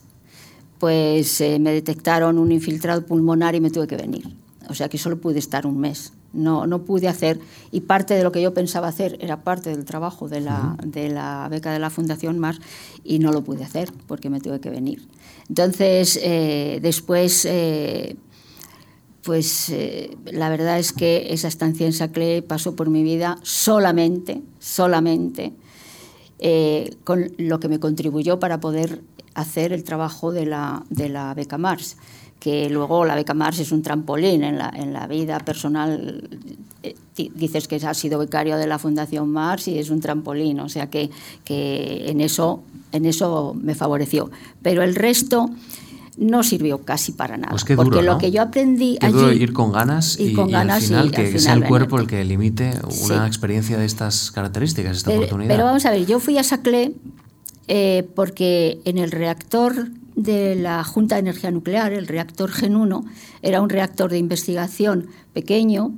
pues 0.79 1.41
eh, 1.41 1.59
me 1.59 1.71
detectaron 1.71 2.37
un 2.37 2.51
infiltrado 2.51 3.05
pulmonar 3.05 3.55
y 3.55 3.59
me 3.59 3.69
tuve 3.69 3.87
que 3.87 3.97
venir. 3.97 4.35
O 4.69 4.73
sea 4.73 4.89
que 4.89 4.97
solo 4.97 5.19
pude 5.19 5.39
estar 5.39 5.65
un 5.65 5.79
mes. 5.79 6.13
No, 6.33 6.65
no 6.65 6.83
pude 6.83 7.09
hacer, 7.09 7.41
y 7.71 7.81
parte 7.81 8.13
de 8.13 8.23
lo 8.23 8.31
que 8.31 8.41
yo 8.41 8.53
pensaba 8.53 8.87
hacer 8.87 9.17
era 9.19 9.43
parte 9.43 9.69
del 9.69 9.83
trabajo 9.83 10.29
de 10.29 10.39
la, 10.39 10.77
de 10.81 11.09
la 11.09 11.47
beca 11.51 11.73
de 11.73 11.79
la 11.79 11.89
Fundación 11.89 12.39
Mars, 12.39 12.61
y 13.03 13.19
no 13.19 13.33
lo 13.33 13.43
pude 13.43 13.65
hacer 13.65 13.91
porque 14.07 14.29
me 14.29 14.39
tuve 14.39 14.61
que 14.61 14.69
venir. 14.69 15.05
Entonces, 15.49 16.17
eh, 16.21 16.79
después... 16.81 17.45
eh, 17.45 18.15
pues 19.23 19.69
eh, 19.69 20.17
la 20.25 20.49
verdad 20.49 20.79
es 20.79 20.93
que 20.93 21.27
esa 21.29 21.47
estancia 21.47 21.85
en 21.85 21.93
Saclay 21.93 22.41
pasó 22.41 22.75
por 22.75 22.89
mi 22.89 23.03
vida 23.03 23.37
solamente, 23.43 24.41
solamente, 24.57 25.53
eh, 26.41 26.95
con 27.03 27.31
lo 27.37 27.59
que 27.59 27.67
me 27.67 27.79
contribuyó 27.79 28.39
para 28.39 28.59
poder 28.59 29.01
hacer 29.35 29.73
el 29.73 29.83
trabajo 29.83 30.31
de 30.31 30.47
la, 30.47 30.83
de 30.89 31.07
la 31.07 31.33
beca 31.35 31.59
Mars, 31.59 31.97
que 32.39 32.67
luego 32.69 33.05
la 33.05 33.13
beca 33.13 33.35
Mars 33.35 33.59
es 33.59 33.71
un 33.71 33.83
trampolín 33.83 34.43
en 34.43 34.57
la, 34.57 34.73
en 34.75 34.91
la 34.91 35.05
vida 35.05 35.39
personal. 35.39 36.27
Eh, 36.81 36.95
dices 37.35 37.67
que 37.67 37.75
has 37.75 37.97
sido 37.97 38.17
becario 38.17 38.57
de 38.57 38.65
la 38.65 38.79
Fundación 38.79 39.29
Mars 39.29 39.67
y 39.67 39.77
es 39.77 39.91
un 39.91 40.01
trampolín, 40.01 40.59
o 40.59 40.67
sea 40.67 40.89
que, 40.89 41.11
que 41.45 42.09
en, 42.09 42.19
eso, 42.19 42.63
en 42.91 43.05
eso 43.05 43.55
me 43.55 43.75
favoreció. 43.75 44.31
Pero 44.63 44.81
el 44.81 44.95
resto 44.95 45.51
no 46.21 46.43
sirvió 46.43 46.83
casi 46.83 47.13
para 47.13 47.35
nada. 47.35 47.49
Pues 47.49 47.65
porque 47.75 48.03
lo 48.03 48.19
que 48.19 48.31
yo 48.31 48.43
aprendí 48.43 48.97
qué 48.99 49.07
allí, 49.07 49.41
ir 49.41 49.53
con 49.53 49.71
ganas 49.71 50.19
y, 50.19 50.33
con 50.33 50.51
ganas 50.51 50.77
al 50.77 50.83
final, 50.83 51.11
que 51.11 51.39
sea 51.39 51.53
el 51.53 51.65
cuerpo 51.65 51.99
el 51.99 52.05
que 52.05 52.23
limite 52.23 52.73
una 53.05 53.25
experiencia 53.25 53.77
de 53.77 53.85
estas 53.85 54.29
características, 54.29 54.97
esta 54.97 55.09
oportunidad. 55.11 55.49
Pero 55.49 55.65
vamos 55.65 55.83
a 55.85 55.91
ver, 55.91 56.05
yo 56.05 56.19
fui 56.19 56.37
a 56.37 56.43
Saclé 56.43 56.93
eh, 57.67 58.07
porque 58.15 58.81
en 58.85 58.99
el 58.99 59.09
reactor 59.09 59.89
de 60.15 60.55
la 60.55 60.83
Junta 60.83 61.15
de 61.15 61.21
Energía 61.21 61.49
Nuclear, 61.49 61.91
el 61.91 62.07
reactor 62.07 62.51
Gen 62.51 62.75
1, 62.75 63.03
era 63.41 63.59
un 63.59 63.69
reactor 63.69 64.11
de 64.11 64.19
investigación 64.19 65.07
pequeño, 65.33 65.91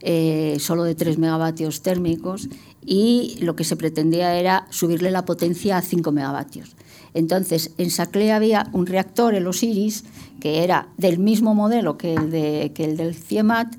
eh, 0.00 0.56
solo 0.58 0.84
de 0.84 0.94
3 0.94 1.18
megavatios 1.18 1.82
térmicos, 1.82 2.48
y 2.82 3.36
lo 3.42 3.56
que 3.56 3.64
se 3.64 3.76
pretendía 3.76 4.34
era 4.36 4.66
subirle 4.70 5.10
la 5.10 5.26
potencia 5.26 5.76
a 5.76 5.82
5 5.82 6.12
megavatios. 6.12 6.76
Entonces, 7.14 7.72
en 7.78 7.90
Saclay 7.90 8.30
había 8.30 8.68
un 8.72 8.86
reactor, 8.86 9.34
el 9.34 9.46
Osiris, 9.46 10.04
que 10.40 10.64
era 10.64 10.88
del 10.96 11.18
mismo 11.18 11.54
modelo 11.54 11.98
que 11.98 12.14
el, 12.14 12.30
de, 12.30 12.72
que 12.74 12.84
el 12.84 12.96
del 12.96 13.14
CIEMAT, 13.14 13.74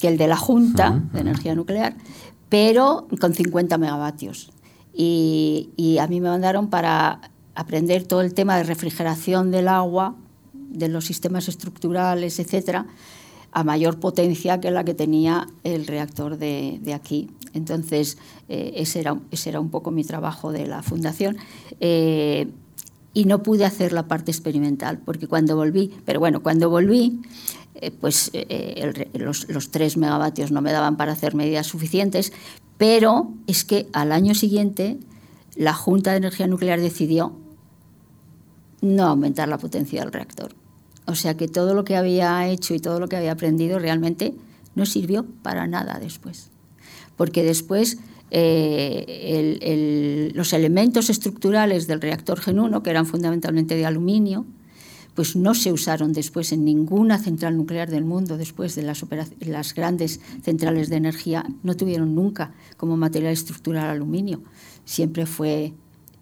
que 0.00 0.08
el 0.08 0.18
de 0.18 0.28
la 0.28 0.36
Junta 0.36 1.02
de 1.12 1.20
Energía 1.20 1.54
Nuclear, 1.54 1.96
pero 2.48 3.06
con 3.20 3.34
50 3.34 3.78
megavatios. 3.78 4.50
Y, 4.92 5.70
y 5.76 5.98
a 5.98 6.06
mí 6.06 6.20
me 6.20 6.28
mandaron 6.28 6.68
para 6.68 7.20
aprender 7.54 8.04
todo 8.04 8.20
el 8.20 8.34
tema 8.34 8.56
de 8.56 8.64
refrigeración 8.64 9.50
del 9.50 9.68
agua, 9.68 10.16
de 10.52 10.88
los 10.88 11.04
sistemas 11.04 11.48
estructurales, 11.48 12.38
etcétera, 12.38 12.86
a 13.52 13.62
mayor 13.62 14.00
potencia 14.00 14.60
que 14.60 14.70
la 14.72 14.84
que 14.84 14.94
tenía 14.94 15.46
el 15.62 15.86
reactor 15.86 16.36
de, 16.36 16.78
de 16.82 16.92
aquí. 16.92 17.30
Entonces, 17.52 18.18
eh, 18.48 18.72
ese, 18.74 19.00
era, 19.00 19.16
ese 19.30 19.50
era 19.50 19.60
un 19.60 19.70
poco 19.70 19.92
mi 19.92 20.02
trabajo 20.02 20.50
de 20.50 20.66
la 20.66 20.82
fundación. 20.82 21.36
Eh, 21.80 22.48
y 23.14 23.24
no 23.24 23.42
pude 23.42 23.64
hacer 23.64 23.92
la 23.92 24.08
parte 24.08 24.30
experimental, 24.30 24.98
porque 24.98 25.28
cuando 25.28 25.56
volví, 25.56 25.92
pero 26.04 26.20
bueno, 26.20 26.42
cuando 26.42 26.68
volví, 26.68 27.22
eh, 27.76 27.90
pues 27.90 28.30
los, 29.14 29.48
los 29.48 29.70
3 29.70 29.96
megavatios 29.96 30.50
no 30.50 30.60
me 30.60 30.72
daban 30.72 30.96
para 30.96 31.12
hacer 31.12 31.34
medidas 31.34 31.66
suficientes, 31.66 32.32
pero 32.76 33.32
es 33.46 33.64
que 33.64 33.88
al 33.92 34.12
año 34.12 34.34
siguiente 34.34 34.98
la 35.56 35.72
Junta 35.72 36.10
de 36.10 36.18
Energía 36.18 36.46
Nuclear 36.46 36.80
decidió 36.80 37.36
no 38.80 39.04
aumentar 39.04 39.48
la 39.48 39.58
potencia 39.58 40.00
del 40.00 40.12
reactor. 40.12 40.54
O 41.06 41.14
sea 41.14 41.36
que 41.36 41.48
todo 41.48 41.74
lo 41.74 41.84
que 41.84 41.96
había 41.96 42.48
hecho 42.48 42.74
y 42.74 42.80
todo 42.80 42.98
lo 42.98 43.08
que 43.08 43.16
había 43.16 43.32
aprendido 43.32 43.78
realmente 43.78 44.34
no 44.74 44.86
sirvió 44.86 45.24
para 45.42 45.66
nada 45.66 45.98
después. 46.00 46.50
Porque 47.16 47.42
después 47.42 47.98
eh, 48.36 50.32
los 50.34 50.52
elementos 50.52 51.08
estructurales 51.08 51.86
del 51.86 52.00
reactor 52.00 52.40
Gen 52.40 52.58
1, 52.58 52.82
que 52.82 52.90
eran 52.90 53.06
fundamentalmente 53.06 53.76
de 53.76 53.86
aluminio, 53.86 54.44
pues 55.14 55.36
no 55.36 55.54
se 55.54 55.72
usaron 55.72 56.12
después 56.12 56.50
en 56.50 56.64
ninguna 56.64 57.20
central 57.20 57.56
nuclear 57.56 57.88
del 57.88 58.04
mundo, 58.04 58.36
después 58.36 58.74
de 58.74 58.82
las, 58.82 59.04
las 59.38 59.72
grandes 59.72 60.20
centrales 60.42 60.88
de 60.88 60.96
energía, 60.96 61.46
no 61.62 61.76
tuvieron 61.76 62.16
nunca 62.16 62.52
como 62.76 62.96
material 62.96 63.32
estructural 63.32 63.88
aluminio. 63.88 64.42
Siempre 64.84 65.26
fue 65.26 65.72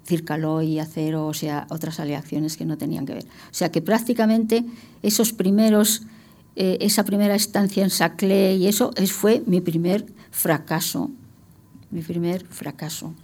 circaló 0.04 0.60
y 0.60 0.80
acero, 0.80 1.26
o 1.26 1.32
sea, 1.32 1.66
otras 1.70 1.98
aleaciones 1.98 2.58
que 2.58 2.66
no 2.66 2.76
tenían 2.76 3.06
que 3.06 3.14
ver. 3.14 3.24
O 3.24 3.54
sea 3.54 3.70
que 3.70 3.80
prácticamente 3.80 4.66
esos 5.02 5.32
primeros, 5.32 6.02
eh, 6.56 6.76
esa 6.82 7.04
primera 7.04 7.36
estancia 7.36 7.82
en 7.82 7.88
Saclay 7.88 8.62
y 8.62 8.66
eso 8.66 8.90
es, 8.96 9.12
fue 9.12 9.42
mi 9.46 9.62
primer 9.62 10.04
fracaso, 10.30 11.10
mi 11.92 12.02
primer 12.02 12.44
fracaso 12.46 13.14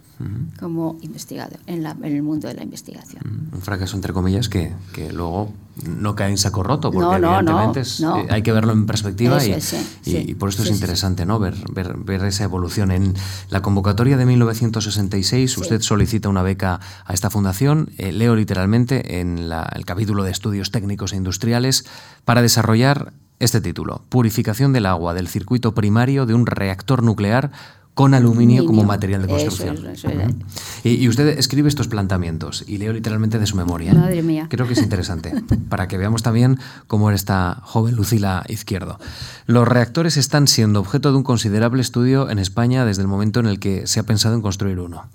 como 0.59 0.99
investigador, 1.03 1.61
en, 1.67 1.87
el 2.03 2.23
mundo 2.23 2.49
de 2.49 2.55
la 2.55 2.65
investigación. 2.65 3.51
Un 3.53 3.61
fracaso, 3.61 3.95
entre 3.95 4.13
comillas, 4.13 4.49
que, 4.49 4.75
que 4.93 5.13
luego 5.13 5.53
no 5.87 6.17
cae 6.17 6.31
en 6.31 6.39
saco 6.39 6.65
roto, 6.65 6.91
porque 6.91 7.25
evidentemente 7.25 7.83
eh, 7.83 8.27
hay 8.29 8.43
que 8.43 8.51
verlo 8.51 8.73
en 8.73 8.85
perspectiva 8.87 9.39
y, 9.45 9.57
y, 10.05 10.35
por 10.35 10.49
esto 10.49 10.65
es 10.65 10.71
interesante 10.71 11.25
¿no? 11.25 11.39
ver, 11.39 11.55
ver, 11.73 11.97
ver, 11.99 12.25
esa 12.25 12.43
evolución. 12.43 12.91
En 12.91 13.15
la 13.49 13.63
convocatoria 13.63 14.17
de 14.17 14.27
1966 14.27 15.57
usted 15.57 15.83
solicita 15.83 16.29
una 16.29 16.43
beca 16.43 16.81
a 17.05 17.15
esta 17.15 17.31
fundación, 17.31 17.91
eh, 17.97 18.11
leo 18.11 18.35
literalmente 18.35 19.21
en 19.21 19.39
el 19.39 19.85
capítulo 19.85 20.25
de 20.25 20.33
estudios 20.33 20.73
técnicos 20.73 21.13
e 21.13 21.17
industriales, 21.17 21.85
para 22.25 22.43
desarrollar 22.43 23.13
este 23.39 23.61
título, 23.61 24.03
Purificación 24.09 24.73
del 24.73 24.87
agua 24.87 25.15
del 25.15 25.29
circuito 25.29 25.75
primario 25.75 26.27
de 26.27 26.35
un 26.35 26.45
reactor 26.45 27.05
nuclear 27.05 27.53
con 27.99 28.15
aluminio, 28.15 28.65
como 28.65 28.85
material 28.85 29.23
de 29.23 29.27
construcción. 29.27 30.45
y, 30.85 31.09
usted 31.09 31.37
escribe 31.37 31.69
estos 31.69 31.89
planteamientos 31.89 32.63
y 32.69 32.79
leo 32.79 32.93
literalmente 32.93 33.41
de 33.41 33.47
su 33.49 33.57
memoria. 33.57 33.93
Madre 33.93 34.23
mía. 34.23 34.47
Creo 34.49 34.69
que 34.69 34.75
es 34.75 34.79
interesante 34.79 35.35
para 35.69 35.89
que 35.89 35.99
veamos 35.99 36.23
también 36.23 36.61
cómo 36.87 37.09
era 37.09 37.17
esta 37.17 37.61
joven 37.65 37.97
Lucila 37.97 38.45
Izquierdo. 38.47 39.01
Los 39.47 39.67
reactores 39.67 40.17
están 40.17 40.47
siendo 40.47 40.79
objeto 40.79 41.11
de 41.11 41.17
un 41.17 41.25
considerable 41.25 41.83
estudio 41.83 42.31
en 42.31 42.39
España 42.39 42.85
desde 42.85 43.03
el 43.03 43.09
momento 43.09 43.41
en 43.41 43.47
el 43.47 43.59
que 43.59 43.89
se 43.89 43.99
ha 43.99 44.05
pensado 44.05 44.37
en 44.37 44.43
construir 44.43 44.79
uno. 44.79 45.09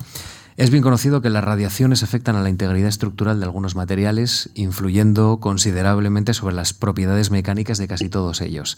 Es 0.57 0.69
bien 0.69 0.83
conocido 0.83 1.21
que 1.21 1.29
las 1.29 1.43
radiaciones 1.43 2.03
afectan 2.03 2.35
a 2.35 2.41
la 2.41 2.49
integridad 2.49 2.89
estructural 2.89 3.39
de 3.39 3.45
algunos 3.45 3.77
materiales, 3.77 4.49
influyendo 4.55 5.39
considerablemente 5.39 6.33
sobre 6.33 6.53
las 6.53 6.73
propiedades 6.73 7.31
mecánicas 7.31 7.77
de 7.77 7.87
casi 7.87 8.09
todos 8.09 8.41
ellos. 8.41 8.77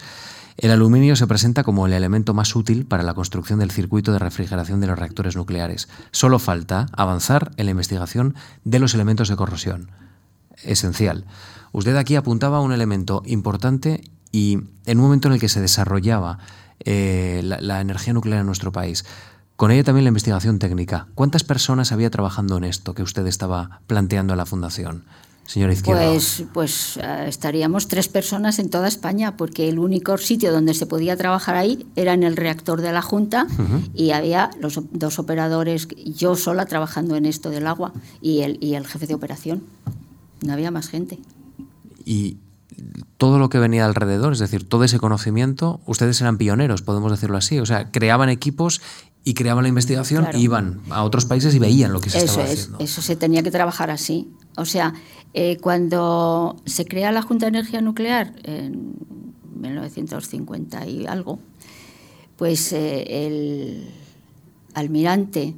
El 0.57 0.71
aluminio 0.71 1.17
se 1.17 1.27
presenta 1.27 1.63
como 1.63 1.85
el 1.85 1.93
elemento 1.93 2.33
más 2.33 2.55
útil 2.55 2.85
para 2.85 3.03
la 3.03 3.13
construcción 3.13 3.59
del 3.59 3.71
circuito 3.71 4.13
de 4.13 4.19
refrigeración 4.19 4.79
de 4.79 4.87
los 4.87 4.97
reactores 4.97 5.35
nucleares. 5.35 5.89
Solo 6.11 6.39
falta 6.39 6.87
avanzar 6.93 7.51
en 7.57 7.65
la 7.65 7.71
investigación 7.71 8.35
de 8.63 8.79
los 8.79 8.93
elementos 8.93 9.27
de 9.27 9.35
corrosión. 9.35 9.91
Esencial. 10.63 11.25
Usted 11.73 11.97
aquí 11.97 12.15
apuntaba 12.15 12.57
a 12.57 12.61
un 12.61 12.71
elemento 12.71 13.21
importante 13.25 14.01
y 14.31 14.59
en 14.85 14.99
un 14.99 15.05
momento 15.05 15.27
en 15.27 15.33
el 15.33 15.39
que 15.41 15.49
se 15.49 15.59
desarrollaba 15.59 16.39
eh, 16.79 17.41
la, 17.43 17.81
energía 17.81 18.13
nuclear 18.13 18.39
en 18.39 18.45
nuestro 18.45 18.71
país, 18.71 19.05
con 19.57 19.71
ella 19.71 19.83
también 19.83 20.05
la 20.05 20.09
investigación 20.09 20.59
técnica. 20.59 21.07
¿Cuántas 21.15 21.43
personas 21.43 21.91
había 21.91 22.09
trabajando 22.09 22.57
en 22.57 22.63
esto 22.63 22.93
que 22.93 23.03
usted 23.03 23.27
estaba 23.27 23.81
planteando 23.87 24.33
a 24.33 24.37
la 24.37 24.45
Fundación? 24.45 25.03
Señora 25.45 25.73
Izquierda? 25.73 26.09
Pues, 26.09 26.43
pues 26.53 26.97
eh, 26.97 27.25
estaríamos 27.27 27.87
tres 27.87 28.07
personas 28.07 28.59
en 28.59 28.69
toda 28.69 28.87
España, 28.87 29.37
porque 29.37 29.69
el 29.69 29.79
único 29.79 30.17
sitio 30.17 30.51
donde 30.51 30.73
se 30.73 30.85
podía 30.85 31.15
trabajar 31.15 31.55
ahí 31.55 31.85
era 31.95 32.13
en 32.13 32.23
el 32.23 32.35
reactor 32.35 32.81
de 32.81 32.91
la 32.91 33.01
Junta 33.01 33.47
y 33.93 34.11
había 34.11 34.51
los 34.59 34.79
dos 34.91 35.19
operadores, 35.19 35.87
yo 36.05 36.35
sola 36.35 36.65
trabajando 36.65 37.15
en 37.15 37.25
esto 37.25 37.49
del 37.49 37.67
agua 37.67 37.93
y 38.21 38.41
el, 38.41 38.57
y 38.61 38.75
el 38.75 38.85
jefe 38.85 39.07
de 39.07 39.13
operación. 39.13 39.63
No 40.41 40.53
había 40.53 40.71
más 40.71 40.89
gente. 40.89 41.19
Y 42.03 42.37
todo 43.17 43.39
lo 43.39 43.49
que 43.49 43.59
venía 43.59 43.85
alrededor, 43.85 44.33
es 44.33 44.39
decir, 44.39 44.67
todo 44.67 44.83
ese 44.83 44.99
conocimiento, 44.99 45.79
ustedes 45.85 46.19
eran 46.21 46.37
pioneros, 46.37 46.81
podemos 46.81 47.11
decirlo 47.11 47.37
así, 47.37 47.59
o 47.59 47.65
sea, 47.65 47.91
creaban 47.91 48.29
equipos 48.29 48.81
y 49.23 49.33
creaban 49.33 49.63
la 49.63 49.69
investigación 49.69 50.27
iban 50.33 50.81
a 50.91 51.03
otros 51.03 51.25
países 51.25 51.55
y 51.55 51.59
veían 51.59 51.91
lo 51.91 51.99
que 51.99 52.11
se 52.11 52.19
estaba 52.19 52.43
haciendo. 52.43 52.77
Eso 52.79 53.01
se 53.01 53.15
tenía 53.15 53.41
que 53.41 53.49
trabajar 53.49 53.89
así. 53.89 54.29
O 54.55 54.65
sea, 54.65 54.93
eh, 55.37 55.57
cuando 55.57 56.55
se 56.65 56.85
crea 56.85 57.11
la 57.11 57.21
Junta 57.21 57.47
de 57.47 57.57
Energía 57.57 57.81
Nuclear 57.81 58.33
en 58.43 58.95
1950 59.59 60.87
y 60.87 61.05
algo, 61.07 61.39
pues 62.37 62.71
eh, 62.71 63.25
el 63.25 63.89
almirante 64.73 65.53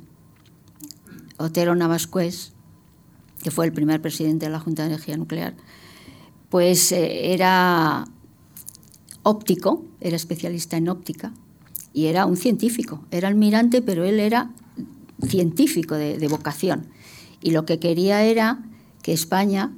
Otero 1.38 1.76
Navascués, 1.76 2.54
que 3.44 3.52
fue 3.52 3.68
el 3.68 3.72
primer 3.72 4.02
presidente 4.02 4.48
de 4.48 4.52
la 4.52 4.60
Junta 4.60 4.82
de 4.82 4.90
Energía 4.90 5.16
Nuclear, 5.16 5.54
pues 6.50 6.92
eh, 6.92 7.34
era 7.34 8.06
óptico, 9.22 9.86
era 10.02 10.16
especialista 10.16 10.78
en 10.78 10.90
óptica 10.90 11.34
y 11.94 12.08
era 12.08 12.26
un 12.26 12.36
científico. 12.36 13.06
Era 13.12 13.28
almirante, 13.28 13.84
pero 13.84 14.06
él 14.06 14.20
era 14.20 14.50
científico 15.28 15.94
de, 15.94 16.28
vocación. 16.28 16.88
Y 17.42 17.52
lo 17.52 17.64
que 17.66 17.78
quería 17.78 18.24
era 18.24 18.64
que 19.08 19.14
España 19.14 19.72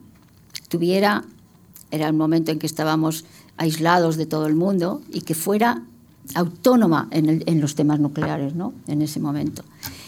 tuviera, 0.69 1.23
era 1.91 2.07
el 2.07 2.13
momento 2.13 2.51
en 2.51 2.57
que 2.57 2.65
estábamos 2.65 3.25
aislados 3.57 4.17
de 4.17 4.25
todo 4.25 4.47
el 4.47 4.55
mundo, 4.55 5.03
y 5.13 5.21
que 5.21 5.35
fuera 5.35 5.83
autónoma 6.33 7.07
en, 7.11 7.61
los 7.61 7.75
temas 7.75 7.99
nucleares, 7.99 8.55
¿no? 8.55 8.73
En 8.87 9.03
ese 9.03 9.19
momento. 9.19 9.63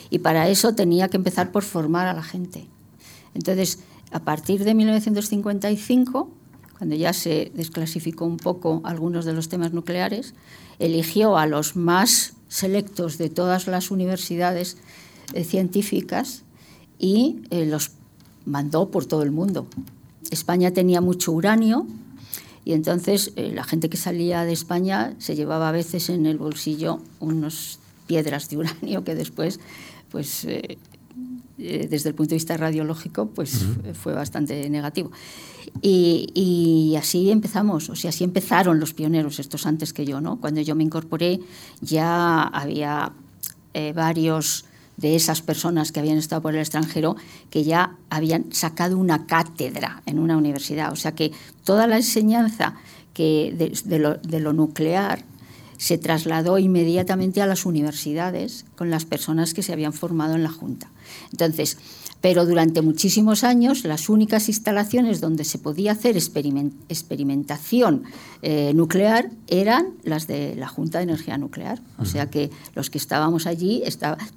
Y 0.10 0.18
para 0.18 0.50
eso 0.50 0.74
tenía 0.74 1.08
que 1.08 1.18
empezar 1.18 1.52
por 1.52 1.62
formar 1.62 2.08
a 2.08 2.16
la 2.16 2.24
gente. 2.24 2.66
Entonces, 3.36 3.78
a 4.12 4.22
partir 4.22 4.64
de 4.64 4.74
1955 4.74 6.32
cuando 6.80 6.96
ya 6.96 7.14
se 7.14 7.52
desclasificó 7.54 8.26
un 8.26 8.38
poco 8.38 8.82
algunos 8.84 9.24
de 9.24 9.34
los 9.34 9.50
temas 9.50 9.72
nucleares, 9.72 10.34
eligió 10.80 11.38
a 11.38 11.46
los 11.46 11.76
más 11.76 12.34
selectos 12.48 13.20
de 13.20 13.30
todas 13.30 13.68
las 13.68 13.92
universidades 13.92 14.78
eh, 15.34 15.44
científicas 15.44 16.42
y 16.98 17.44
eh, 17.52 17.68
los 17.68 17.92
mandó 18.46 18.90
por 18.90 19.06
todo 19.06 19.24
el 19.24 19.32
mundo. 19.32 19.68
España 20.32 20.72
tenía 20.72 21.02
mucho 21.02 21.32
uranio 21.32 21.86
Y 22.64 22.74
entonces 22.74 23.34
eh, 23.36 23.52
la 23.54 23.64
gente 23.64 23.90
que 23.90 23.98
salía 23.98 24.46
de 24.46 24.54
España 24.54 25.16
se 25.18 25.36
llevaba 25.36 25.70
a 25.70 25.72
veces 25.72 26.10
en 26.10 26.28
el 26.28 26.38
bolsillo 26.38 27.00
unas 27.20 27.80
piedras 28.06 28.50
de 28.50 28.58
uranio 28.58 29.04
que 29.04 29.16
después, 29.16 29.60
pues, 30.12 30.46
eh, 30.46 30.78
eh, 31.58 31.88
desde 31.90 32.10
el 32.10 32.16
punto 32.16 32.30
de 32.30 32.36
vista 32.36 32.58
radiológico, 32.58 33.28
pues 33.28 33.66
fue 33.94 34.14
bastante 34.14 34.70
negativo. 34.70 35.12
Y, 35.82 36.28
y, 36.36 36.96
así 36.98 37.32
empezamos, 37.32 37.90
o 37.90 37.96
sea, 37.96 38.10
así 38.10 38.24
empezaron 38.24 38.80
los 38.80 38.94
pioneros, 38.94 39.40
estos 39.40 39.66
antes 39.66 39.92
que 39.92 40.06
yo, 40.06 40.22
¿no? 40.22 40.40
Cuando 40.40 40.62
yo 40.62 40.76
me 40.76 40.84
incorporé 40.84 41.40
ya 41.82 42.44
había 42.44 43.14
varios 43.96 44.66
de 45.02 45.16
esas 45.16 45.42
personas 45.42 45.92
que 45.92 46.00
habían 46.00 46.18
estado 46.18 46.42
por 46.42 46.54
el 46.54 46.62
extranjero 46.62 47.16
que 47.50 47.64
ya 47.64 47.98
habían 48.10 48.54
sacado 48.54 48.98
una 48.98 49.26
cátedra 49.26 50.04
en 50.06 50.20
una 50.20 50.38
universidad. 50.38 50.94
O 50.94 50.96
sea 50.96 51.14
que 51.14 51.32
toda 51.64 51.88
la 51.88 51.98
enseñanza 51.98 52.76
que 53.14 53.54
de, 53.84 54.40
lo, 54.40 54.54
nuclear 54.54 55.26
se 55.78 55.98
trasladó 55.98 56.60
inmediatamente 56.60 57.42
a 57.42 57.48
las 57.48 57.66
universidades 57.66 58.66
con 58.76 58.92
las 58.92 59.06
personas 59.06 59.54
que 59.54 59.64
se 59.64 59.74
habían 59.74 59.94
formado 59.94 60.36
en 60.36 60.44
la 60.44 60.52
Junta. 60.52 60.90
Entonces, 61.32 61.78
pero 62.22 62.46
durante 62.46 62.82
muchísimos 62.82 63.44
años 63.44 63.84
las 63.84 64.08
únicas 64.08 64.48
instalaciones 64.48 65.20
donde 65.20 65.44
se 65.44 65.58
podía 65.58 65.92
hacer 65.94 66.16
experimentación 66.16 68.04
eh, 68.44 68.72
nuclear 68.74 69.32
eran 69.48 69.96
las 70.04 70.28
de 70.28 70.56
la 70.56 70.68
Junta 70.68 71.00
de 71.00 71.06
Energía 71.06 71.38
Nuclear. 71.38 71.82
O 71.98 72.06
sea 72.06 72.30
que 72.30 72.52
los 72.76 72.90
que 72.90 73.00
estábamos 73.00 73.48
allí, 73.48 73.84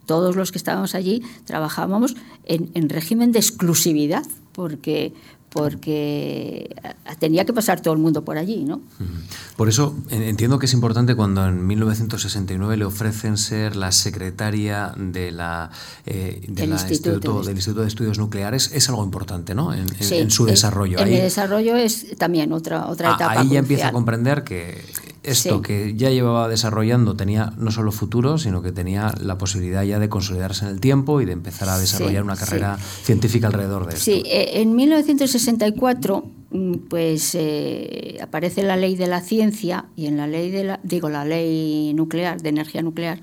todos 0.07 0.35
los 0.35 0.51
que 0.51 0.59
estábamos 0.59 0.95
allí, 0.95 1.23
trabajábamos 1.45 2.17
en, 2.45 2.71
en 2.75 2.89
régimen 2.89 3.33
de 3.33 3.39
exclusividad, 3.39 4.25
porque 4.53 5.13
porque 5.55 6.69
eh, 6.83 7.15
tenía 7.21 7.45
que 7.45 7.53
pasar 7.53 7.81
todo 7.81 7.95
el 7.95 8.01
mundo 8.01 8.25
por 8.25 8.39
allí, 8.39 8.65
¿no? 8.65 8.81
Por 9.57 9.69
eso 9.69 9.97
entiendo 10.11 10.59
que 10.59 10.67
es 10.67 10.73
importante 10.73 11.15
cuando 11.15 11.47
en 11.47 11.65
1969 11.65 12.77
le 12.77 12.85
ofrecen 12.85 13.39
ser 13.39 13.77
la 13.77 13.93
secretaria 13.93 14.93
de 14.97 15.31
la, 15.31 15.71
eh, 16.07 16.43
del 16.49 16.73
este. 16.73 16.95
Instituto 16.95 17.45
de 17.45 17.87
Estudios 17.87 18.19
Nucleares, 18.19 18.73
es 18.75 18.89
algo 18.89 19.05
importante, 19.05 19.55
¿no? 19.55 19.73
En, 19.73 19.87
su 20.29 20.45
desarrollo. 20.45 20.99
En, 20.99 21.07
ahí, 21.07 21.15
el 21.15 21.23
desarrollo 21.23 21.77
es 21.77 22.19
también 22.19 22.53
otra, 22.53 22.89
otra 22.89 23.15
etapa. 23.15 23.41
Ahí 23.41 23.51
ya 23.51 23.61
empieza 23.61 23.89
a 23.89 23.93
comprender 23.93 24.43
que 24.43 24.83
esto 25.25 25.63
que 25.63 25.95
ya 25.97 26.11
llevaba 26.11 26.49
desarrollando 26.49 27.17
tenía 27.17 27.53
no 27.57 27.71
solo 27.71 27.93
futuro, 27.93 28.39
sino 28.39 28.63
que 28.63 28.73
tenía 28.73 29.13
la 29.21 29.39
posibilidad 29.39 29.83
ya 29.83 29.99
de 29.99 30.09
consolidarse 30.09 30.67
en 30.67 30.73
el 30.73 30.81
tiempo 30.81 31.21
y 31.21 31.25
de 31.25 31.33
empezar 31.33 31.69
a 31.69 31.79
desarrollar 31.79 32.23
una 32.23 32.37
carrera 32.37 32.79
científica 32.79 33.47
alrededor 33.47 33.87
de 33.87 33.95
esto. 33.95 34.05
Sí, 34.05 34.23
e, 34.27 34.61
en 34.61 34.77
1969 34.77 35.44
64 35.45 36.25
mm, 36.51 36.75
pues 36.89 37.35
eh, 37.35 38.19
aparece 38.23 38.63
la 38.63 38.77
ley 38.77 38.97
de 38.97 39.07
la 39.07 39.21
ciencia 39.21 39.87
y 39.95 40.07
en 40.07 40.17
la 40.17 40.27
ley 40.27 40.51
de 40.51 40.65
la, 40.65 40.81
digo 40.83 41.11
la 41.11 41.25
ley 41.25 41.93
nuclear 41.95 42.41
de 42.41 42.49
energía 42.49 42.83
nuclear 42.83 43.21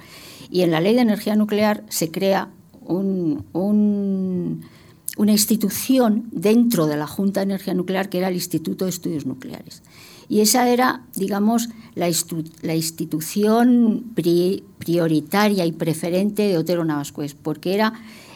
y 0.52 0.62
en 0.62 0.72
la 0.72 0.82
ley 0.82 0.96
de 0.96 1.02
energía 1.02 1.36
nuclear 1.36 1.84
se 1.90 2.12
crea 2.12 2.50
una 2.84 3.42
institución 5.32 6.28
dentro 6.32 6.88
de 6.88 6.98
la 6.98 7.08
Junta 7.08 7.40
de 7.40 7.46
Energía 7.46 7.74
Nuclear 7.74 8.10
que 8.10 8.18
era 8.18 8.28
el 8.28 8.36
Instituto 8.36 8.84
de 8.86 8.90
Estudios 8.90 9.26
Nucleares. 9.26 9.82
Y 10.28 10.42
esa 10.42 10.68
era 10.68 11.06
digamos 11.16 11.70
la, 11.96 12.10
institución 12.10 14.04
prioritaria 14.80 15.66
y 15.66 15.72
preferente 15.72 16.48
de 16.48 16.58
Otero 16.58 16.84
Navascués 16.84 17.34
porque 17.34 17.74
era 17.74 17.94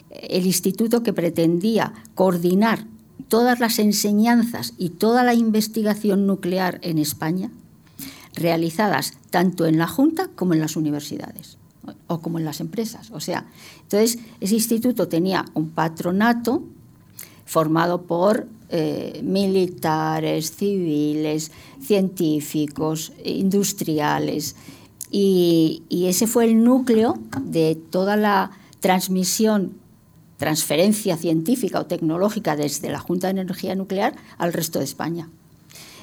el 0.10 0.46
instituto 0.46 1.04
que 1.04 1.12
pretendía 1.12 1.94
coordinar 2.14 2.88
todas 3.28 3.60
las 3.60 3.80
enseñanzas 3.80 4.74
y 4.78 4.90
toda 4.90 5.24
la 5.24 5.34
investigación 5.34 6.28
nuclear 6.28 6.80
en 6.82 6.98
España, 6.98 7.52
realizadas 8.34 9.14
tanto 9.30 9.66
en 9.66 9.78
la 9.78 9.88
Junta 9.88 10.30
como 10.36 10.54
en 10.54 10.60
las 10.60 10.76
universidades 10.76 11.58
o 12.08 12.20
como 12.20 12.40
en 12.40 12.46
las 12.46 12.60
empresas. 12.60 13.12
O 13.12 13.20
sea, 13.20 13.46
entonces 13.84 14.20
ese 14.40 14.56
instituto 14.56 15.08
tenía 15.08 15.46
un 15.54 15.70
patronato 15.70 16.64
formado 17.46 18.02
por 18.04 18.48
eh, 18.70 19.22
militares, 19.24 20.52
civiles, 20.56 21.52
científicos, 21.80 23.14
industriales. 23.24 24.56
Y, 25.12 25.84
ese 25.90 26.28
fue 26.28 26.46
el 26.46 26.64
núcleo 26.64 27.18
de 27.42 27.76
toda 27.76 28.18
la 28.18 28.52
transmisión, 28.80 29.74
transferencia 30.38 31.18
científica 31.18 31.80
o 31.80 31.86
tecnológica 31.86 32.56
desde 32.56 32.92
la 32.92 33.00
Junta 33.00 33.28
de 33.28 33.42
Energía 33.42 33.76
Nuclear 33.76 34.16
al 34.38 34.54
resto 34.54 34.80
de 34.80 34.86
España. 34.86 35.30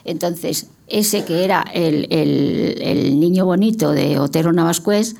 Entonces, 0.05 0.69
ese 0.89 1.25
que 1.25 1.45
era 1.45 1.65
el, 1.73 3.21
niño 3.21 3.47
bonito 3.47 3.93
de 3.93 4.19
Otero 4.19 4.53
Navascués, 4.53 5.17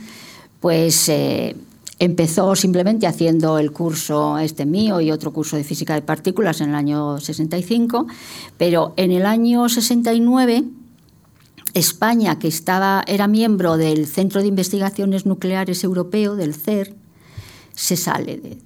pues 0.61 1.09
eh, 1.09 1.57
Empezó 2.03 2.57
simplemente 2.57 3.07
haciendo 3.07 3.59
el 3.59 3.71
curso 3.71 4.37
este 4.39 4.67
mío 4.67 5.01
y 5.01 5.13
otro 5.13 5.33
curso 5.33 5.57
de 5.57 5.63
física 5.63 5.95
de 5.95 6.03
partículas 6.03 6.61
en 6.61 6.71
el 6.71 6.75
año 6.75 7.21
65, 7.21 8.09
pero 8.59 8.93
en 8.97 9.13
el 9.13 9.25
año 9.25 9.69
69 9.69 10.65
España, 11.75 12.41
que 12.41 12.49
estaba, 12.49 13.05
era 13.07 13.29
miembro 13.29 13.77
del 13.77 14.09
Centro 14.09 14.41
de 14.43 14.49
Investigaciones 14.49 15.27
Nucleares 15.27 15.85
Europeo, 15.85 16.35
del 16.35 16.55
CER, 16.55 16.93
se 17.73 17.97
sale, 17.97 18.59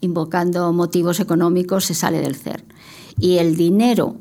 invocando 0.00 0.72
motivos 0.72 1.20
económicos, 1.20 1.84
se 1.84 1.94
sale 1.94 2.20
del 2.20 2.36
CER. 2.36 2.64
Y 3.18 3.38
el 3.38 3.56
dinero 3.56 4.16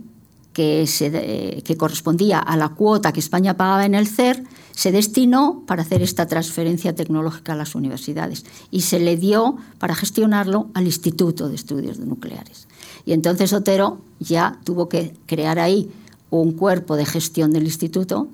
que, 0.54 1.76
correspondía 1.78 2.40
a 2.40 2.58
la 2.58 2.70
cuota 2.70 3.14
que 3.14 3.20
España 3.20 3.56
pagaba 3.56 3.86
en 3.86 3.96
el 3.96 4.08
CER 4.08 4.44
se 4.72 4.92
destinó 4.92 5.64
para 5.66 5.84
hacer 5.84 6.02
esta 6.02 6.26
transferencia 6.26 6.96
tecnológica 6.96 7.54
a 7.54 7.56
las 7.56 7.76
universidades 7.76 8.46
y 8.72 8.82
se 8.82 9.00
le 9.00 9.18
dio 9.18 9.58
para 9.78 9.96
gestionarlo 9.96 10.70
al 10.74 10.86
Instituto 10.86 11.50
de 11.50 11.56
Estudios 11.56 12.00
Nucleares. 12.00 12.68
Y 13.06 13.14
entonces 13.14 13.54
Otero 13.54 14.02
ya 14.20 14.60
tuvo 14.64 14.90
que 14.90 15.14
crear 15.26 15.60
ahí 15.60 15.90
un 16.30 16.54
cuerpo 16.54 16.96
de 16.96 17.06
gestión 17.06 17.52
del 17.52 17.64
instituto 17.64 18.28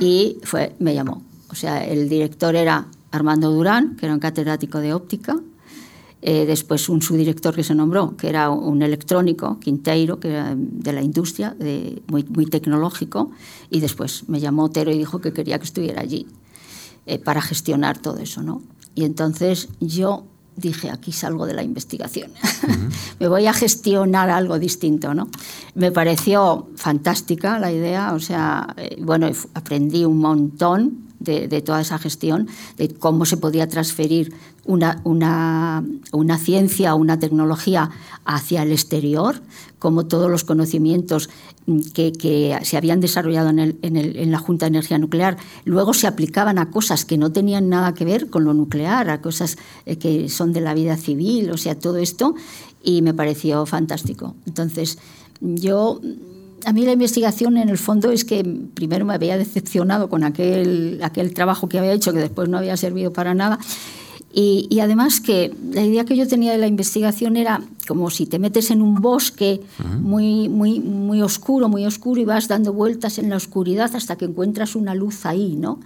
y 0.00 0.38
fue, 0.42 0.74
me 0.78 0.94
llamó. 0.94 1.22
O 1.50 1.54
sea, 1.54 1.84
el 1.84 2.08
director 2.08 2.56
era 2.56 2.86
Armando 3.10 3.50
Durán, 3.50 3.96
que 3.96 4.06
era 4.06 4.14
un 4.14 4.20
catedrático 4.20 4.78
de 4.78 4.94
óptica, 4.94 5.38
eh, 6.22 6.44
después 6.46 6.88
un 6.88 7.00
subdirector 7.00 7.54
que 7.54 7.64
se 7.64 7.74
nombró, 7.74 8.16
que 8.16 8.28
era 8.28 8.50
un 8.50 8.82
electrónico, 8.82 9.58
Quinteiro, 9.60 10.20
que 10.20 10.28
era 10.28 10.54
de 10.56 10.92
la 10.92 11.02
industria, 11.02 11.56
muy, 12.08 12.24
muy 12.24 12.46
tecnológico, 12.46 13.30
y 13.70 13.80
después 13.80 14.28
me 14.28 14.40
llamó 14.40 14.64
Otero 14.64 14.90
y 14.90 14.98
dijo 14.98 15.20
que 15.20 15.32
quería 15.32 15.58
que 15.58 15.64
estuviera 15.64 16.02
allí 16.02 16.26
eh, 17.06 17.18
para 17.18 17.40
gestionar 17.40 17.98
todo 17.98 18.18
eso. 18.18 18.42
¿no? 18.42 18.62
Y 18.94 19.04
entonces 19.04 19.68
yo 19.80 20.26
dije, 20.56 20.90
aquí 20.90 21.10
salgo 21.10 21.46
de 21.46 21.54
la 21.54 21.62
investigación, 21.62 22.30
me 23.18 23.26
voy 23.26 23.46
a 23.46 23.52
gestionar 23.54 24.28
algo 24.28 24.58
distinto. 24.58 25.14
¿no? 25.14 25.28
Me 25.74 25.90
pareció 25.90 26.68
fantástica 26.76 27.58
la 27.58 27.72
idea, 27.72 28.12
o 28.12 28.20
sea, 28.20 28.74
eh, 28.76 28.96
bueno, 29.00 29.28
aprendí 29.54 30.04
un 30.04 30.18
montón 30.18 31.09
de, 31.20 31.60
toda 31.60 31.82
esa 31.82 31.98
gestión, 31.98 32.48
de 32.78 32.88
cómo 32.88 33.26
se 33.26 33.36
podía 33.36 33.68
transferir 33.68 34.32
una, 34.64 35.00
una, 35.04 35.84
una 36.12 36.38
ciencia 36.38 36.94
o 36.94 36.98
una 36.98 37.18
tecnología 37.18 37.90
hacia 38.24 38.62
el 38.62 38.72
exterior, 38.72 39.42
cómo 39.78 40.06
todos 40.06 40.30
los 40.30 40.44
conocimientos 40.44 41.28
que, 41.94 42.12
que 42.12 42.58
se 42.62 42.76
habían 42.76 43.00
desarrollado 43.00 43.50
en, 43.50 43.58
el, 43.58 43.78
en, 43.82 43.96
el, 43.96 44.16
en, 44.16 44.30
la 44.30 44.38
Junta 44.38 44.66
de 44.66 44.70
Energía 44.70 44.98
Nuclear 44.98 45.36
luego 45.64 45.94
se 45.94 46.06
aplicaban 46.06 46.58
a 46.58 46.70
cosas 46.70 47.04
que 47.04 47.18
no 47.18 47.30
tenían 47.30 47.68
nada 47.68 47.94
que 47.94 48.04
ver 48.04 48.28
con 48.28 48.44
lo 48.44 48.54
nuclear, 48.54 49.10
a 49.10 49.20
cosas 49.20 49.58
eh, 49.86 49.96
que 49.96 50.28
son 50.28 50.52
de 50.52 50.60
la 50.60 50.74
vida 50.74 50.96
civil, 50.96 51.50
o 51.50 51.58
sea, 51.58 51.78
todo 51.78 51.98
esto, 51.98 52.34
y 52.82 53.02
me 53.02 53.14
pareció 53.14 53.66
fantástico. 53.66 54.34
Entonces, 54.46 54.98
yo 55.40 56.00
a 56.64 56.72
mí 56.72 56.84
la 56.84 56.92
investigación 56.92 57.56
en 57.56 57.68
el 57.68 57.78
fondo 57.78 58.10
es 58.10 58.24
que 58.24 58.44
primero 58.74 59.04
me 59.04 59.14
había 59.14 59.36
decepcionado 59.36 60.08
con 60.08 60.24
aquel, 60.24 61.00
aquel 61.02 61.34
trabajo 61.34 61.68
que 61.68 61.78
había 61.78 61.92
hecho 61.92 62.12
que 62.12 62.18
después 62.18 62.48
no 62.48 62.58
había 62.58 62.76
servido 62.76 63.12
para 63.12 63.34
nada. 63.34 63.58
Y, 64.32 64.78
además 64.78 65.20
que 65.20 65.52
la 65.72 65.82
idea 65.82 66.04
que 66.04 66.16
yo 66.16 66.26
tenía 66.28 66.52
de 66.52 66.58
la 66.58 66.68
investigación 66.68 67.36
era 67.36 67.60
como 67.88 68.10
si 68.10 68.26
te 68.26 68.38
metes 68.38 68.70
en 68.70 68.80
un 68.80 69.00
bosque 69.00 69.60
muy, 69.98 70.48
muy, 70.48 70.78
muy 70.78 71.20
oscuro, 71.20 71.68
muy 71.68 71.84
oscuro 71.84 72.20
y 72.20 72.24
vas 72.24 72.46
dando 72.46 72.72
vueltas 72.72 73.18
en 73.18 73.28
la 73.28 73.36
oscuridad 73.36 73.90
hasta 73.96 74.14
que 74.16 74.26
encuentras 74.26 74.76
una 74.76 74.94
luz 74.94 75.26
ahí, 75.26 75.56
¿no? 75.56 75.80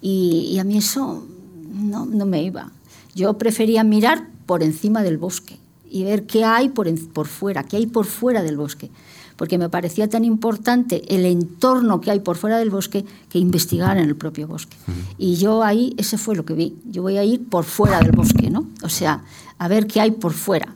Y, 0.00 0.56
a 0.58 0.64
mí 0.64 0.78
eso 0.78 1.26
no, 1.74 2.06
no, 2.06 2.24
me 2.24 2.42
iba. 2.42 2.70
Yo 3.14 3.36
prefería 3.36 3.84
mirar 3.84 4.26
por 4.46 4.62
encima 4.62 5.02
del 5.02 5.18
bosque 5.18 5.58
y 5.90 6.04
ver 6.04 6.24
qué 6.26 6.44
hay 6.44 6.70
por, 6.70 6.88
por 7.10 7.26
fuera, 7.26 7.64
qué 7.64 7.76
hay 7.76 7.86
por 7.86 8.06
fuera 8.06 8.42
del 8.42 8.56
bosque 8.56 8.90
porque 9.36 9.58
me 9.58 9.68
parecía 9.68 10.08
tan 10.08 10.24
importante 10.24 11.02
el 11.14 11.24
entorno 11.26 12.00
que 12.00 12.10
hay 12.10 12.20
por 12.20 12.36
fuera 12.36 12.58
del 12.58 12.70
bosque 12.70 13.04
que 13.28 13.38
investigar 13.38 13.98
en 13.98 14.04
el 14.04 14.16
propio 14.16 14.48
bosque. 14.48 14.76
Y 15.18 15.36
yo 15.36 15.62
ahí, 15.62 15.94
ese 15.98 16.18
fue 16.18 16.34
lo 16.34 16.44
que 16.44 16.54
vi. 16.54 16.76
Yo 16.90 17.02
voy 17.02 17.18
a 17.18 17.24
ir 17.24 17.46
por 17.48 17.64
fuera 17.64 18.00
del 18.00 18.12
bosque, 18.12 18.50
¿no? 18.50 18.66
O 18.82 18.88
sea, 18.88 19.22
a 19.58 19.68
ver 19.68 19.86
qué 19.86 20.00
hay 20.00 20.12
por 20.12 20.32
fuera. 20.32 20.74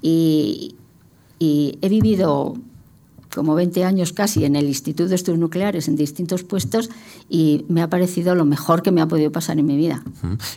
Y, 0.00 0.76
he 1.44 1.88
vivido 1.88 2.54
como 3.34 3.56
20 3.56 3.84
años 3.84 4.12
casi 4.12 4.44
en 4.44 4.54
el 4.54 4.66
Instituto 4.66 5.08
de 5.08 5.16
Estudios 5.16 5.40
Nucleares 5.40 5.88
en 5.88 5.96
distintos 5.96 6.44
puestos 6.44 6.88
y 7.28 7.64
me 7.68 7.82
ha 7.82 7.90
parecido 7.90 8.36
lo 8.36 8.44
mejor 8.44 8.82
que 8.82 8.92
me 8.92 9.00
ha 9.00 9.08
podido 9.08 9.32
pasar 9.32 9.58
en 9.58 9.66
mi 9.66 9.76
vida. 9.76 10.04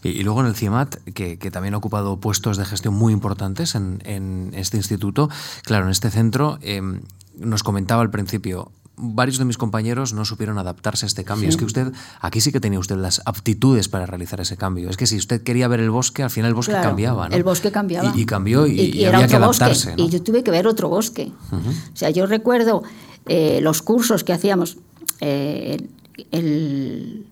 Y, 0.03 0.21
luego 0.21 0.41
en 0.41 0.47
el 0.47 0.55
CIEMAT, 0.55 0.97
que, 1.13 1.37
también 1.49 1.73
ha 1.73 1.77
ocupado 1.77 2.19
puestos 2.19 2.57
de 2.57 2.65
gestión 2.65 2.93
muy 2.93 3.13
importantes 3.13 3.73
en, 3.73 4.51
este 4.53 4.77
instituto, 4.77 5.27
claro, 5.63 5.85
en 5.85 5.91
este 5.91 6.11
centro, 6.11 6.59
em, 6.61 7.01
nos 7.39 7.63
comentaba 7.63 8.01
al 8.01 8.11
principio, 8.11 8.71
varios 8.97 9.37
de 9.37 9.45
mis 9.45 9.57
compañeros 9.57 10.13
no 10.13 10.25
supieron 10.25 10.57
adaptarse 10.57 11.05
a 11.05 11.07
este 11.07 11.23
cambio. 11.23 11.49
Es 11.49 11.57
que 11.57 11.65
usted, 11.65 11.91
aquí 12.21 12.41
sí 12.41 12.51
que 12.51 12.59
tenía 12.59 12.79
usted 12.79 12.95
las 12.95 13.21
aptitudes 13.25 13.89
para 13.89 14.05
realizar 14.05 14.39
ese 14.39 14.57
cambio. 14.57 14.89
Es 14.89 14.97
que 14.97 15.07
si 15.07 15.17
usted 15.17 15.43
quería 15.43 15.67
ver 15.67 15.79
el 15.79 15.89
bosque, 15.89 16.23
al 16.23 16.29
final 16.29 16.49
el 16.49 16.55
bosque 16.55 16.73
cambiaba. 16.73 17.29
¿no? 17.29 17.35
El 17.35 17.43
bosque 17.43 17.71
cambiaba. 17.71 18.13
Y, 18.15 18.25
cambió 18.25 18.67
y, 18.67 19.05
había 19.05 19.27
que 19.27 19.35
adaptarse. 19.35 19.93
Y 19.97 20.09
yo 20.09 20.21
tuve 20.21 20.43
que 20.43 20.51
ver 20.51 20.67
otro 20.67 20.89
bosque. 20.89 21.31
O 21.51 21.95
sea, 21.95 22.09
yo 22.09 22.25
recuerdo 22.25 22.83
eh, 23.25 23.59
los 23.61 23.81
cursos 23.81 24.23
que 24.23 24.33
hacíamos. 24.33 24.77
Eh, 25.21 25.87
el 26.31 27.27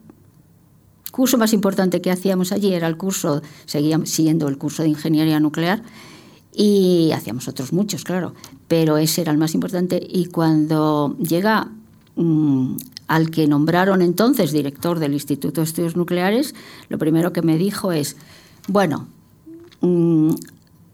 curso 1.11 1.37
más 1.37 1.53
importante 1.53 2.01
que 2.01 2.11
hacíamos 2.11 2.51
allí 2.51 2.73
era 2.73 2.87
el 2.87 2.97
curso, 2.97 3.41
seguíamos 3.65 4.09
siguiendo 4.09 4.47
el 4.47 4.57
curso 4.57 4.83
de 4.83 4.89
ingeniería 4.89 5.39
nuclear 5.39 5.83
y 6.55 7.11
hacíamos 7.13 7.47
otros 7.47 7.73
muchos, 7.73 8.03
claro, 8.03 8.33
pero 8.67 8.97
ese 8.97 9.21
era 9.21 9.31
el 9.31 9.37
más 9.37 9.53
importante. 9.53 10.01
Y 10.07 10.25
cuando 10.25 11.17
llega 11.17 11.69
mm, 12.15 12.75
al 13.07 13.31
que 13.31 13.47
nombraron 13.47 14.01
entonces 14.01 14.51
director 14.51 14.99
del 14.99 15.13
Instituto 15.13 15.61
de 15.61 15.65
Estudios 15.65 15.95
Nucleares, 15.95 16.53
lo 16.89 16.97
primero 16.97 17.33
que 17.33 17.41
me 17.41 17.57
dijo 17.57 17.91
es, 17.91 18.17
bueno, 18.67 19.07
mm, 19.81 20.31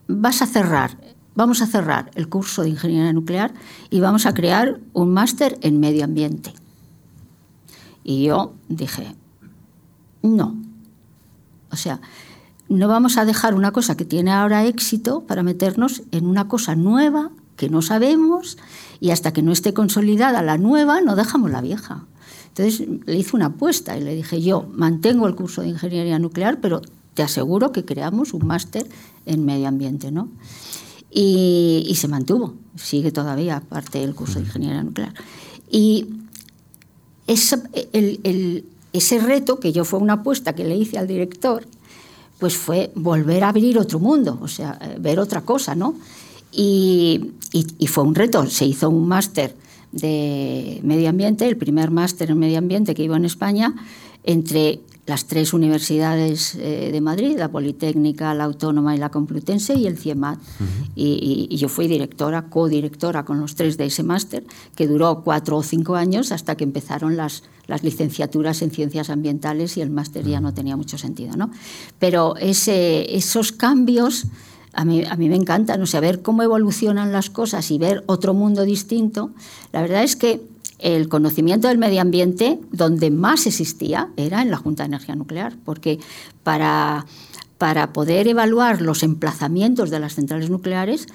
vas 0.08 0.42
a 0.42 0.48
cerrar, 0.48 0.98
vamos 1.36 1.62
a 1.62 1.68
cerrar 1.68 2.10
el 2.16 2.30
curso 2.30 2.64
de 2.64 2.70
ingeniería 2.70 3.12
nuclear 3.14 3.54
y 3.90 4.00
vamos 4.00 4.26
a 4.26 4.34
crear 4.34 4.80
un 4.94 5.14
máster 5.14 5.58
en 5.62 5.80
medio 5.80 6.06
ambiente. 6.06 6.54
Y 8.04 8.24
yo 8.24 8.54
dije, 8.70 9.16
no. 10.22 10.56
O 11.72 11.76
sea, 11.76 12.02
no 12.70 12.88
vamos 12.88 13.18
a 13.18 13.26
dejar 13.26 13.56
una 13.56 13.72
cosa 13.72 13.98
que 13.98 14.06
tiene 14.06 14.32
ahora 14.32 14.66
éxito 14.66 15.22
para 15.22 15.44
meternos 15.44 16.04
en 16.12 16.28
una 16.28 16.48
cosa 16.48 16.76
nueva 16.76 17.32
que 17.56 17.70
no 17.70 17.82
sabemos 17.82 18.58
y 19.00 19.10
hasta 19.10 19.34
que 19.34 19.42
no 19.42 19.52
esté 19.52 19.74
consolidada 19.74 20.42
la 20.42 20.58
nueva 20.58 21.02
no 21.02 21.16
dejamos 21.16 21.52
la 21.52 21.62
vieja. 21.62 22.06
Entonces 22.50 22.88
le 23.06 23.16
hice 23.16 23.36
una 23.36 23.48
apuesta 23.48 23.98
y 23.98 24.02
le 24.02 24.16
dije 24.16 24.42
yo 24.42 24.68
mantengo 24.72 25.28
el 25.28 25.36
curso 25.36 25.62
de 25.62 25.70
ingeniería 25.70 26.20
nuclear, 26.20 26.62
pero 26.62 26.82
te 27.16 27.24
aseguro 27.24 27.72
que 27.72 27.84
creamos 27.84 28.34
un 28.34 28.46
máster 28.48 28.88
en 29.26 29.46
medio 29.46 29.68
ambiente, 29.68 30.12
¿no? 30.12 30.30
Y, 31.12 31.92
se 31.96 32.08
mantuvo, 32.08 32.54
sigue 32.76 33.12
todavía 33.12 33.58
aparte 33.58 34.00
del 34.00 34.14
curso 34.14 34.36
de 34.36 34.46
ingeniería 34.46 34.84
nuclear. 34.84 35.14
Y 35.70 36.08
ese 37.28 37.60
reto, 39.20 39.60
que 39.60 39.74
yo 39.74 39.86
fue 39.86 40.00
una 40.00 40.14
apuesta 40.14 40.54
que 40.54 40.64
le 40.64 40.78
hice 40.78 40.98
al 40.98 41.08
director, 41.08 41.66
pues 42.40 42.56
fue 42.56 42.92
volver 42.96 43.44
a 43.44 43.50
abrir 43.50 43.78
otro 43.78 44.00
mundo, 44.00 44.40
o 44.42 44.48
sea, 44.48 44.78
eh, 44.82 44.96
ver 45.00 45.20
otra 45.20 45.42
cosa, 45.42 45.76
¿no? 45.76 45.96
Y, 46.52 47.34
fue 47.88 48.04
un 48.04 48.16
reto, 48.16 48.46
se 48.48 48.66
hizo 48.66 48.90
un 48.90 49.08
máster 49.08 49.56
de 49.92 50.80
medio 50.84 51.10
ambiente, 51.10 51.48
el 51.48 51.58
primer 51.58 51.92
máster 51.92 52.32
en 52.32 52.40
medio 52.40 52.58
ambiente 52.58 52.96
que 52.96 53.04
iba 53.04 53.18
en 53.18 53.26
España, 53.26 53.76
entre 54.24 54.80
las 55.10 55.26
tres 55.26 55.54
universidades 55.54 56.54
eh, 56.54 56.92
de 56.92 57.02
Madrid, 57.02 57.36
la 57.36 57.50
Politécnica, 57.50 58.32
la 58.36 58.44
Autónoma 58.44 58.96
y 58.96 59.00
la 59.00 59.10
Complutense, 59.10 59.74
y 59.74 59.88
el 59.88 59.98
CIEMAT. 59.98 60.40
y, 60.96 61.58
yo 61.58 61.68
fui 61.68 61.88
directora, 61.88 62.44
codirectora 62.44 63.26
con 63.26 63.40
los 63.40 63.56
tres 63.56 63.76
de 63.76 63.86
ese 63.86 64.04
máster, 64.04 64.44
que 64.76 64.88
duró 64.88 65.24
cuatro 65.24 65.58
o 65.58 65.64
cinco 65.64 65.96
años 65.96 66.32
hasta 66.32 66.56
que 66.56 66.64
empezaron 66.64 67.18
las, 67.18 67.42
las 67.66 67.84
licenciaturas 67.84 68.62
en 68.62 68.70
ciencias 68.70 69.10
ambientales 69.10 69.78
y 69.78 69.82
el 69.82 69.90
máster 69.90 70.24
ya 70.26 70.40
no 70.40 70.54
tenía 70.54 70.78
mucho 70.78 71.00
sentido. 71.00 71.36
¿no? 71.36 71.50
Pero 71.98 72.38
ese, 72.38 73.16
esos 73.16 73.52
cambios... 73.52 74.28
A 74.72 74.86
mí, 74.86 75.04
a 75.04 75.16
mí 75.16 75.30
me 75.30 75.36
encantan, 75.36 75.82
o 75.82 75.88
sea, 75.88 76.00
ver 76.00 76.22
cómo 76.22 76.44
evolucionan 76.44 77.12
las 77.12 77.32
cosas 77.32 77.72
y 77.72 77.80
ver 77.80 78.04
otro 78.06 78.36
mundo 78.36 78.64
distinto. 78.66 79.32
La 79.74 79.82
verdad 79.82 80.04
es 80.04 80.16
que 80.16 80.42
el 80.80 81.10
conocimiento 81.10 81.68
del 81.68 81.78
medio 81.78 82.02
ambiente, 82.02 82.60
donde 82.72 83.12
más 83.12 83.46
existía, 83.46 84.10
era 84.18 84.42
en 84.42 84.52
la 84.52 84.58
Junta 84.58 84.84
de 84.84 84.88
Energía 84.88 85.16
Nuclear, 85.16 85.56
porque 85.66 86.00
para, 86.44 87.06
para 87.58 87.94
poder 87.94 88.28
evaluar 88.28 88.82
los 88.82 89.04
emplazamientos 89.04 89.90
de 89.90 90.00
las 90.00 90.16
centrales 90.16 90.50
nucleares 90.50 91.08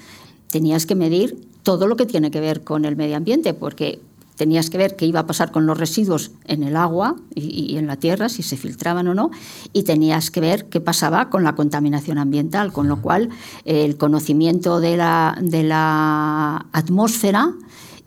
tenías 0.49 0.85
que 0.85 0.95
medir 0.95 1.37
todo 1.63 1.87
lo 1.87 1.95
que 1.95 2.05
tiene 2.05 2.31
que 2.31 2.39
ver 2.39 2.63
con 2.63 2.85
el 2.85 2.95
medio 2.95 3.17
ambiente, 3.17 3.53
porque 3.53 3.99
tenías 4.35 4.69
que 4.69 4.77
ver 4.77 4.95
qué 4.95 5.05
iba 5.05 5.21
a 5.21 5.27
pasar 5.27 5.51
con 5.51 5.65
los 5.65 5.77
residuos 5.77 6.31
en 6.45 6.63
el 6.63 6.75
agua 6.75 7.15
y, 7.33 7.77
en 7.77 7.87
la 7.87 7.95
tierra, 7.95 8.29
si 8.29 8.43
se 8.43 8.57
filtraban 8.57 9.07
o 9.07 9.13
no, 9.13 9.31
y 9.73 9.83
tenías 9.83 10.29
que 10.29 10.41
ver 10.41 10.65
qué 10.65 10.81
pasaba 10.81 11.29
con 11.29 11.43
la 11.43 11.55
contaminación 11.55 12.17
ambiental, 12.17 12.71
con 12.71 12.87
lo 12.87 13.01
cual 13.01 13.29
el 13.63 13.97
conocimiento 13.97 14.79
de 14.79 14.97
la, 14.97 15.37
de 15.41 15.63
la 15.63 16.67
atmósfera 16.71 17.53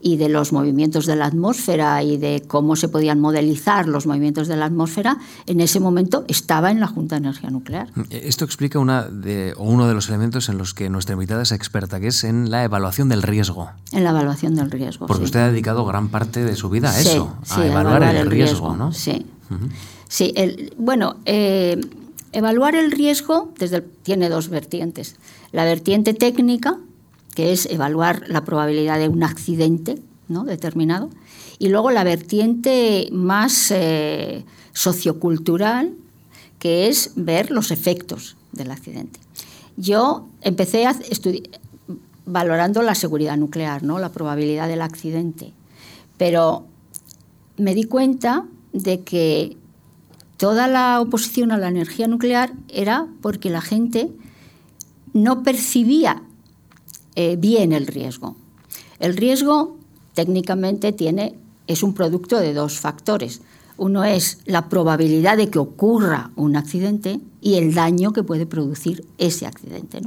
y 0.01 0.17
de 0.17 0.29
los 0.29 0.53
movimientos 0.53 1.07
de 1.07 1.17
la 1.17 1.27
atmósfera 1.27 2.03
y 2.03 2.17
de 2.17 2.45
cómo 2.47 2.77
se 2.77 2.89
podían 2.89 3.21
modelizar 3.21 3.89
los 3.89 4.07
movimientos 4.07 4.47
de 4.49 4.57
la 4.57 4.67
atmósfera, 4.67 5.19
en 5.47 5.61
ese 5.61 5.81
momento 5.81 6.25
estaba 6.29 6.71
en 6.71 6.81
la 6.81 6.87
Junta 6.87 7.17
de 7.17 7.27
Energía 7.27 7.51
Nuclear. 7.51 7.89
Esto 8.11 8.45
explica 8.45 8.79
una 8.79 9.05
de, 9.05 9.55
uno 9.59 9.89
de 9.89 9.95
los 9.95 10.09
elementos 10.09 10.49
en 10.49 10.59
los 10.59 10.75
que 10.75 10.89
nuestra 10.89 11.15
invitada 11.15 11.43
es 11.43 11.53
experta, 11.53 11.99
que 12.01 12.09
es 12.09 12.25
en 12.25 12.51
la 12.51 12.65
evaluación 12.65 13.09
del 13.09 13.23
riesgo. 13.23 13.71
En 13.93 14.05
la 14.05 14.11
evaluación 14.11 14.55
del 14.55 14.71
riesgo. 14.71 15.07
Porque 15.07 15.25
usted 15.25 15.41
ha 15.41 15.51
dedicado 15.51 15.85
gran 15.85 16.09
parte 16.09 16.45
de 16.45 16.55
su 16.55 16.71
vida 16.71 16.91
a 16.91 17.01
eso, 17.01 17.37
a 17.51 17.67
evaluar, 17.67 18.03
el, 18.15 18.31
riesgo, 18.31 18.77
¿no? 18.77 18.93
Sí. 18.93 19.27
Sí, 20.09 20.35
bueno, 20.77 21.17
eh, 21.27 21.81
evaluar 22.33 22.75
el 22.75 22.91
riesgo 22.91 23.53
desde 23.59 23.81
tiene 23.81 24.29
dos 24.29 24.49
vertientes. 24.49 25.17
La 25.53 25.65
vertiente 25.65 26.15
técnica, 26.15 26.79
que 27.39 27.53
es 27.53 27.67
evaluar 27.67 28.25
la 28.27 28.45
probabilidad 28.45 28.99
de 28.99 29.09
un 29.09 29.23
accidente 29.23 29.97
¿no? 30.27 30.43
determinado, 30.43 31.09
y 31.61 31.69
luego 31.69 31.93
la 31.93 32.03
vertiente 32.03 33.09
más 33.13 33.71
eh, 33.71 34.45
sociocultural, 34.73 35.95
que 36.59 36.89
es 36.89 37.13
ver 37.15 37.53
los 37.53 37.71
efectos 37.71 38.37
del 38.51 38.73
accidente. 38.73 39.21
Yo 39.77 40.27
empecé 40.41 40.87
a 40.87 40.97
valorando 42.27 42.83
la 42.83 42.97
seguridad 42.97 43.37
nuclear, 43.37 43.85
¿no? 43.85 44.01
la 44.01 44.11
probabilidad 44.11 44.67
del 44.67 44.83
accidente, 44.83 45.53
pero 46.17 46.67
me 47.57 47.73
di 47.73 47.85
cuenta 47.85 48.47
de 48.73 49.03
que 49.03 49.57
toda 50.39 50.67
la 50.67 51.01
oposición 51.01 51.53
a 51.53 51.57
la 51.57 51.69
energía 51.69 52.09
nuclear 52.09 52.53
era 52.67 53.07
porque 53.23 53.49
la 53.49 53.61
gente 53.61 54.11
no 55.13 55.45
percibía 55.45 56.25
eh, 57.21 57.35
bien 57.35 57.73
el 57.73 57.89
riesgo. 57.89 58.37
El 59.01 59.17
riesgo 59.17 59.77
técnicamente 60.15 60.93
tiene, 60.93 61.35
es 61.67 61.83
un 61.83 61.93
producto 61.93 62.39
de 62.39 62.55
dos 62.55 62.79
factores. 62.79 63.41
Uno 63.77 64.05
es 64.05 64.39
la 64.45 64.69
probabilidad 64.69 65.37
de 65.37 65.51
que 65.51 65.59
ocurra 65.59 66.31
un 66.37 66.55
accidente 66.55 67.19
y 67.41 67.55
el 67.55 67.75
daño 67.75 68.13
que 68.13 68.23
puede 68.23 68.47
producir 68.47 69.05
ese 69.19 69.47
accidente. 69.47 70.01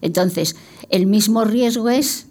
Entonces, 0.00 0.54
el 0.90 1.06
mismo 1.06 1.44
riesgo 1.44 1.88
es, 1.88 2.28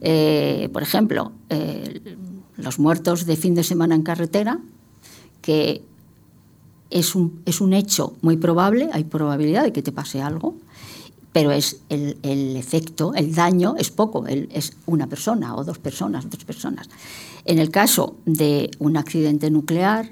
eh, 0.00 0.68
por 0.72 0.82
ejemplo, 0.82 1.30
eh, 1.48 2.16
los 2.56 2.80
muertos 2.80 3.26
de 3.26 3.36
fin 3.36 3.54
de 3.54 3.62
semana 3.62 3.94
en 3.94 4.02
carretera, 4.02 4.58
que 5.40 5.82
es 6.90 7.14
un, 7.14 7.42
es 7.46 7.60
un 7.60 7.74
hecho 7.74 8.16
muy 8.22 8.38
probable, 8.38 8.88
hay 8.92 9.04
probabilidad 9.04 9.62
de 9.62 9.72
que 9.72 9.82
te 9.82 9.92
pase 9.92 10.20
algo, 10.20 10.56
pero 11.36 11.52
es 11.52 11.82
el, 11.90 12.56
efecto, 12.56 13.12
el 13.14 13.34
daño 13.34 13.74
es 13.76 13.90
poco, 13.90 14.24
es 14.26 14.72
una 14.86 15.06
persona 15.06 15.54
o 15.54 15.64
dos 15.64 15.78
personas, 15.78 16.30
dos 16.30 16.46
personas. 16.46 16.88
En 17.44 17.58
el 17.58 17.70
caso 17.70 18.16
de 18.24 18.70
un 18.78 18.96
accidente 18.96 19.50
nuclear, 19.50 20.08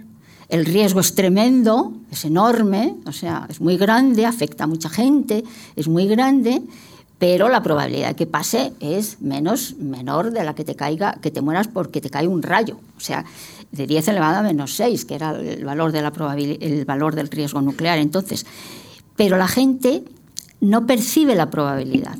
el 0.50 0.66
riesgo 0.66 1.00
es 1.00 1.14
tremendo, 1.14 1.94
es 2.10 2.26
enorme, 2.26 2.96
o 3.06 3.12
sea, 3.12 3.46
es 3.48 3.62
muy 3.62 3.78
grande, 3.78 4.26
afecta 4.26 4.64
a 4.64 4.66
mucha 4.66 4.90
gente, 4.90 5.44
es 5.76 5.88
muy 5.88 6.06
grande, 6.06 6.60
pero 7.18 7.48
la 7.48 7.62
probabilidad 7.62 8.08
de 8.08 8.16
que 8.16 8.26
pase 8.26 8.74
es 8.80 9.22
menos, 9.22 9.76
menor 9.78 10.30
de 10.30 10.44
la 10.44 10.54
que 10.54 10.64
te 10.64 10.76
caiga, 10.76 11.14
que 11.22 11.30
te 11.30 11.40
mueras 11.40 11.68
porque 11.68 12.02
te 12.02 12.10
cae 12.10 12.28
un 12.28 12.42
rayo. 12.42 12.76
O 12.98 13.00
sea, 13.00 13.24
de 13.72 13.86
10 13.86 14.08
elevado 14.08 14.40
a 14.40 14.42
menos 14.42 14.74
6, 14.74 15.06
que 15.06 15.14
era 15.14 15.30
el 15.30 15.64
valor, 15.64 15.90
de 15.90 16.02
la 16.02 16.12
el 16.36 16.84
valor 16.84 17.14
del 17.14 17.28
riesgo 17.28 17.62
nuclear. 17.62 17.96
Entonces, 17.96 18.44
pero 19.16 19.38
la 19.38 19.48
gente 19.48 20.04
no 20.64 20.86
percibe 20.86 21.34
la 21.34 21.50
probabilidad, 21.50 22.18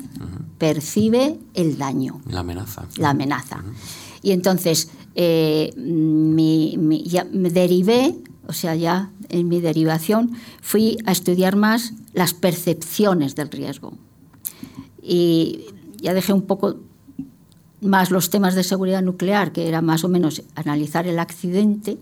percibe 0.57 1.39
el 1.53 1.77
daño. 1.77 2.21
La 2.27 2.41
amenaza. 2.41 2.85
La 2.97 3.09
amenaza. 3.09 3.63
Y 4.21 4.31
entonces 4.31 4.89
eh, 5.15 5.71
ya 7.05 7.25
me 7.25 7.49
derivé, 7.49 8.15
o 8.47 8.53
sea, 8.53 8.75
ya 8.75 9.11
en 9.29 9.47
mi 9.47 9.61
derivación 9.61 10.31
fui 10.61 10.97
a 11.05 11.11
estudiar 11.11 11.55
más 11.55 11.93
las 12.13 12.33
percepciones 12.33 13.35
del 13.35 13.49
riesgo. 13.49 13.93
Y 15.01 15.65
ya 15.97 16.13
dejé 16.13 16.33
un 16.33 16.43
poco 16.43 16.77
más 17.81 18.11
los 18.11 18.29
temas 18.29 18.55
de 18.55 18.63
seguridad 18.63 19.01
nuclear, 19.01 19.51
que 19.51 19.67
era 19.67 19.81
más 19.81 20.03
o 20.03 20.07
menos 20.07 20.43
analizar 20.55 21.07
el 21.07 21.19
accidente, 21.19 21.97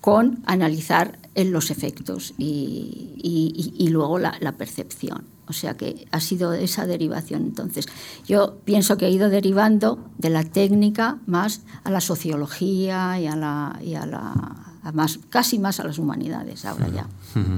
con 0.00 0.42
analizar 0.46 1.18
los 1.34 1.70
efectos 1.70 2.34
y, 2.38 3.88
luego 3.90 4.18
la, 4.18 4.52
percepción. 4.56 5.24
O 5.48 5.52
sea 5.52 5.76
que 5.76 6.06
ha 6.10 6.20
sido 6.20 6.52
esa 6.52 6.86
derivación. 6.86 7.42
Entonces, 7.42 7.86
yo 8.26 8.58
pienso 8.64 8.96
que 8.96 9.06
he 9.06 9.10
ido 9.10 9.28
derivando 9.28 9.98
de 10.18 10.30
la 10.30 10.44
técnica 10.44 11.18
más 11.26 11.62
a 11.84 11.90
la 11.90 12.00
sociología 12.00 13.18
y 13.18 13.26
a 13.26 13.36
la, 13.36 13.78
y 13.82 13.94
a 13.94 14.06
la 14.06 14.68
más, 14.92 15.18
casi 15.30 15.58
más 15.58 15.80
a 15.80 15.84
las 15.84 15.98
humanidades 15.98 16.64
ahora 16.64 16.88
ya. 16.88 17.06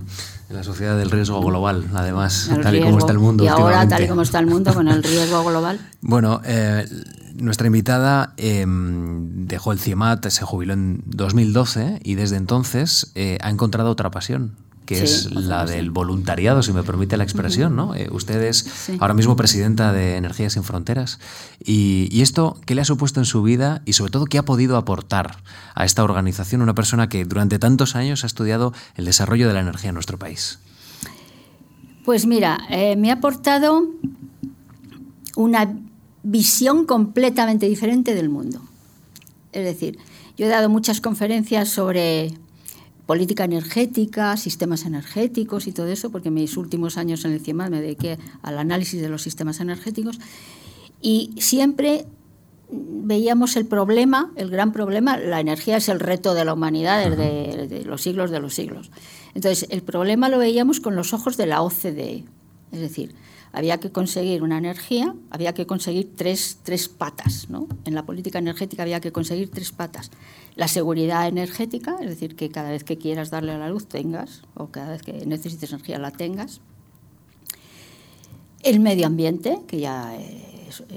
En 0.50 0.56
la 0.56 0.64
sociedad 0.64 0.98
del 0.98 1.12
riesgo 1.12 1.40
global, 1.40 1.88
además, 1.94 2.50
tal 2.60 2.74
y 2.74 2.82
como 2.82 2.98
está 2.98 3.12
el 3.12 3.20
mundo. 3.20 3.44
Y 3.44 3.46
ahora, 3.46 3.86
tal 3.86 4.02
y 4.02 4.08
como 4.08 4.22
está 4.22 4.40
el 4.40 4.46
mundo, 4.46 4.74
con 4.74 4.88
el 4.88 5.00
riesgo 5.02 5.44
global. 5.44 5.78
Bueno, 6.00 6.40
eh, 6.44 6.88
nuestra 7.36 7.68
invitada 7.68 8.34
em, 8.36 9.46
dejó 9.46 9.70
el 9.70 9.78
CIEMAT, 9.78 10.26
se 10.26 10.44
jubiló 10.44 10.72
en 10.72 11.02
2012 11.06 12.00
y 12.02 12.16
desde 12.16 12.36
entonces 12.36 13.12
eh, 13.14 13.38
ha 13.42 13.50
encontrado 13.50 13.90
otra 13.90 14.10
pasión, 14.10 14.56
que 14.86 15.04
es 15.04 15.30
la 15.32 15.66
del 15.66 15.90
voluntariado, 15.90 16.62
si 16.62 16.72
me 16.72 16.82
permite 16.82 17.16
la 17.16 17.24
expresión. 17.24 17.76
¿no? 17.76 17.94
Eh, 17.94 18.08
usted 18.10 18.42
es 18.42 18.90
ahora 18.98 19.14
mismo 19.14 19.36
presidenta 19.36 19.92
de 19.92 20.16
Energías 20.16 20.54
sin 20.54 20.64
Fronteras. 20.64 21.18
Y, 21.64 22.20
esto, 22.20 22.58
¿qué 22.66 22.74
le 22.74 22.80
ha 22.80 22.84
supuesto 22.84 23.20
en 23.20 23.26
su 23.26 23.42
vida 23.42 23.82
y 23.84 23.92
sobre 23.92 24.10
todo 24.10 24.26
qué 24.26 24.38
ha 24.38 24.44
podido 24.44 24.76
aportar 24.76 25.42
a 25.74 25.84
esta 25.84 26.02
organización 26.02 26.62
una 26.62 26.74
persona 26.74 27.08
que 27.08 27.24
durante 27.24 27.58
tantos 27.58 27.94
años 27.94 28.24
ha 28.24 28.26
estudiado 28.26 28.72
el 28.96 29.04
desarrollo 29.04 29.46
de 29.48 29.54
la 29.54 29.60
energía 29.60 29.90
en 29.90 29.94
nuestro 29.94 30.18
país? 30.18 30.58
Pues 32.04 32.26
mira, 32.26 32.58
eh, 32.70 32.96
me 32.96 33.10
ha 33.10 33.14
aportado 33.14 33.84
una 35.36 35.72
visión 36.22 36.84
completamente 36.84 37.68
diferente 37.68 38.14
del 38.14 38.28
mundo. 38.28 38.60
Es 39.52 39.64
decir, 39.64 39.98
yo 40.36 40.46
he 40.46 40.48
dado 40.48 40.68
muchas 40.68 41.00
conferencias 41.00 41.68
sobre 41.68 42.32
política 43.10 43.42
energética, 43.42 44.36
sistemas 44.36 44.86
energéticos 44.86 45.66
y 45.66 45.72
todo 45.72 45.88
eso, 45.88 46.10
porque 46.10 46.30
mis 46.30 46.56
últimos 46.56 46.96
años 46.96 47.24
en 47.24 47.32
el 47.32 47.40
CIEMAT 47.40 47.68
me 47.68 47.80
dediqué 47.80 48.20
al 48.40 48.56
análisis 48.56 49.02
de 49.02 49.08
los 49.08 49.20
sistemas 49.20 49.58
energéticos. 49.58 50.20
Y 51.02 51.34
siempre 51.38 52.06
veíamos 52.70 53.56
el 53.56 53.66
problema, 53.66 54.30
el 54.36 54.48
gran 54.48 54.70
problema, 54.70 55.16
la 55.16 55.40
energía 55.40 55.78
es 55.78 55.88
el 55.88 55.98
reto 55.98 56.34
de 56.34 56.44
la 56.44 56.54
humanidad 56.54 57.10
desde 57.10 57.84
los 57.84 58.00
siglos 58.00 58.30
de 58.30 58.38
los 58.38 58.54
siglos. 58.54 58.92
Entonces, 59.34 59.66
el 59.70 59.82
problema 59.82 60.28
lo 60.28 60.38
veíamos 60.38 60.78
con 60.78 60.94
los 60.94 61.12
ojos 61.12 61.36
de 61.36 61.46
la 61.46 61.62
OCDE, 61.62 62.22
es 62.70 62.80
decir, 62.80 63.16
había 63.52 63.78
que 63.78 63.90
conseguir 63.90 64.42
una 64.42 64.58
energía, 64.58 65.14
había 65.30 65.54
que 65.54 65.66
conseguir 65.66 66.14
tres, 66.16 66.58
tres 66.62 66.88
patas. 66.88 67.48
¿no? 67.50 67.66
En 67.84 67.94
la 67.94 68.04
política 68.04 68.38
energética 68.38 68.82
había 68.82 69.00
que 69.00 69.12
conseguir 69.12 69.50
tres 69.50 69.72
patas. 69.72 70.10
La 70.54 70.68
seguridad 70.68 71.26
energética, 71.26 71.96
es 72.00 72.08
decir, 72.08 72.36
que 72.36 72.50
cada 72.50 72.70
vez 72.70 72.84
que 72.84 72.98
quieras 72.98 73.30
darle 73.30 73.52
a 73.52 73.58
la 73.58 73.68
luz 73.68 73.86
tengas, 73.86 74.42
o 74.54 74.68
cada 74.68 74.90
vez 74.92 75.02
que 75.02 75.26
necesites 75.26 75.72
energía 75.72 75.98
la 75.98 76.10
tengas. 76.10 76.60
El 78.62 78.80
medio 78.80 79.06
ambiente, 79.06 79.60
que 79.66 79.80
ya 79.80 80.12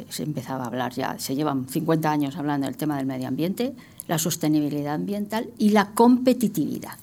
se 0.09 0.23
empezaba 0.23 0.65
a 0.65 0.67
hablar, 0.67 0.93
ya 0.93 1.17
se 1.17 1.35
llevan 1.35 1.67
50 1.67 2.11
años 2.11 2.35
hablando 2.35 2.67
del 2.67 2.77
tema 2.77 2.97
del 2.97 3.05
medio 3.05 3.27
ambiente, 3.27 3.73
la 4.07 4.19
sostenibilidad 4.19 4.95
ambiental 4.95 5.49
y 5.57 5.69
la 5.69 5.91
competitividad 5.91 6.97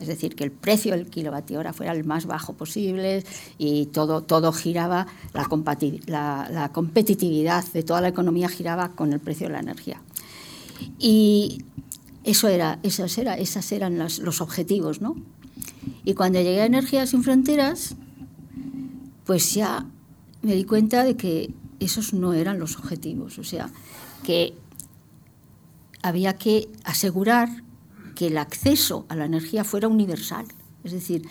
es 0.00 0.08
decir, 0.08 0.34
que 0.34 0.44
el 0.44 0.50
precio 0.50 0.92
del 0.92 1.08
kilovatio 1.08 1.58
hora 1.58 1.72
fuera 1.72 1.92
el 1.92 2.04
más 2.04 2.26
bajo 2.26 2.54
posible 2.54 3.24
y 3.58 3.86
todo, 3.86 4.22
todo 4.22 4.52
giraba, 4.52 5.06
la, 5.32 6.70
competitividad 6.72 7.64
de 7.72 7.82
toda 7.82 8.00
la 8.00 8.08
economía 8.08 8.48
giraba 8.48 8.90
con 8.92 9.12
el 9.12 9.20
precio 9.20 9.46
de 9.46 9.52
la 9.52 9.60
energía. 9.60 10.02
Y 10.98 11.64
eso 12.24 12.48
era, 12.48 12.80
esas 12.82 13.72
eran 13.72 13.98
los, 13.98 14.18
los 14.18 14.40
objetivos, 14.40 15.00
¿no? 15.00 15.16
Y 16.04 16.14
cuando 16.14 16.40
llegué 16.40 16.60
a 16.60 16.66
Energías 16.66 17.10
sin 17.10 17.22
Fronteras, 17.22 17.94
pues 19.24 19.54
ya 19.54 19.86
me 20.42 20.54
di 20.54 20.64
cuenta 20.64 21.04
de 21.04 21.16
que 21.16 21.54
esos 21.80 22.12
no 22.12 22.34
eran 22.34 22.58
los 22.58 22.76
objetivos, 22.76 23.38
o 23.38 23.44
sea, 23.44 23.70
que 24.22 24.54
había 26.02 26.34
que 26.34 26.68
asegurar 26.84 27.63
que 28.14 28.28
el 28.28 28.38
acceso 28.38 29.06
a 29.08 29.16
la 29.16 29.24
energía 29.26 29.64
fuera 29.64 29.88
universal. 29.88 30.46
Es 30.84 30.92
decir, 30.92 31.28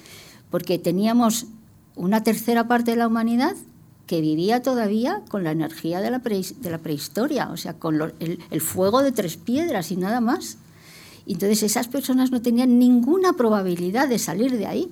porque 0.49 0.79
teníamos 0.79 1.47
una 1.95 2.23
tercera 2.23 2.67
parte 2.67 2.91
de 2.91 2.97
la 2.97 3.07
humanidad 3.07 3.55
que 4.07 4.21
vivía 4.21 4.61
todavía 4.61 5.23
con 5.29 5.43
la 5.43 5.51
energía 5.51 6.01
de 6.01 6.11
la, 6.11 6.19
prehistoria, 6.79 7.49
o 7.49 7.57
sea, 7.57 7.73
con 7.79 8.13
el, 8.19 8.61
fuego 8.61 9.01
de 9.01 9.11
tres 9.11 9.37
piedras 9.37 9.91
y 9.91 9.97
nada 9.97 10.19
más. 10.19 10.57
Entonces 11.25 11.63
esas 11.63 11.87
personas 11.87 12.31
no 12.31 12.41
tenían 12.41 12.79
ninguna 12.79 13.33
probabilidad 13.33 14.09
de 14.09 14.19
salir 14.19 14.57
de 14.57 14.65
ahí 14.65 14.91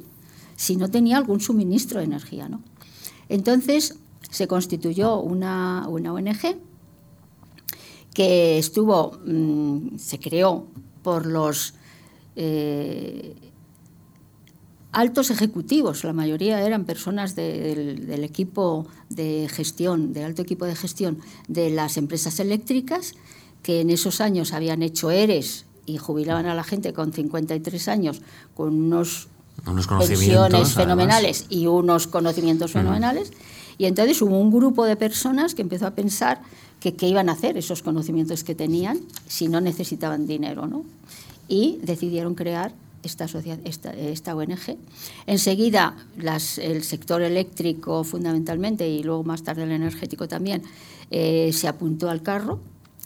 si 0.55 0.77
no 0.77 0.89
tenía 0.89 1.17
algún 1.17 1.41
suministro 1.41 1.99
de 1.99 2.05
energía. 2.05 2.47
¿no? 2.47 2.61
Entonces 3.27 3.97
se 4.29 4.47
constituyó 4.47 5.19
una, 5.19 5.87
una 5.89 6.13
ONG 6.13 6.57
que 8.13 8.57
estuvo, 8.57 9.19
mm, 9.25 9.97
se 9.97 10.19
creó 10.19 10.67
por 11.03 11.25
los 11.25 11.73
eh, 12.35 13.35
altos 14.91 15.29
ejecutivos, 15.29 16.03
la 16.03 16.13
mayoría 16.13 16.65
eran 16.65 16.85
personas 16.85 17.35
del, 17.35 18.23
equipo 18.23 18.87
de 19.09 19.49
gestión, 19.49 20.13
del 20.13 20.25
alto 20.25 20.41
equipo 20.41 20.65
de 20.65 20.75
gestión 20.75 21.19
de 21.47 21.69
las 21.69 21.97
empresas 21.97 22.39
eléctricas, 22.39 23.13
que 23.63 23.81
en 23.81 23.89
esos 23.89 24.21
años 24.21 24.53
habían 24.53 24.81
hecho 24.81 25.11
ERES 25.11 25.65
y 25.85 25.97
jubilaban 25.97 26.45
a 26.45 26.55
la 26.55 26.63
gente 26.63 26.93
con 26.93 27.13
53 27.13 27.87
años 27.87 28.21
con 28.53 28.73
unos, 28.73 29.27
pensiones 29.99 30.73
fenomenales 30.73 31.45
y 31.49 31.67
unos 31.67 32.07
conocimientos 32.07 32.71
fenomenales. 32.71 33.31
Y 33.77 33.85
entonces 33.85 34.21
hubo 34.21 34.37
un 34.37 34.51
grupo 34.51 34.85
de 34.85 34.95
personas 34.95 35.55
que 35.55 35.61
empezó 35.61 35.87
a 35.87 35.91
pensar 35.91 36.41
que 36.79 36.95
qué 36.95 37.07
iban 37.07 37.29
a 37.29 37.33
hacer 37.33 37.57
esos 37.57 37.81
conocimientos 37.81 38.43
que 38.43 38.55
tenían 38.55 38.99
si 39.27 39.47
no 39.47 39.61
necesitaban 39.61 40.27
dinero. 40.27 40.67
¿no? 40.67 40.83
Y 41.51 41.79
decidieron 41.83 42.33
crear 42.33 42.73
esta, 43.03 43.25
esta, 43.65 44.35
ONG. 44.35 44.77
Enseguida 45.27 45.97
el 46.57 46.83
sector 46.83 47.21
eléctrico 47.21 48.05
fundamentalmente 48.05 48.87
y 48.87 49.03
luego 49.03 49.23
más 49.25 49.43
tarde 49.43 49.63
el 49.63 49.71
energético 49.71 50.29
también 50.29 50.63
eh, 51.09 51.51
se 51.51 51.67
apuntó 51.67 52.09
al 52.09 52.21
carro 52.21 52.61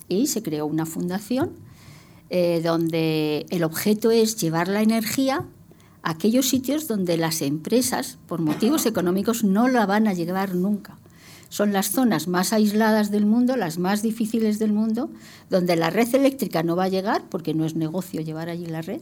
y 0.08 0.28
se 0.28 0.44
creó 0.44 0.66
una 0.66 0.86
fundación 0.86 1.50
eh, 2.30 2.60
donde 2.62 3.46
el 3.50 3.64
objeto 3.64 4.12
es 4.12 4.36
llevar 4.36 4.68
la 4.68 4.80
energía 4.80 5.44
a 6.04 6.10
aquellos 6.10 6.48
sitios 6.48 6.86
donde 6.86 7.16
las 7.16 7.42
empresas, 7.42 8.16
por 8.28 8.40
motivos 8.40 8.86
económicos, 8.86 9.42
no 9.42 9.66
la 9.66 9.86
van 9.86 10.06
a 10.06 10.12
llevar 10.12 10.54
nunca 10.54 10.96
son 11.48 11.72
las 11.72 11.90
zonas 11.90 12.28
más 12.28 12.52
aisladas 12.52 13.10
del 13.10 13.26
mundo, 13.26 13.56
las 13.56 13.78
más 13.78 14.02
difíciles 14.02 14.58
del 14.58 14.72
mundo, 14.72 15.10
donde 15.50 15.76
la 15.76 15.90
red 15.90 16.14
eléctrica 16.14 16.62
no 16.62 16.76
va 16.76 16.84
a 16.84 16.88
llegar, 16.88 17.24
porque 17.28 17.54
no 17.54 17.64
es 17.64 17.76
negocio 17.76 18.20
llevar 18.20 18.48
allí 18.48 18.66
la 18.66 18.82
red, 18.82 19.00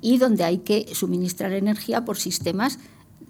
y 0.00 0.18
donde 0.18 0.44
hay 0.44 0.58
que 0.58 0.88
suministrar 0.94 1.52
energía 1.52 2.04
por 2.04 2.16
sistemas 2.16 2.78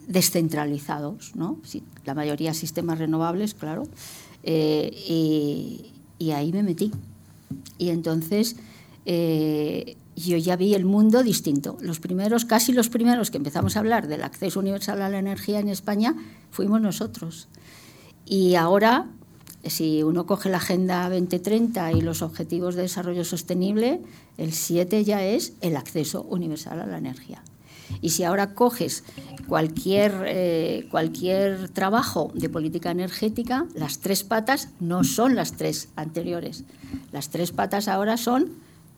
descentralizados, 0.06 1.34
¿no? 1.36 1.58
la 2.04 2.14
mayoría 2.14 2.54
sistemas 2.54 2.98
renovables, 2.98 3.54
claro, 3.54 3.84
eh, 4.42 4.90
y, 6.18 6.30
ahí 6.30 6.52
me 6.52 6.62
metí. 6.62 6.92
Y 7.78 7.90
entonces 7.90 8.56
eh, 9.06 9.96
yo 10.16 10.36
ya 10.36 10.56
vi 10.56 10.74
el 10.74 10.84
mundo 10.84 11.22
distinto. 11.22 11.76
Los 11.80 12.00
primeros, 12.00 12.44
casi 12.44 12.72
los 12.72 12.88
primeros 12.88 13.30
que 13.30 13.38
empezamos 13.38 13.76
a 13.76 13.80
hablar 13.80 14.06
del 14.06 14.22
acceso 14.22 14.60
universal 14.60 15.02
a 15.02 15.08
la 15.08 15.18
energía 15.18 15.58
en 15.58 15.68
España 15.68 16.14
fuimos 16.50 16.80
nosotros. 16.80 17.48
Y 18.32 18.54
ahora, 18.54 19.10
si 19.62 20.02
uno 20.02 20.24
coge 20.24 20.48
la 20.48 20.56
Agenda 20.56 21.10
2030 21.10 21.92
y 21.92 22.00
los 22.00 22.22
Objetivos 22.22 22.74
de 22.74 22.80
Desarrollo 22.80 23.26
Sostenible, 23.26 24.00
el 24.38 24.54
7 24.54 25.04
ya 25.04 25.22
es 25.22 25.52
el 25.60 25.76
acceso 25.76 26.22
universal 26.22 26.80
a 26.80 26.86
la 26.86 26.96
energía. 26.96 27.42
Y 28.00 28.08
si 28.08 28.24
ahora 28.24 28.54
coges 28.54 29.04
cualquier, 29.48 30.24
eh, 30.24 30.88
cualquier 30.90 31.68
trabajo 31.68 32.32
de 32.32 32.48
política 32.48 32.90
energética, 32.90 33.66
las 33.74 33.98
tres 33.98 34.24
patas 34.24 34.70
no 34.80 35.04
son 35.04 35.34
las 35.34 35.52
tres 35.58 35.90
anteriores. 35.94 36.64
Las 37.12 37.28
tres 37.28 37.52
patas 37.52 37.86
ahora 37.86 38.16
son 38.16 38.52